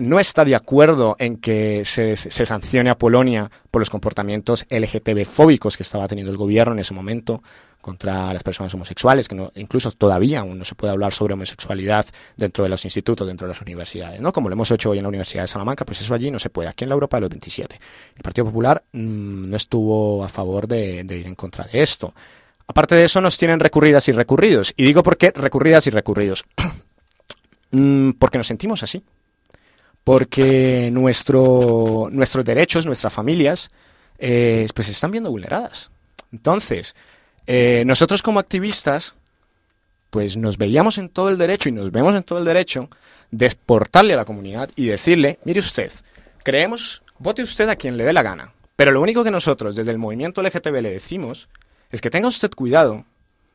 no 0.00 0.20
está 0.20 0.44
de 0.44 0.54
acuerdo 0.54 1.16
en 1.18 1.36
que 1.36 1.84
se, 1.84 2.16
sancione 2.16 2.90
a 2.90 2.98
Polonia 2.98 3.50
por 3.70 3.80
los 3.80 3.90
comportamientos 3.90 4.66
LGTB 4.70 5.24
fóbicos 5.24 5.76
que 5.76 5.82
estaba 5.82 6.08
teniendo 6.08 6.30
el 6.32 6.38
gobierno 6.38 6.74
en 6.74 6.80
ese 6.80 6.94
momento 6.94 7.42
contra 7.80 8.32
las 8.32 8.42
personas 8.44 8.72
homosexuales, 8.74 9.28
que 9.28 9.34
no, 9.34 9.50
incluso 9.56 9.90
todavía 9.90 10.40
aún 10.40 10.58
no 10.58 10.64
se 10.64 10.76
puede 10.76 10.92
hablar 10.92 11.12
sobre 11.12 11.34
homosexualidad 11.34 12.06
dentro 12.36 12.62
de 12.62 12.70
los 12.70 12.84
institutos, 12.84 13.26
dentro 13.26 13.46
de 13.46 13.54
las 13.54 13.60
universidades, 13.60 14.20
¿no? 14.20 14.32
Como 14.32 14.48
lo 14.48 14.52
hemos 14.52 14.70
hecho 14.70 14.90
hoy 14.90 14.98
en 14.98 15.02
la 15.02 15.08
Universidad 15.08 15.42
de 15.42 15.48
Salamanca, 15.48 15.84
pues 15.84 16.00
eso 16.00 16.14
allí 16.14 16.30
no 16.30 16.38
se 16.38 16.48
puede. 16.48 16.68
Aquí 16.68 16.84
en 16.84 16.90
la 16.90 16.94
Europa 16.94 17.16
de 17.16 17.22
los 17.22 17.30
27. 17.30 17.80
El 18.16 18.22
Partido 18.22 18.44
Popular 18.44 18.84
mm, 18.92 19.50
no 19.50 19.56
estuvo 19.56 20.24
a 20.24 20.28
favor 20.28 20.68
de, 20.68 21.02
de 21.02 21.18
ir 21.18 21.26
en 21.26 21.34
contra 21.34 21.64
de 21.64 21.82
esto. 21.82 22.14
Aparte 22.68 22.94
de 22.94 23.04
eso, 23.04 23.20
nos 23.20 23.36
tienen 23.36 23.58
recurridas 23.58 24.06
y 24.08 24.12
recurridos. 24.12 24.72
Y 24.76 24.84
digo 24.84 25.02
por 25.02 25.16
qué 25.16 25.32
recurridas 25.32 25.86
y 25.88 25.90
recurridos. 25.90 26.44
Mm, 27.74 28.18
porque 28.18 28.36
nos 28.36 28.48
sentimos 28.48 28.82
así 28.82 29.02
porque 30.04 30.90
nuestro, 30.92 32.08
nuestros 32.10 32.44
derechos, 32.44 32.86
nuestras 32.86 33.12
familias, 33.12 33.70
eh, 34.18 34.66
pues 34.74 34.86
se 34.86 34.92
están 34.92 35.10
viendo 35.10 35.30
vulneradas. 35.30 35.90
Entonces, 36.32 36.96
eh, 37.46 37.84
nosotros 37.86 38.22
como 38.22 38.40
activistas, 38.40 39.14
pues 40.10 40.36
nos 40.36 40.58
veíamos 40.58 40.98
en 40.98 41.08
todo 41.08 41.28
el 41.28 41.38
derecho 41.38 41.68
y 41.68 41.72
nos 41.72 41.90
vemos 41.90 42.14
en 42.14 42.22
todo 42.22 42.38
el 42.38 42.44
derecho 42.44 42.88
de 43.30 43.46
exportarle 43.46 44.14
a 44.14 44.16
la 44.16 44.24
comunidad 44.24 44.70
y 44.76 44.86
decirle, 44.86 45.38
mire 45.44 45.60
usted, 45.60 45.90
creemos, 46.42 47.02
vote 47.18 47.42
usted 47.42 47.68
a 47.68 47.76
quien 47.76 47.96
le 47.96 48.04
dé 48.04 48.12
la 48.12 48.22
gana, 48.22 48.52
pero 48.76 48.90
lo 48.90 49.00
único 49.00 49.24
que 49.24 49.30
nosotros 49.30 49.76
desde 49.76 49.90
el 49.90 49.98
movimiento 49.98 50.42
LGTB 50.42 50.82
le 50.82 50.92
decimos 50.92 51.48
es 51.90 52.00
que 52.00 52.10
tenga 52.10 52.28
usted 52.28 52.50
cuidado 52.50 53.04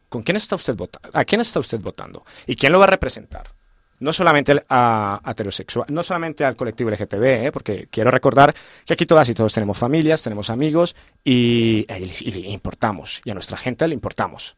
con 0.10 0.24
quién 0.24 0.38
está 0.38 0.56
usted 0.56 0.76
votando, 0.76 1.10
a 1.14 1.26
quién 1.26 1.42
está 1.42 1.60
usted 1.60 1.80
votando 1.80 2.26
y 2.46 2.56
quién 2.56 2.72
lo 2.72 2.80
va 2.80 2.86
a 2.86 2.90
representar 2.90 3.57
no 4.00 4.14
solamente 4.14 4.64
a, 4.70 5.22
heterosexual, 5.26 5.88
no 5.90 6.04
solamente 6.04 6.46
al 6.46 6.56
colectivo 6.56 6.90
LGTB, 6.92 7.24
¿eh? 7.24 7.52
porque 7.52 7.88
quiero 7.90 8.12
recordar 8.12 8.54
que 8.86 8.94
aquí 8.94 9.06
todas 9.06 9.28
y 9.30 9.34
todos 9.34 9.54
tenemos 9.54 9.78
familias, 9.78 10.22
tenemos 10.22 10.50
amigos 10.50 10.96
y, 11.24 11.86
le 11.88 12.40
importamos, 12.50 13.22
y 13.24 13.32
a 13.32 13.34
nuestra 13.34 13.58
gente 13.58 13.88
le 13.88 13.94
importamos. 13.94 14.56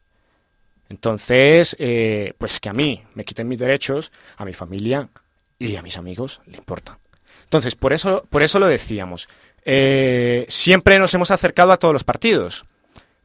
Entonces, 0.89 1.75
eh, 1.79 2.33
pues 2.37 2.59
que 2.59 2.69
a 2.69 2.73
mí 2.73 3.03
me 3.13 3.23
quiten 3.23 3.47
mis 3.47 3.59
derechos, 3.59 4.11
a 4.37 4.45
mi 4.45 4.53
familia 4.53 5.09
y 5.57 5.75
a 5.75 5.81
mis 5.81 5.97
amigos 5.97 6.41
le 6.47 6.57
importa. 6.57 6.97
Entonces, 7.43 7.75
por 7.75 7.93
eso, 7.93 8.25
por 8.29 8.41
eso 8.41 8.59
lo 8.59 8.67
decíamos. 8.67 9.29
Eh, 9.65 10.45
siempre 10.49 10.99
nos 10.99 11.13
hemos 11.13 11.31
acercado 11.31 11.71
a 11.71 11.77
todos 11.77 11.93
los 11.93 12.03
partidos, 12.03 12.65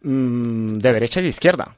mm, 0.03 0.75
de 0.79 0.93
derecha 0.93 1.21
y 1.21 1.25
de 1.25 1.29
izquierda 1.31 1.77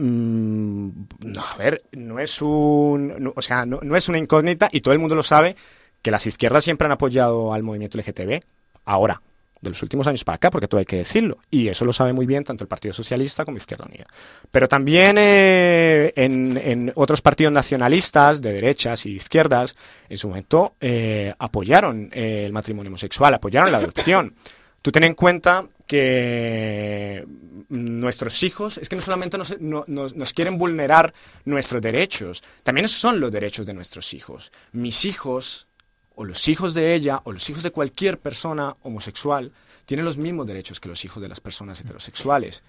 no, 0.00 1.44
a 1.44 1.56
ver, 1.56 1.82
no 1.92 2.18
es 2.18 2.40
un, 2.40 3.32
o 3.34 3.42
sea, 3.42 3.66
no, 3.66 3.80
es 3.94 4.08
una 4.08 4.16
incógnita 4.16 4.70
y 4.72 4.80
todo 4.80 4.94
el 4.94 4.98
mundo 4.98 5.14
lo 5.14 5.22
sabe 5.22 5.56
que 6.00 6.10
las 6.10 6.26
izquierdas 6.26 6.64
siempre 6.64 6.86
han 6.86 6.92
apoyado 6.92 7.52
al 7.52 7.62
movimiento 7.62 7.98
LGTB. 7.98 8.40
Ahora, 8.86 9.20
de 9.60 9.68
los 9.68 9.82
últimos 9.82 10.06
años 10.06 10.24
para 10.24 10.36
acá, 10.36 10.50
porque 10.50 10.68
todo 10.68 10.78
hay 10.78 10.86
que 10.86 10.96
decirlo. 10.96 11.38
Y 11.50 11.68
eso 11.68 11.84
lo 11.84 11.92
sabe 11.92 12.14
muy 12.14 12.24
bien 12.24 12.44
tanto 12.44 12.64
el 12.64 12.68
Partido 12.68 12.94
Socialista 12.94 13.44
como 13.44 13.58
Izquierda 13.58 13.84
Unida. 13.84 14.06
Pero 14.50 14.68
también 14.68 15.16
eh, 15.18 16.14
en, 16.16 16.90
otros 16.94 17.20
partidos 17.20 17.52
nacionalistas, 17.52 18.40
de 18.40 18.54
derechas 18.54 19.04
y 19.04 19.16
izquierdas, 19.16 19.76
en 20.08 20.16
su 20.16 20.28
momento 20.28 20.76
eh, 20.80 21.34
apoyaron 21.38 22.08
eh, 22.12 22.44
el 22.46 22.52
matrimonio 22.52 22.88
homosexual, 22.88 23.34
apoyaron 23.34 23.70
la 23.70 23.78
adopción. 23.78 24.34
Tú 24.82 24.90
ten 24.92 25.04
en 25.04 25.14
cuenta 25.14 25.68
que 25.86 27.26
nuestros 27.68 28.42
hijos, 28.42 28.78
es 28.78 28.88
que 28.88 28.96
no 28.96 29.02
solamente 29.02 29.38
nos, 29.38 30.32
quieren 30.32 30.58
vulnerar 30.58 31.12
nuestros 31.44 31.82
derechos, 31.82 32.42
también 32.62 32.84
esos 32.84 33.00
son 33.00 33.20
los 33.20 33.30
derechos 33.30 33.66
de 33.66 33.74
nuestros 33.74 34.14
hijos. 34.14 34.52
Mis 34.72 35.04
hijos, 35.04 35.66
o 36.14 36.24
los 36.24 36.48
hijos 36.48 36.74
de 36.74 36.94
ella, 36.94 37.20
o 37.24 37.32
los 37.32 37.48
hijos 37.50 37.62
de 37.62 37.70
cualquier 37.70 38.18
persona 38.18 38.76
homosexual, 38.82 39.52
tienen 39.84 40.04
los 40.04 40.16
mismos 40.16 40.46
derechos 40.46 40.80
que 40.80 40.88
los 40.88 41.04
hijos 41.04 41.22
de 41.22 41.28
las 41.28 41.40
personas 41.40 41.80
heterosexuales. 41.80 42.62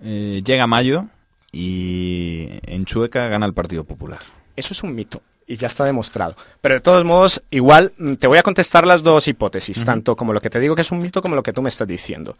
Eh, 0.00 0.42
llega 0.44 0.66
mayo 0.66 1.06
y 1.52 2.48
en 2.62 2.84
Chueca 2.84 3.28
gana 3.28 3.46
el 3.46 3.54
Partido 3.54 3.84
Popular. 3.84 4.20
Eso 4.56 4.72
es 4.72 4.82
un 4.82 4.94
mito 4.94 5.22
y 5.50 5.56
ya 5.56 5.66
está 5.66 5.84
demostrado. 5.84 6.36
Pero 6.60 6.76
de 6.76 6.80
todos 6.80 7.04
modos, 7.04 7.42
igual 7.50 7.92
mm, 7.98 8.14
te 8.14 8.28
voy 8.28 8.38
a 8.38 8.42
contestar 8.44 8.86
las 8.86 9.02
dos 9.02 9.26
hipótesis, 9.26 9.84
tanto 9.84 10.14
como 10.14 10.32
lo 10.32 10.40
que 10.40 10.48
te 10.48 10.60
digo 10.60 10.76
que 10.76 10.82
es 10.82 10.92
un 10.92 11.02
mito 11.02 11.20
como 11.20 11.34
lo 11.34 11.42
que 11.42 11.52
tú 11.52 11.60
me 11.60 11.68
estás 11.68 11.88
diciendo. 11.88 12.36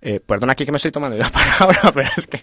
Eh, 0.00 0.20
perdona 0.24 0.52
aquí 0.52 0.64
que 0.64 0.70
me 0.70 0.76
estoy 0.76 0.92
tomando 0.92 1.18
la 1.18 1.28
palabra, 1.58 1.90
pero 1.92 2.08
es 2.16 2.26
que... 2.28 2.40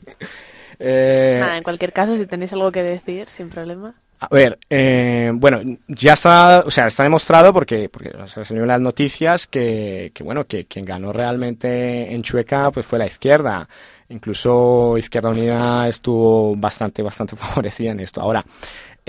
Eh, 0.77 1.37
Nada, 1.39 1.57
en 1.57 1.63
cualquier 1.63 1.93
caso, 1.93 2.17
si 2.17 2.25
tenéis 2.25 2.51
algo 2.51 2.69
que 2.69 2.83
decir, 2.83 3.29
sin 3.29 3.49
problema. 3.49 3.95
A 4.19 4.27
ver, 4.29 4.59
eh, 4.69 5.31
bueno, 5.33 5.61
ya 5.87 6.13
está, 6.13 6.63
o 6.65 6.71
sea, 6.71 6.87
está 6.87 7.03
demostrado 7.03 7.53
porque, 7.53 7.87
porque 7.87 8.11
se 8.27 8.53
han 8.53 8.67
las 8.67 8.81
noticias 8.81 9.47
que, 9.47 10.11
que, 10.13 10.23
bueno, 10.23 10.45
que 10.45 10.65
quien 10.65 10.83
ganó 10.83 11.13
realmente 11.13 12.13
en 12.13 12.23
Chueca 12.23 12.71
pues 12.71 12.85
fue 12.85 12.99
la 12.99 13.07
izquierda. 13.07 13.69
Incluso 14.09 14.97
Izquierda 14.97 15.29
Unida 15.29 15.87
estuvo 15.87 16.55
bastante, 16.55 17.03
bastante 17.03 17.35
favorecida 17.37 17.91
en 17.91 17.99
esto. 17.99 18.19
Ahora, 18.19 18.43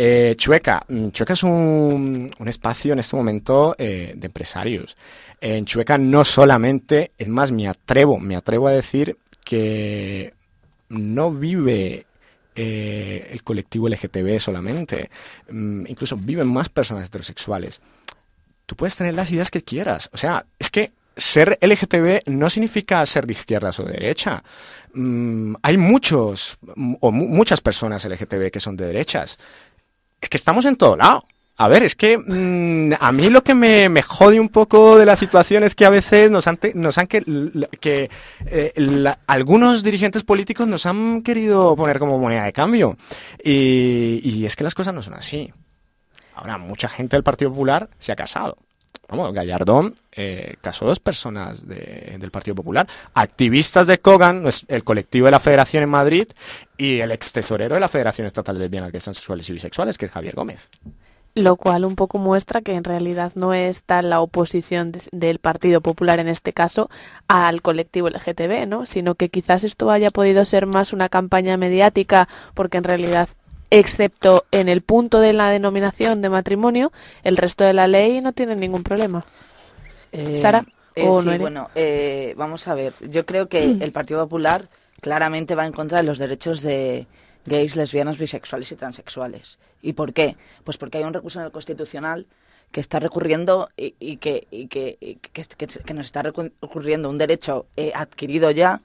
eh, 0.02 0.34
Chueca. 0.34 0.82
Mm, 0.88 1.08
Chueca 1.10 1.34
es 1.34 1.42
un, 1.42 2.30
un, 2.38 2.48
espacio 2.48 2.94
en 2.94 3.00
este 3.00 3.16
momento 3.16 3.74
eh, 3.76 4.14
de 4.16 4.26
empresarios. 4.26 4.96
En 5.42 5.66
Chueca 5.66 5.98
no 5.98 6.24
solamente, 6.24 7.12
es 7.18 7.28
más, 7.28 7.52
me 7.52 7.68
atrevo, 7.68 8.18
me 8.18 8.34
atrevo 8.34 8.68
a 8.68 8.72
decir 8.72 9.18
que 9.44 10.32
no 10.88 11.32
vive 11.32 12.06
eh, 12.54 13.28
el 13.30 13.42
colectivo 13.42 13.90
LGTB 13.90 14.40
solamente, 14.40 15.10
mm, 15.50 15.84
incluso 15.88 16.16
viven 16.16 16.48
más 16.48 16.70
personas 16.70 17.06
heterosexuales. 17.06 17.82
Tú 18.64 18.76
puedes 18.76 18.96
tener 18.96 19.12
las 19.12 19.30
ideas 19.30 19.50
que 19.50 19.60
quieras, 19.60 20.08
o 20.14 20.16
sea, 20.16 20.46
es 20.58 20.70
que 20.70 20.92
ser 21.20 21.58
LGTB 21.60 22.22
no 22.26 22.48
significa 22.48 23.04
ser 23.04 23.26
de 23.26 23.32
izquierdas 23.32 23.78
o 23.80 23.84
de 23.84 23.92
derecha. 23.92 24.42
Mm, 24.94 25.54
hay 25.62 25.76
muchos 25.76 26.58
o 27.00 27.12
muchas 27.12 27.60
personas 27.60 28.04
LGTB 28.04 28.50
que 28.50 28.60
son 28.60 28.76
de 28.76 28.86
derechas. 28.86 29.38
Es 30.20 30.28
que 30.28 30.36
estamos 30.36 30.64
en 30.64 30.76
todo 30.76 30.96
lado. 30.96 31.24
A 31.60 31.68
ver, 31.68 31.82
es 31.82 31.94
que 31.94 32.16
mm, 32.16 32.94
a 32.98 33.12
mí 33.12 33.28
lo 33.28 33.44
que 33.44 33.54
me, 33.54 34.00
jode 34.00 34.40
un 34.40 34.48
poco 34.48 34.96
de 34.96 35.04
la 35.04 35.14
situación 35.14 35.62
es 35.62 35.74
que 35.74 35.84
a 35.84 35.90
veces 35.90 36.30
nos 36.30 36.46
han, 36.46 36.56
que, 36.56 38.10
eh, 38.46 39.14
algunos 39.26 39.82
dirigentes 39.82 40.24
políticos 40.24 40.66
nos 40.66 40.86
han 40.86 41.20
querido 41.20 41.76
poner 41.76 41.98
como 41.98 42.18
moneda 42.18 42.44
de 42.44 42.54
cambio. 42.54 42.96
Y, 43.44 44.42
es 44.46 44.56
que 44.56 44.64
las 44.64 44.74
cosas 44.74 44.94
no 44.94 45.02
son 45.02 45.12
así. 45.12 45.52
Ahora, 46.34 46.56
mucha 46.56 46.88
gente 46.88 47.16
del 47.16 47.22
Partido 47.22 47.50
Popular 47.50 47.90
se 47.98 48.12
ha 48.12 48.16
casado. 48.16 48.56
Vamos, 49.10 49.34
Gallardón 49.34 49.94
eh, 50.12 50.54
casó 50.60 50.86
dos 50.86 51.00
personas 51.00 51.66
de, 51.66 52.16
del 52.18 52.30
Partido 52.30 52.54
Popular, 52.54 52.86
activistas 53.12 53.88
de 53.88 53.98
Kogan, 53.98 54.44
el 54.68 54.84
colectivo 54.84 55.26
de 55.26 55.32
la 55.32 55.40
Federación 55.40 55.82
en 55.82 55.88
Madrid, 55.88 56.28
y 56.78 57.00
el 57.00 57.10
ex 57.10 57.32
tesorero 57.32 57.74
de 57.74 57.80
la 57.80 57.88
Federación 57.88 58.28
Estatal 58.28 58.54
de 58.54 58.62
Lesbianas, 58.62 58.92
Gays, 58.92 59.04
Sexuales 59.04 59.50
y 59.50 59.52
Bisexuales, 59.52 59.98
que 59.98 60.06
es 60.06 60.12
Javier 60.12 60.36
Gómez. 60.36 60.70
Lo 61.34 61.56
cual 61.56 61.84
un 61.84 61.94
poco 61.94 62.18
muestra 62.18 62.60
que 62.60 62.74
en 62.74 62.84
realidad 62.84 63.32
no 63.34 63.52
está 63.54 64.02
la 64.02 64.20
oposición 64.20 64.92
del 65.12 65.38
Partido 65.38 65.80
Popular 65.80 66.18
en 66.18 66.28
este 66.28 66.52
caso 66.52 66.88
al 67.28 67.62
colectivo 67.62 68.08
LGTB, 68.08 68.66
¿no? 68.66 68.84
Sino 68.84 69.14
que 69.14 69.28
quizás 69.28 69.62
esto 69.62 69.90
haya 69.90 70.10
podido 70.10 70.44
ser 70.44 70.66
más 70.66 70.92
una 70.92 71.08
campaña 71.08 71.56
mediática 71.56 72.28
porque 72.54 72.78
en 72.78 72.84
realidad 72.84 73.28
excepto 73.70 74.44
en 74.50 74.68
el 74.68 74.82
punto 74.82 75.20
de 75.20 75.32
la 75.32 75.50
denominación 75.50 76.22
de 76.22 76.28
matrimonio, 76.28 76.92
el 77.22 77.36
resto 77.36 77.64
de 77.64 77.72
la 77.72 77.86
ley 77.86 78.20
no 78.20 78.32
tiene 78.32 78.56
ningún 78.56 78.82
problema. 78.82 79.24
Eh, 80.12 80.38
Sara, 80.38 80.64
eh, 80.94 81.08
sí, 81.22 81.38
bueno, 81.38 81.70
eh, 81.74 82.34
vamos 82.36 82.66
a 82.68 82.74
ver. 82.74 82.92
Yo 83.00 83.24
creo 83.24 83.48
que 83.48 83.62
el 83.80 83.92
Partido 83.92 84.22
Popular 84.22 84.68
claramente 85.00 85.54
va 85.54 85.66
en 85.66 85.72
contra 85.72 85.98
de 85.98 86.04
los 86.04 86.18
derechos 86.18 86.62
de 86.62 87.06
gays, 87.46 87.76
lesbianas, 87.76 88.18
bisexuales 88.18 88.70
y 88.72 88.76
transexuales. 88.76 89.58
¿Y 89.82 89.94
por 89.94 90.12
qué? 90.12 90.36
Pues 90.64 90.76
porque 90.76 90.98
hay 90.98 91.04
un 91.04 91.14
recurso 91.14 91.38
en 91.38 91.46
el 91.46 91.52
Constitucional 91.52 92.26
que 92.70 92.80
está 92.80 93.00
recurriendo 93.00 93.68
y, 93.76 94.18
que, 94.18 94.46
que, 94.70 95.18
que, 95.32 95.94
nos 95.94 96.06
está 96.06 96.22
recurriendo 96.22 97.10
un 97.10 97.18
derecho 97.18 97.66
adquirido 97.94 98.52
ya 98.52 98.80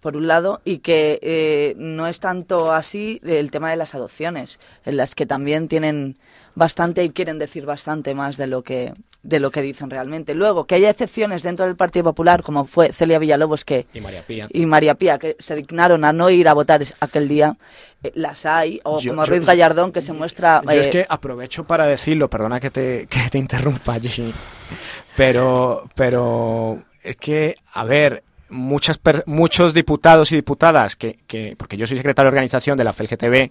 por 0.00 0.16
un 0.16 0.26
lado, 0.26 0.60
y 0.64 0.78
que 0.78 1.18
eh, 1.22 1.74
no 1.76 2.06
es 2.06 2.20
tanto 2.20 2.72
así 2.72 3.20
el 3.24 3.50
tema 3.50 3.70
de 3.70 3.76
las 3.76 3.94
adopciones, 3.94 4.58
en 4.84 4.96
las 4.96 5.14
que 5.14 5.26
también 5.26 5.68
tienen 5.68 6.16
bastante 6.54 7.04
y 7.04 7.10
quieren 7.10 7.38
decir 7.38 7.66
bastante 7.66 8.14
más 8.14 8.36
de 8.36 8.46
lo 8.46 8.62
que 8.62 8.92
de 9.22 9.38
lo 9.38 9.50
que 9.50 9.60
dicen 9.60 9.90
realmente. 9.90 10.34
Luego, 10.34 10.64
que 10.64 10.76
haya 10.76 10.90
excepciones 10.90 11.42
dentro 11.42 11.66
del 11.66 11.76
Partido 11.76 12.04
Popular, 12.04 12.42
como 12.42 12.64
fue 12.64 12.92
Celia 12.92 13.18
Villalobos 13.18 13.64
que 13.64 13.86
y 13.92 14.00
María 14.00 14.22
Pía, 14.22 14.48
y 14.50 14.66
María 14.66 14.94
Pía 14.94 15.18
que 15.18 15.36
se 15.38 15.56
dignaron 15.56 16.04
a 16.04 16.12
no 16.12 16.30
ir 16.30 16.48
a 16.48 16.54
votar 16.54 16.82
aquel 17.00 17.28
día, 17.28 17.56
eh, 18.02 18.12
las 18.14 18.46
hay, 18.46 18.80
o 18.82 18.98
como 18.98 19.24
Ruiz 19.26 19.44
Gallardón 19.44 19.92
que 19.92 20.00
se 20.00 20.12
muestra... 20.12 20.62
Yo 20.64 20.70
es 20.70 20.86
eh, 20.86 20.90
que 20.90 21.06
aprovecho 21.08 21.64
para 21.64 21.86
decirlo, 21.86 22.30
perdona 22.30 22.60
que 22.60 22.70
te, 22.70 23.06
que 23.10 23.28
te 23.30 23.38
interrumpa 23.38 23.94
allí, 23.94 24.32
pero, 25.16 25.84
pero 25.94 26.82
es 27.02 27.16
que, 27.16 27.54
a 27.74 27.84
ver, 27.84 28.22
muchas 28.50 29.00
muchos 29.26 29.74
diputados 29.74 30.32
y 30.32 30.36
diputadas 30.36 30.96
que, 30.96 31.18
que, 31.26 31.54
porque 31.56 31.76
yo 31.76 31.86
soy 31.86 31.96
secretario 31.96 32.30
de 32.30 32.34
organización 32.34 32.76
de 32.76 32.84
la 32.84 32.92
FLGTB, 32.92 33.50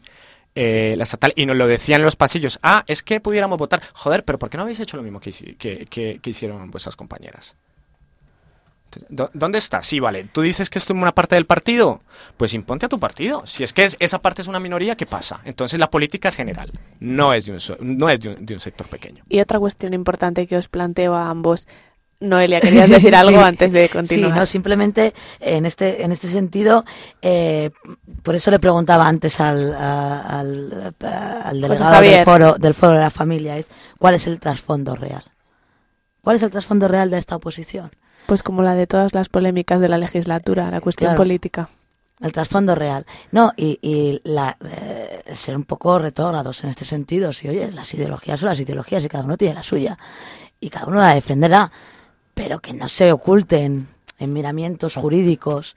eh, 0.55 0.95
la 0.97 1.03
estatal, 1.03 1.33
y 1.35 1.45
nos 1.45 1.55
lo 1.55 1.67
decían 1.67 2.01
en 2.01 2.05
los 2.05 2.15
pasillos, 2.15 2.59
ah, 2.63 2.83
es 2.87 3.03
que 3.03 3.19
pudiéramos 3.19 3.57
votar, 3.57 3.81
joder, 3.93 4.25
pero 4.25 4.39
¿por 4.39 4.49
qué 4.49 4.57
no 4.57 4.63
habéis 4.63 4.79
hecho 4.79 4.97
lo 4.97 5.03
mismo 5.03 5.19
que, 5.19 5.31
que, 5.57 6.19
que, 6.21 6.29
hicieron 6.29 6.71
vuestras 6.71 6.95
compañeras? 6.95 7.55
¿Dónde 9.07 9.59
está? 9.59 9.83
Sí, 9.83 9.99
vale. 9.99 10.23
¿Tú 10.23 10.41
dices 10.41 10.71
que 10.71 10.79
esto 10.79 10.93
es 10.93 10.99
una 10.99 11.13
parte 11.13 11.35
del 11.35 11.45
partido? 11.45 12.01
Pues 12.37 12.55
imponte 12.55 12.87
a 12.87 12.89
tu 12.89 12.99
partido. 12.99 13.45
Si 13.45 13.63
es 13.63 13.71
que 13.71 13.87
esa 13.99 14.19
parte 14.19 14.41
es 14.41 14.47
una 14.47 14.59
minoría, 14.59 14.95
¿qué 14.95 15.05
pasa? 15.05 15.41
Entonces 15.45 15.79
la 15.79 15.91
política 15.91 16.29
es 16.29 16.35
general, 16.35 16.71
no 16.99 17.31
es 17.31 17.45
de 17.45 17.51
un, 17.51 17.99
no 17.99 18.09
es 18.09 18.19
de 18.19 18.53
un 18.53 18.59
sector 18.59 18.87
pequeño. 18.87 19.23
Y 19.29 19.41
otra 19.41 19.59
cuestión 19.59 19.93
importante 19.93 20.47
que 20.47 20.57
os 20.57 20.67
planteo 20.69 21.13
a 21.13 21.29
ambos, 21.29 21.67
Noelia, 22.19 22.59
querías 22.59 22.89
decir 22.89 23.15
algo 23.15 23.39
antes 23.39 23.71
de 23.71 23.89
continuar. 23.89 24.31
Sí, 24.31 24.39
no, 24.39 24.45
simplemente 24.45 25.13
en 25.39 25.65
este, 25.65 26.03
en 26.03 26.11
este 26.11 26.27
sentido, 26.27 26.83
eh, 27.21 27.71
por 28.23 28.35
eso 28.35 28.51
le 28.51 28.59
preguntaba 28.59 29.07
antes 29.07 29.39
al, 29.39 29.73
al, 29.73 30.93
delegado 31.53 32.01
del 32.01 32.25
foro, 32.25 32.55
del 32.57 32.73
foro 32.73 32.93
de 32.93 32.99
la 32.99 33.09
familia, 33.09 33.57
es, 33.57 33.67
¿cuál 33.97 34.15
es 34.15 34.27
el 34.27 34.39
trasfondo 34.39 34.95
real? 34.95 35.23
¿Cuál 36.21 36.35
es 36.35 36.43
el 36.43 36.51
trasfondo 36.51 36.87
real 36.87 37.09
de 37.09 37.17
esta 37.17 37.37
oposición? 37.37 37.91
Pues 38.27 38.43
como 38.43 38.61
la 38.61 38.75
de 38.75 38.85
todas 38.85 39.13
las 39.13 39.29
polémicas 39.29 39.79
de 39.79 39.89
la 39.89 39.97
legislatura, 39.97 40.69
la 40.69 40.81
cuestión 40.81 41.15
política. 41.15 41.69
El 42.19 42.33
trasfondo 42.33 42.75
real. 42.75 43.05
No, 43.31 43.53
y, 43.55 43.79
y 43.81 44.19
la, 44.25 44.57
eh, 44.63 45.23
ser 45.33 45.55
un 45.55 45.63
poco 45.63 45.97
retrógrados 45.99 46.63
en 46.65 46.69
este 46.69 46.83
sentido. 46.83 47.31
Si, 47.31 47.47
oye, 47.47 47.71
las 47.71 47.93
ideologías 47.93 48.41
son 48.41 48.49
las 48.49 48.59
ideologías 48.59 49.05
y 49.05 49.07
cada 49.07 49.23
uno 49.23 49.37
tiene 49.37 49.55
la 49.55 49.63
suya. 49.63 49.97
Y 50.59 50.69
cada 50.69 50.87
uno 50.87 50.99
la 50.99 51.15
defenderá 51.15 51.71
pero 52.39 52.61
que 52.61 52.71
no 52.71 52.87
se 52.87 53.11
oculten 53.11 53.89
en 54.17 54.31
miramientos 54.31 54.95
jurídicos 54.95 55.75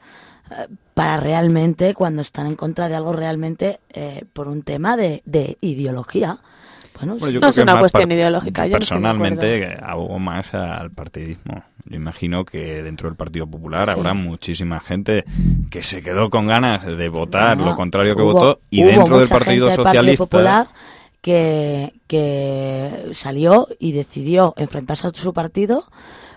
eh, 0.48 0.68
para 0.94 1.16
realmente, 1.16 1.92
cuando 1.92 2.22
están 2.22 2.46
en 2.46 2.54
contra 2.54 2.88
de 2.88 2.94
algo 2.94 3.12
realmente 3.12 3.80
eh, 3.92 4.24
por 4.32 4.46
un 4.46 4.62
tema 4.62 4.96
de, 4.96 5.22
ideología. 5.60 6.38
Bueno, 7.00 7.16
no 7.18 7.48
es 7.48 7.58
una 7.58 7.80
cuestión 7.80 8.12
ideológica. 8.12 8.64
personalmente 8.66 9.76
abogo 9.82 10.20
más 10.20 10.54
al 10.54 10.92
partidismo. 10.92 11.64
Yo 11.84 11.96
imagino 11.96 12.44
que 12.44 12.84
dentro 12.84 13.08
del 13.08 13.16
Partido 13.16 13.48
Popular 13.48 13.90
habrá 13.90 14.14
muchísima 14.14 14.78
gente 14.78 15.24
que 15.68 15.82
se 15.82 16.00
quedó 16.00 16.30
con 16.30 16.46
ganas 16.46 16.86
de 16.86 17.08
votar 17.08 17.58
lo 17.58 17.74
contrario 17.74 18.14
que 18.14 18.22
votó 18.22 18.60
y 18.70 18.84
dentro 18.84 19.18
del 19.18 19.28
Partido 19.28 19.68
Socialista. 19.68 20.24
Popular 20.26 20.68
que, 21.22 21.92
que 22.06 23.10
salió 23.14 23.66
y 23.80 23.90
decidió 23.90 24.54
enfrentarse 24.56 25.08
a 25.08 25.10
su 25.10 25.32
partido 25.32 25.84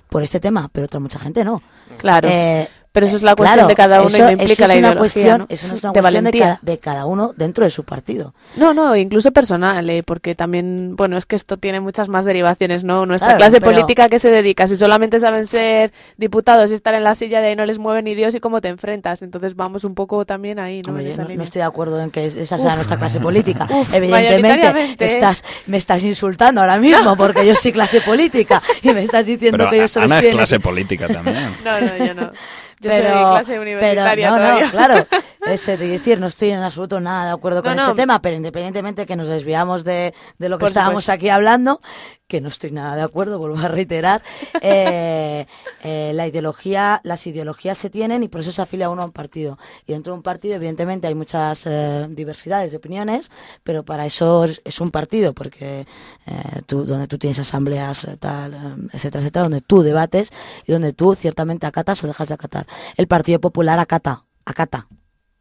por 0.09 0.23
este 0.23 0.39
tema, 0.39 0.69
pero 0.71 0.85
otra 0.85 0.99
mucha 0.99 1.19
gente 1.19 1.43
no. 1.43 1.61
Claro. 1.97 2.27
Eh, 2.31 2.69
pero 2.95 3.07
eso 3.07 3.17
es 3.17 3.23
la 3.23 3.35
cuestión 3.35 3.67
de 3.67 3.75
cada 3.75 4.01
uno 4.03 4.17
y 4.17 4.21
no 4.21 4.31
implica 4.31 4.67
la 4.67 4.75
ideología, 4.77 4.97
cuestión, 4.97 5.45
Eso 5.49 5.65
es 5.65 5.83
una 5.83 5.91
de 5.91 5.99
cuestión 5.99 6.59
de 6.61 6.79
cada, 6.79 7.05
uno 7.05 7.33
dentro 7.35 7.65
de 7.65 7.69
su 7.69 7.83
partido. 7.83 8.33
No, 8.55 8.73
no, 8.73 8.95
incluso 8.95 9.33
personal, 9.33 9.89
¿eh? 9.89 10.01
porque 10.01 10.33
también, 10.33 10.95
bueno, 10.95 11.17
es 11.17 11.25
que 11.25 11.35
esto 11.35 11.57
tiene 11.57 11.81
muchas 11.81 12.07
más 12.07 12.23
derivaciones, 12.23 12.85
¿no? 12.85 13.05
Nuestra 13.05 13.35
clase 13.35 13.59
política 13.59 14.07
que 14.07 14.17
se 14.17 14.29
dedica, 14.29 14.65
si 14.65 14.77
solamente 14.77 15.19
saben 15.19 15.45
ser 15.45 15.91
diputados 16.15 16.71
y 16.71 16.73
estar 16.73 16.93
en 16.93 17.03
la 17.03 17.15
silla 17.15 17.41
de 17.41 17.47
ahí 17.47 17.55
no 17.57 17.65
les 17.65 17.79
mueve 17.79 18.01
ni 18.01 18.15
Dios 18.15 18.33
y 18.33 18.39
cómo 18.39 18.61
te 18.61 18.69
enfrentas. 18.69 19.21
Entonces 19.21 19.57
vamos 19.57 19.83
un 19.83 19.93
poco 19.93 20.25
también 20.25 20.57
ahí, 20.57 20.81
¿no? 20.81 20.93
no, 20.93 20.99
estoy 21.01 21.59
de 21.59 21.63
acuerdo 21.63 21.99
en 21.99 22.11
que 22.11 22.27
esa 22.27 22.57
sea 22.57 22.77
nuestra 22.77 22.95
clase 22.95 23.19
política. 23.19 23.67
Evidentemente, 23.91 25.03
estás, 25.03 25.43
me 25.67 25.75
estás 25.75 26.01
insultando 26.05 26.61
ahora 26.61 26.77
mismo 26.77 27.17
porque 27.17 27.45
yo 27.45 27.55
soy 27.55 27.73
clase 27.73 27.99
política 27.99 28.63
y 28.81 28.93
me 28.93 29.03
estás 29.03 29.25
diciendo 29.25 29.69
que 29.69 29.79
yo 29.79 29.87
soy 29.89 30.03
Ana 30.03 30.19
es 30.19 30.33
clase 30.33 30.61
política 30.61 31.09
también. 31.09 31.57
no, 31.65 31.81
no, 31.81 32.05
yo 32.05 32.13
no. 32.13 32.31
Yo 32.79 32.89
pero, 32.89 33.09
soy 33.09 33.31
clase 33.31 33.59
universitaria 33.59 34.33
pero, 34.33 34.43
no, 34.43 34.59
No, 34.59 34.71
claro, 34.71 35.07
de 35.77 35.87
decir, 35.87 36.19
no 36.19 36.27
estoy 36.27 36.49
en 36.49 36.59
absoluto 36.63 36.99
nada 36.99 37.25
de 37.25 37.31
acuerdo 37.31 37.63
con 37.63 37.77
ese 37.77 37.93
tema, 37.93 38.21
pero 38.21 38.35
independientemente 38.35 39.05
que 39.05 39.15
nos 39.15 39.27
desviamos 39.27 39.83
de, 39.83 40.13
de 40.37 40.49
lo 40.49 40.57
que 40.57 40.65
estábamos 40.65 41.09
aquí 41.09 41.29
hablando, 41.29 41.81
que 42.27 42.41
no 42.41 42.47
estoy 42.47 42.71
nada 42.71 42.95
de 42.95 43.03
acuerdo, 43.03 43.37
vuelvo 43.37 43.57
a 43.57 43.67
reiterar, 43.67 44.23
eh, 44.61 45.45
eh, 45.83 46.11
la 46.13 46.27
ideología, 46.27 47.01
las 47.03 47.27
ideologías 47.27 47.77
se 47.77 47.89
tienen 47.89 48.23
y 48.23 48.27
por 48.27 48.41
eso 48.41 48.51
se 48.51 48.61
afilia 48.61 48.89
uno 48.89 49.03
a 49.03 49.05
un 49.05 49.11
partido. 49.11 49.57
Y 49.85 49.93
dentro 49.93 50.13
de 50.13 50.17
un 50.17 50.23
partido, 50.23 50.55
evidentemente, 50.55 51.07
hay 51.07 51.15
muchas 51.15 51.65
eh, 51.67 52.07
diversidades 52.09 52.71
de 52.71 52.77
opiniones, 52.77 53.29
pero 53.63 53.83
para 53.83 54.05
eso 54.05 54.45
es, 54.45 54.81
un 54.81 54.91
partido, 54.91 55.33
porque 55.33 55.85
tú, 56.65 56.83
donde 56.85 57.07
tú 57.07 57.17
tienes 57.17 57.39
asambleas, 57.39 58.07
tal, 58.19 58.87
etcétera, 58.91 59.21
etcétera, 59.21 59.43
donde 59.43 59.61
tú 59.61 59.81
debates 59.81 60.31
y 60.65 60.71
donde 60.71 60.93
tú 60.93 61.15
ciertamente 61.15 61.65
acatas 61.65 62.03
o 62.03 62.07
dejas 62.07 62.27
de 62.27 62.33
acatar. 62.33 62.67
El 62.97 63.07
Partido 63.07 63.39
Popular 63.39 63.79
acata, 63.79 64.25
acata 64.45 64.87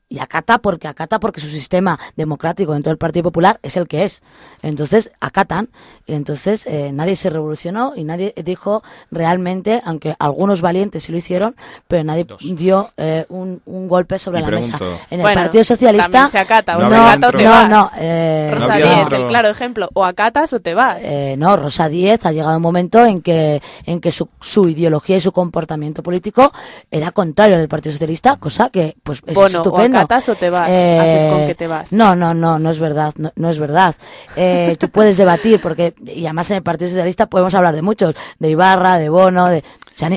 y 0.09 0.19
acata 0.19 0.59
porque 0.59 0.87
acata 0.87 1.19
porque 1.19 1.41
su 1.41 1.49
sistema 1.49 1.99
democrático 2.17 2.73
dentro 2.73 2.91
del 2.91 2.99
Partido 2.99 3.25
Popular 3.25 3.59
es 3.63 3.77
el 3.77 3.89
que 3.89 4.05
es. 4.05 4.23
Entonces 4.63 5.11
acatan. 5.21 5.69
Entonces 6.07 6.67
eh, 6.67 6.91
nadie 6.93 7.17
se 7.17 7.31
revolucionó 7.31 7.95
y 7.97 8.05
nadie 8.05 8.35
dijo 8.45 8.83
realmente, 9.11 9.83
aunque 9.85 10.15
algunos 10.19 10.61
valientes 10.61 11.05
sí 11.05 11.13
lo 11.13 11.19
hicieron, 11.19 11.57
pero 11.89 12.05
nadie 12.05 12.27
dio 12.41 12.91
eh, 12.97 13.27
un, 13.29 13.63
un, 13.67 13.89
golpe 13.89 14.19
sobre 14.19 14.41
la 14.41 14.49
mesa. 14.49 14.79
En 15.11 15.21
el 15.21 15.35
Partido 15.35 15.65
Socialista 15.65 16.29
se 16.29 16.39
acata, 16.39 16.77
o 16.77 16.81
no, 16.81 16.89
se 16.89 16.95
acata 16.95 17.29
o 17.29 17.33
te 17.33 17.45
vas. 17.45 17.69
No, 17.69 17.91
eh, 17.97 18.51
Rosa 18.55 18.77
Díez, 18.77 19.09
el 19.11 19.27
claro 19.27 19.49
ejemplo, 19.49 19.89
o 19.95 20.05
acatas 20.05 20.53
o 20.53 20.61
te 20.61 20.75
vas. 20.75 21.03
Eh, 21.03 21.37
no, 21.39 21.57
Rosa 21.57 21.89
Díez 21.89 22.25
ha 22.27 22.33
llegado 22.33 22.57
un 22.57 22.63
momento 22.63 23.05
en 23.05 23.21
que 23.23 23.63
en 23.87 24.01
que 24.01 24.13
su, 24.13 24.29
su 24.41 24.69
ideología 24.69 25.17
y 25.17 25.21
su 25.21 25.33
comportamiento 25.33 26.03
político 26.03 26.53
era 26.91 27.11
contrario 27.11 27.57
al 27.57 27.69
Partido 27.69 27.93
Socialista, 27.93 28.37
cosa 28.37 28.71
que 28.71 28.97
pues 29.03 29.23
es 29.27 29.37
estupendo 29.37 29.94
o 29.95 30.35
te 30.35 30.51
vas? 30.51 30.63
¿Haces 30.69 31.25
con 31.31 31.47
que 31.47 31.55
te 31.55 31.67
vas? 31.67 31.93
No, 31.93 32.17
no, 32.17 32.35
no, 32.35 32.59
no 32.59 32.71
es 32.71 32.79
verdad, 32.79 33.15
no, 33.17 33.51
es 33.51 33.59
verdad. 33.59 33.95
Eh, 34.37 34.77
tú 34.79 34.89
puedes 34.89 35.17
debatir, 35.17 35.61
porque, 35.61 35.95
y 36.05 36.27
además 36.27 36.51
en 36.51 36.59
el 36.59 36.63
Partido 36.63 36.91
Socialista 36.91 37.27
podemos 37.27 37.55
hablar 37.55 37.75
de 37.75 37.83
muchos, 37.83 38.15
de 38.39 38.51
Ibarra, 38.51 38.99
de 38.99 39.09
Bono, 39.09 39.49
de... 39.49 39.65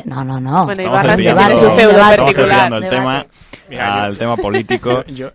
No, 0.06 0.24
no, 0.24 0.40
no. 0.40 0.66
Bueno, 0.66 0.82
Ibarra 0.84 1.14
es 1.14 1.60
su 1.60 1.72
feudo 1.72 1.98
particular. 1.98 2.74
el 2.74 2.90
tema, 2.90 3.26
al 3.80 4.18
tema 4.18 4.38
político. 4.38 5.04
yo, 5.08 5.32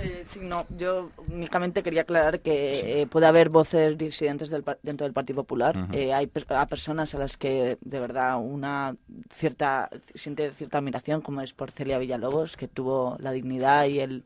eh, 0.00 0.24
sí, 0.26 0.40
no, 0.42 0.64
yo 0.76 1.10
únicamente 1.28 1.82
quería 1.82 2.02
aclarar 2.02 2.40
que 2.40 3.00
eh, 3.02 3.06
puede 3.06 3.26
haber 3.26 3.48
voces 3.48 3.98
disidentes 3.98 4.48
del, 4.48 4.64
dentro 4.82 5.04
del 5.04 5.12
Partido 5.12 5.42
Popular. 5.42 5.88
Eh, 5.92 6.12
hay 6.12 6.30
a 6.50 6.66
personas 6.66 7.14
a 7.14 7.18
las 7.18 7.36
que 7.36 7.78
de 7.80 8.00
verdad 8.00 8.38
una 8.38 8.94
cierta 9.32 9.90
siente 10.14 10.52
cierta 10.52 10.78
admiración, 10.78 11.20
como 11.20 11.40
es 11.40 11.52
por 11.52 11.72
Celia 11.72 11.98
Villalobos, 11.98 12.56
que 12.56 12.68
tuvo 12.68 13.16
la 13.18 13.32
dignidad 13.32 13.86
y 13.86 13.98
el, 13.98 14.22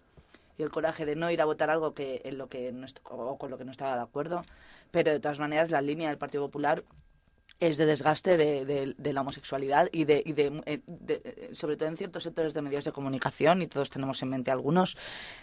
y 0.58 0.62
el 0.62 0.70
coraje 0.70 1.06
de 1.06 1.16
no 1.16 1.30
ir 1.30 1.40
a 1.40 1.46
votar 1.46 1.70
algo 1.70 1.94
que 1.94 2.20
en 2.24 2.36
lo 2.36 2.48
que 2.48 2.70
no 2.72 2.86
o 3.04 3.38
con 3.38 3.50
lo 3.50 3.56
que 3.56 3.64
no 3.64 3.70
estaba 3.70 3.96
de 3.96 4.02
acuerdo. 4.02 4.44
Pero 4.90 5.10
de 5.10 5.20
todas 5.20 5.38
maneras, 5.38 5.70
la 5.70 5.80
línea 5.80 6.10
del 6.10 6.18
Partido 6.18 6.44
Popular 6.44 6.82
es 7.62 7.76
de 7.76 7.86
desgaste 7.86 8.36
de, 8.36 8.94
de, 8.96 9.12
la 9.12 9.20
homosexualidad 9.20 9.88
y, 9.92 10.04
de, 10.04 10.20
y 10.26 10.34
eh, 10.36 10.80
de, 10.86 11.50
sobre 11.52 11.76
todo 11.76 11.88
en 11.88 11.96
ciertos 11.96 12.24
sectores 12.24 12.54
de 12.54 12.60
medios 12.60 12.84
de 12.84 12.90
comunicación, 12.90 13.62
y 13.62 13.68
todos 13.68 13.88
tenemos 13.88 14.20
en 14.20 14.30
mente 14.30 14.50
algunos, 14.50 14.96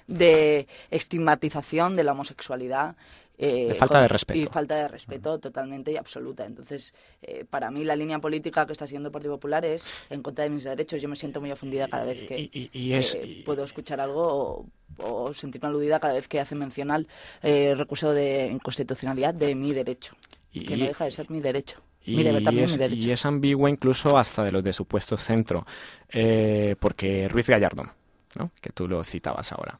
de 0.06 0.68
estigmatización 0.92 1.96
de 1.96 2.04
la 2.04 2.12
homosexualidad. 2.12 2.98
Eh, 3.38 3.70
de 3.70 3.74
falta 3.74 4.02
de 4.02 4.10
respeto. 4.10 4.38
Y 4.38 4.44
falta 4.48 4.76
de 4.76 4.88
respeto 4.90 5.40
totalmente 5.40 5.94
y 5.94 5.96
absoluta. 5.96 6.46
Entonces, 6.46 6.94
eh, 7.22 7.46
para 7.50 7.72
mí 7.72 7.86
la 7.86 7.96
línea 7.96 8.20
política 8.20 8.66
que 8.66 8.74
está 8.74 8.86
siguiendo 8.86 9.08
el 9.08 9.14
Partido 9.14 9.36
Popular 9.36 9.64
es 9.64 9.86
en 10.10 10.22
contra 10.22 10.44
de 10.44 10.50
mis 10.50 10.66
derechos. 10.66 11.02
Yo 11.02 11.08
me 11.08 11.16
siento 11.16 11.40
muy 11.40 11.50
ofendida 11.50 11.88
cada 11.88 12.04
vez 12.04 12.26
que 12.28 13.44
puedo 13.46 13.64
escuchar 13.64 14.02
algo 14.02 14.66
o, 14.98 15.34
sentirme 15.34 15.70
aludida 15.70 16.02
cada 16.02 16.16
vez 16.16 16.28
que 16.28 16.42
hace 16.42 16.54
mención 16.54 16.92
al 16.92 17.08
recurso 17.42 18.12
de 18.12 18.48
inconstitucionalidad 18.48 19.34
de 19.34 19.56
mi 19.56 19.72
derecho. 19.72 20.18
que 20.52 20.76
no 20.76 20.86
deja 20.86 21.06
de 21.06 21.12
ser 21.12 21.30
mi 21.30 21.40
derecho. 21.40 21.82
Y, 22.10 22.16
es, 22.64 22.78
y, 23.06 23.12
es, 23.12 23.26
ambigua 23.26 23.70
incluso 23.70 24.18
hasta 24.18 24.44
de 24.44 24.52
los 24.52 24.64
de 24.64 24.74
supuesto 24.74 25.18
centro, 25.18 25.66
eh, 26.10 26.76
porque 26.80 27.28
Ruiz 27.28 27.48
Gallardón, 27.48 27.92
¿no? 28.36 28.52
que 28.62 28.72
tú 28.72 28.88
lo 28.88 29.04
citabas 29.04 29.52
ahora. 29.52 29.80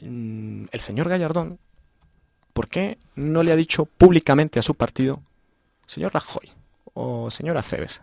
Mm, 0.00 0.66
el 0.70 0.80
señor 0.80 1.08
Gallardón, 1.08 1.58
¿por 2.52 2.68
qué 2.68 2.98
no 3.14 3.42
le 3.42 3.52
ha 3.52 3.56
dicho 3.56 3.86
públicamente 3.86 4.58
a 4.58 4.62
su 4.62 4.74
partido, 4.74 5.22
señor 5.86 6.12
Rajoy 6.14 6.50
o 6.94 7.30
señora 7.30 7.62
Cebes, 7.62 8.00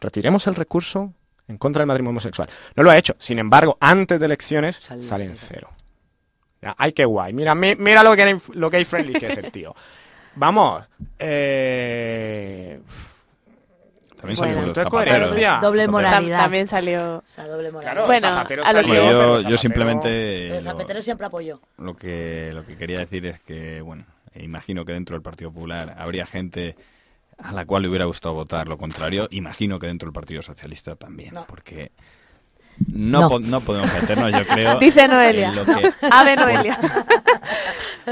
retiremos 0.00 0.46
el 0.46 0.54
recurso 0.54 1.12
en 1.48 1.58
contra 1.58 1.80
del 1.80 1.88
matrimonio 1.88 2.10
homosexual? 2.12 2.48
No 2.74 2.82
lo 2.82 2.90
ha 2.90 2.96
hecho. 2.98 3.14
Sin 3.18 3.38
embargo, 3.38 3.76
antes 3.80 4.18
de 4.20 4.26
elecciones 4.26 4.80
sale 5.02 5.24
en 5.24 5.36
cero. 5.36 5.70
Ya, 6.62 6.74
ay, 6.78 6.92
qué 6.92 7.04
guay. 7.04 7.32
Mira, 7.34 7.54
mi- 7.54 7.74
mira 7.76 8.02
lo 8.02 8.16
que 8.16 8.38
lo 8.54 8.70
gay 8.70 8.84
friendly 8.84 9.14
que 9.14 9.26
es 9.26 9.38
el 9.38 9.50
tío. 9.52 9.74
Vamos. 10.36 10.84
Eh... 11.18 12.80
También 14.20 14.38
Bueno. 14.38 14.54
salió 14.54 14.72
de 14.72 14.90
coherencia. 14.90 15.58
Doble 15.60 15.88
moralidad. 15.88 16.38
también 16.40 16.66
salió. 16.66 17.16
O 17.18 17.22
sea, 17.26 17.46
doble 17.46 17.70
Claro, 17.70 18.02
moralidad. 18.02 18.06
Bueno, 18.06 18.28
Zapatero 18.28 18.64
a 18.64 18.72
lo 18.72 18.78
salió, 18.78 18.92
que- 18.94 18.98
pero 19.00 19.10
Yo, 19.12 19.20
Zapatero- 19.36 19.50
yo 19.50 19.56
simplemente 19.58 20.08
Pero 20.48 20.60
lo, 20.62 20.70
Zapatero 20.70 21.02
siempre 21.02 21.26
apoyó. 21.26 21.60
lo 21.78 21.96
que 21.96 22.50
lo 22.54 22.64
que 22.66 22.76
quería 22.76 22.98
decir 22.98 23.26
es 23.26 23.40
que 23.40 23.80
bueno 23.82 24.04
imagino 24.34 24.84
que 24.84 24.92
dentro 24.92 25.14
del 25.14 25.22
Partido 25.22 25.52
Popular 25.52 25.94
habría 25.98 26.26
gente 26.26 26.76
a 27.38 27.52
la 27.52 27.66
cual 27.66 27.82
le 27.82 27.88
hubiera 27.88 28.06
gustado 28.06 28.34
votar 28.34 28.66
lo 28.68 28.78
contrario 28.78 29.28
imagino 29.30 29.78
que 29.78 29.86
dentro 29.86 30.06
del 30.06 30.14
Partido 30.14 30.42
Socialista 30.42 30.96
también 30.96 31.34
No. 31.34 31.44
porque 31.46 31.92
no, 32.88 33.20
No. 33.20 33.28
po- 33.30 33.38
no 33.38 33.60
podemos 33.60 33.92
meternos 33.92 34.32
yo 34.32 34.46
creo 34.46 34.78
Dice 34.80 35.06
Noelia. 35.08 35.48
en 35.50 35.56
lo 35.56 35.64
que 35.66 35.92
Ave 36.10 36.36
Noelia. 36.36 36.78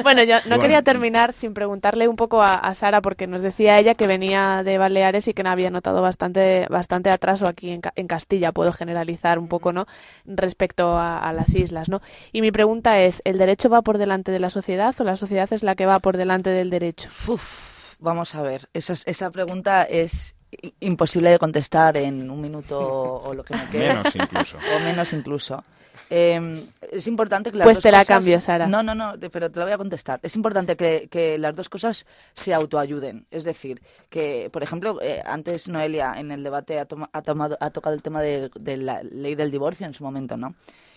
Bueno, 0.03 0.23
yo 0.25 0.37
no 0.37 0.43
Bueno. 0.43 0.61
quería 0.63 0.83
terminar 0.83 1.33
sin 1.33 1.55
preguntarle 1.55 2.09
un 2.09 2.17
poco 2.17 2.43
a, 2.43 2.55
a 2.55 2.75
Sara, 2.75 3.01
porque 3.01 3.27
nos 3.27 3.43
decía 3.43 3.79
ella 3.79 3.95
que 3.95 4.07
venía 4.07 4.63
de 4.65 4.77
Baleares 4.79 5.29
y 5.29 5.35
que 5.35 5.43
no 5.43 5.51
había 5.51 5.71
notado 5.71 6.03
bastante, 6.03 6.67
bastante 6.69 7.11
atraso 7.11 7.47
aquí 7.47 7.71
en, 7.71 7.81
Ca- 7.81 7.93
en 7.97 8.07
Castilla, 8.09 8.53
puedo 8.53 8.73
generalizar 8.73 9.39
un 9.39 9.49
poco, 9.49 9.73
¿no? 9.73 9.87
Respecto 10.27 10.97
a, 10.99 11.19
a 11.19 11.33
las 11.33 11.55
islas, 11.55 11.89
¿no? 11.89 12.01
Y 12.33 12.41
mi 12.41 12.51
pregunta 12.51 13.01
es, 13.01 13.23
¿el 13.25 13.39
derecho 13.39 13.69
va 13.71 13.83
por 13.83 13.99
delante 13.99 14.33
de 14.33 14.41
la 14.41 14.51
sociedad 14.51 14.95
o 14.99 15.05
la 15.05 15.17
sociedad 15.17 15.53
es 15.53 15.63
la 15.63 15.75
que 15.75 15.87
va 15.87 15.99
por 16.01 16.17
delante 16.17 16.51
del 16.51 16.71
derecho? 16.71 17.09
Uf, 17.29 17.95
vamos 18.01 18.35
a 18.35 18.43
ver, 18.43 18.69
esa, 18.73 18.93
es- 18.95 19.07
esa 19.07 19.31
pregunta 19.31 19.85
es 19.85 20.35
imposible 20.81 21.31
de 21.31 21.39
contestar 21.39 21.97
en 21.97 22.31
un 22.31 22.41
minuto 22.41 22.79
o 22.79 23.35
lo 23.35 23.43
que 23.45 23.55
me 23.55 23.67
quede. 23.69 23.89
menos 23.89 24.15
incluso 24.15 24.59
o 24.67 24.79
menos 24.81 25.13
incluso. 25.13 25.63
Eh, 26.11 26.67
es 26.93 27.07
importante 27.07 27.51
que 27.51 27.57
las 27.57 27.65
Pues 27.67 27.79
dos 27.79 27.83
te 27.83 27.91
la 27.91 27.99
cosas- 28.01 28.17
cambio, 28.17 28.41
Sara. 28.41 28.67
No, 28.67 28.83
no, 28.83 28.95
no, 28.95 29.15
pero 29.33 29.51
te 29.51 29.59
la 29.59 29.65
voy 29.65 29.75
a 29.75 29.79
contestar. 29.79 30.21
Es 30.23 30.37
importante 30.37 30.77
que, 30.77 31.09
que 31.11 31.39
las 31.39 31.57
dos 31.57 31.69
cosas 31.69 32.07
se 32.35 32.53
autoayuden. 32.55 33.27
Es 33.31 33.45
decir, 33.45 33.81
que, 34.11 34.51
por 34.53 34.63
ejemplo, 34.63 35.01
eh, 35.03 35.23
antes 35.25 35.69
Noelia 35.69 36.15
en 36.19 36.31
el 36.31 36.43
debate 36.45 36.79
ha, 36.79 36.85
toma- 36.85 37.09
ha 37.13 37.23
tomado, 37.23 37.57
ha 37.61 37.71
tocado 37.71 37.95
el 37.95 38.03
tema 38.03 38.21
de, 38.21 38.51
de 38.55 38.77
la 38.77 39.03
ley 39.03 39.35
del 39.35 39.51
divorcio 39.51 39.87
en 39.87 39.95
su 39.95 40.05
momento, 40.05 40.37
¿no? 40.37 40.55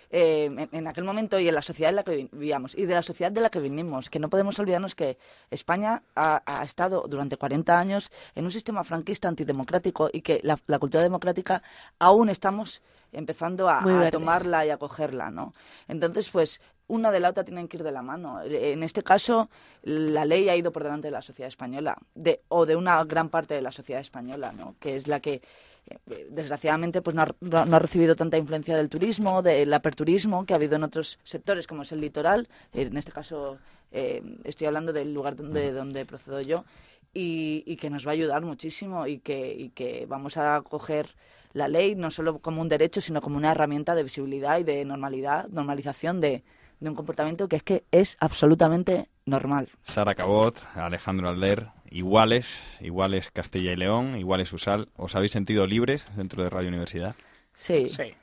Eh, 0.10 0.46
en, 0.46 0.70
en 0.72 0.88
aquel 0.88 1.04
momento 1.04 1.38
y 1.38 1.50
en 1.50 1.56
la 1.56 1.62
sociedad 1.62 1.90
en 1.90 1.98
la 1.98 2.04
que 2.04 2.16
vi- 2.16 2.30
vivíamos 2.32 2.76
y 2.78 2.86
de 2.86 2.94
la 2.94 3.02
sociedad 3.02 3.32
de 3.32 3.42
la 3.42 3.50
que 3.50 3.60
vinimos, 3.60 4.10
que 4.10 4.20
no 4.20 4.30
podemos 4.30 4.58
olvidarnos 4.58 4.96
que 4.96 5.18
España 5.52 6.02
ha, 6.16 6.42
ha 6.46 6.64
estado 6.64 7.06
durante 7.10 7.36
40 7.36 7.78
años 7.78 8.10
en 8.34 8.46
un 8.46 8.52
sistema 8.52 8.84
franquista 8.86 9.28
antidemocrático 9.28 10.10
y 10.14 10.22
que 10.22 10.40
la, 10.44 10.58
la 10.68 10.80
cultura 10.80 11.04
democrática 11.04 11.62
aún 12.00 12.30
estamos 12.30 12.82
empezando 13.12 13.68
a, 13.70 13.80
tomarla 14.12 14.66
y 14.66 14.70
a 14.70 14.78
cogerla, 14.78 15.30
¿no? 15.30 15.52
Entonces, 15.90 16.30
pues 16.30 16.62
una 16.88 17.12
de 17.12 17.20
la 17.20 17.30
otra 17.32 17.44
tienen 17.44 17.68
que 17.68 17.76
ir 17.78 17.84
de 17.84 17.92
la 17.92 18.02
mano. 18.02 18.42
En 18.44 18.84
este 18.84 19.04
caso, 19.04 19.50
la 19.84 20.24
ley 20.24 20.48
ha 20.48 20.56
ido 20.56 20.72
por 20.72 20.84
delante 20.84 21.08
de 21.08 21.12
la 21.12 21.22
sociedad 21.22 21.50
española, 21.50 21.98
de, 22.16 22.42
o 22.48 22.66
de 22.66 22.78
una 22.78 23.04
gran 23.04 23.28
parte 23.30 23.56
de 23.56 23.62
la 23.62 23.72
sociedad 23.74 24.02
española, 24.02 24.54
¿no? 24.54 24.76
Que 24.80 24.96
es 24.96 25.08
la 25.08 25.20
que, 25.20 25.42
desgraciadamente, 26.30 27.02
pues 27.02 27.16
no 27.16 27.22
ha, 27.24 27.28
no- 27.42 27.66
no 27.66 27.76
ha 27.76 27.80
recibido 27.80 28.16
tanta 28.16 28.38
influencia 28.38 28.76
del 28.76 28.90
turismo, 28.90 29.42
del 29.42 29.74
aperturismo 29.74 30.46
que 30.46 30.54
ha 30.54 30.58
habido 30.58 30.76
en 30.76 30.84
otros 30.84 31.20
sectores, 31.24 31.68
como 31.68 31.84
es 31.84 31.92
el 31.92 32.02
litoral. 32.02 32.48
En 32.74 32.98
este 32.98 33.12
caso, 33.12 33.58
eh, 33.92 34.22
estoy 34.44 34.68
hablando 34.68 34.94
del 34.94 35.14
lugar 35.14 35.36
donde, 35.36 35.72
donde 35.72 36.06
procedo 36.06 36.42
yo. 36.42 36.64
Y, 37.14 37.64
y 37.66 37.78
que 37.78 37.90
nos 37.90 38.06
va 38.06 38.12
a 38.12 38.14
ayudar 38.14 38.44
muchísimo 38.44 39.08
y 39.08 39.20
que, 39.20 39.54
y 39.54 39.70
que 39.70 40.06
vamos 40.08 40.38
a 40.38 40.62
coger 40.62 41.16
la 41.54 41.68
ley 41.68 41.96
no 41.96 42.12
solo 42.12 42.40
como 42.40 42.62
un 42.62 42.70
derecho, 42.70 43.02
sino 43.02 43.22
como 43.22 43.38
una 43.38 43.52
herramienta 43.52 43.96
de 43.96 44.04
visibilidad 44.04 44.60
y 44.60 44.64
de 44.64 44.86
normalidad, 44.86 45.48
normalización 45.48 46.22
de, 46.22 46.44
de 46.80 46.90
un 46.90 46.96
comportamiento 46.96 47.48
que 47.48 47.56
es 47.56 47.64
que 47.64 47.86
es 47.92 48.18
absolutamente 48.20 49.10
normal. 49.26 49.68
Sara 49.84 50.14
Cabot, 50.14 50.60
Alejandro 50.76 51.30
Alder, 51.30 51.68
iguales, 51.98 52.62
iguales 52.80 53.32
Castilla 53.32 53.72
y 53.72 53.76
León, 53.76 54.18
iguales 54.18 54.54
Usal. 54.54 54.90
¿Os 54.96 55.16
habéis 55.16 55.32
sentido 55.32 55.66
libres 55.68 56.06
dentro 56.16 56.44
de 56.44 56.50
Radio 56.50 56.70
Universidad? 56.70 57.16
Sí. 57.54 57.90
Sí. 57.90 58.14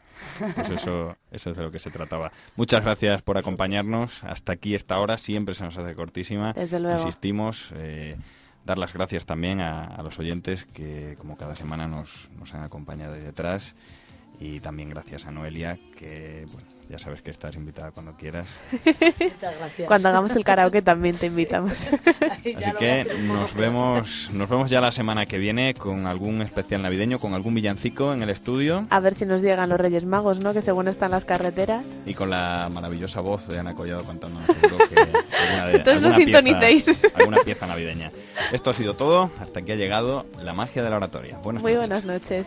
Pues 0.54 0.70
eso, 0.70 1.16
eso 1.30 1.50
es 1.50 1.56
de 1.56 1.62
lo 1.62 1.70
que 1.70 1.80
se 1.80 1.90
trataba. 1.90 2.30
Muchas 2.56 2.82
gracias 2.82 3.22
por 3.22 3.36
acompañarnos. 3.36 4.22
Hasta 4.24 4.52
aquí 4.52 4.74
esta 4.74 4.98
hora 4.98 5.18
siempre 5.18 5.54
se 5.54 5.64
nos 5.64 5.76
hace 5.76 5.94
cortísima. 5.94 6.52
Desde 6.52 6.78
luego. 6.80 6.98
Insistimos. 7.00 7.72
eh, 7.76 8.16
dar 8.64 8.78
las 8.78 8.94
gracias 8.94 9.26
también 9.26 9.60
a, 9.60 9.84
a 9.84 10.02
los 10.02 10.18
oyentes 10.18 10.64
que 10.64 11.16
como 11.18 11.36
cada 11.36 11.54
semana 11.54 11.86
nos, 11.86 12.30
nos 12.38 12.54
han 12.54 12.62
acompañado 12.62 13.14
ahí 13.14 13.20
detrás. 13.20 13.74
Y 14.40 14.60
también 14.60 14.88
gracias 14.88 15.26
a 15.26 15.32
Noelia, 15.32 15.76
que 15.98 16.46
bueno, 16.50 16.66
ya 16.88 16.98
sabes 16.98 17.22
que 17.22 17.30
estás 17.30 17.56
invitada 17.56 17.90
cuando 17.92 18.12
quieras. 18.16 18.46
Muchas 18.84 19.56
gracias. 19.58 19.88
Cuando 19.88 20.08
hagamos 20.08 20.36
el 20.36 20.44
karaoke 20.44 20.82
también 20.82 21.16
te 21.16 21.26
invitamos. 21.26 21.72
Así 22.30 22.54
que 22.78 23.06
nos 23.22 23.54
vemos, 23.54 24.30
nos 24.32 24.48
vemos 24.48 24.70
ya 24.70 24.80
la 24.80 24.92
semana 24.92 25.26
que 25.26 25.38
viene 25.38 25.74
con 25.74 26.06
algún 26.06 26.42
especial 26.42 26.82
navideño, 26.82 27.18
con 27.18 27.34
algún 27.34 27.54
villancico 27.54 28.12
en 28.12 28.22
el 28.22 28.30
estudio 28.30 28.86
A 28.90 29.00
ver 29.00 29.14
si 29.14 29.24
nos 29.26 29.40
llegan 29.42 29.68
los 29.70 29.80
Reyes 29.80 30.04
Magos, 30.04 30.40
¿no? 30.40 30.52
Que 30.52 30.62
según 30.62 30.88
están 30.88 31.10
las 31.10 31.24
carreteras. 31.24 31.84
y 32.06 32.14
con 32.14 32.30
la 32.30 32.68
maravillosa 32.72 33.20
voz 33.20 33.46
de 33.48 33.58
Ana 33.58 33.74
Collado 33.74 34.04
cantándonos 34.04 34.46
que 34.48 34.66
alguna, 34.68 35.66
de, 35.66 35.76
Entonces 35.76 36.02
no 36.02 36.08
alguna 36.08 36.24
sintonicéis. 36.24 36.84
Pieza, 36.84 37.08
alguna 37.14 37.38
pieza 37.38 37.66
navideña. 37.66 38.10
Esto 38.52 38.70
ha 38.70 38.74
sido 38.74 38.94
todo, 38.94 39.30
hasta 39.40 39.60
aquí 39.60 39.72
ha 39.72 39.76
llegado 39.76 40.26
la 40.42 40.52
magia 40.52 40.82
de 40.82 40.90
la 40.90 40.96
oratoria. 40.96 41.38
Buenas 41.42 41.62
Muy 41.62 41.72
noches. 41.74 41.88
buenas 41.88 42.04
noches. 42.22 42.46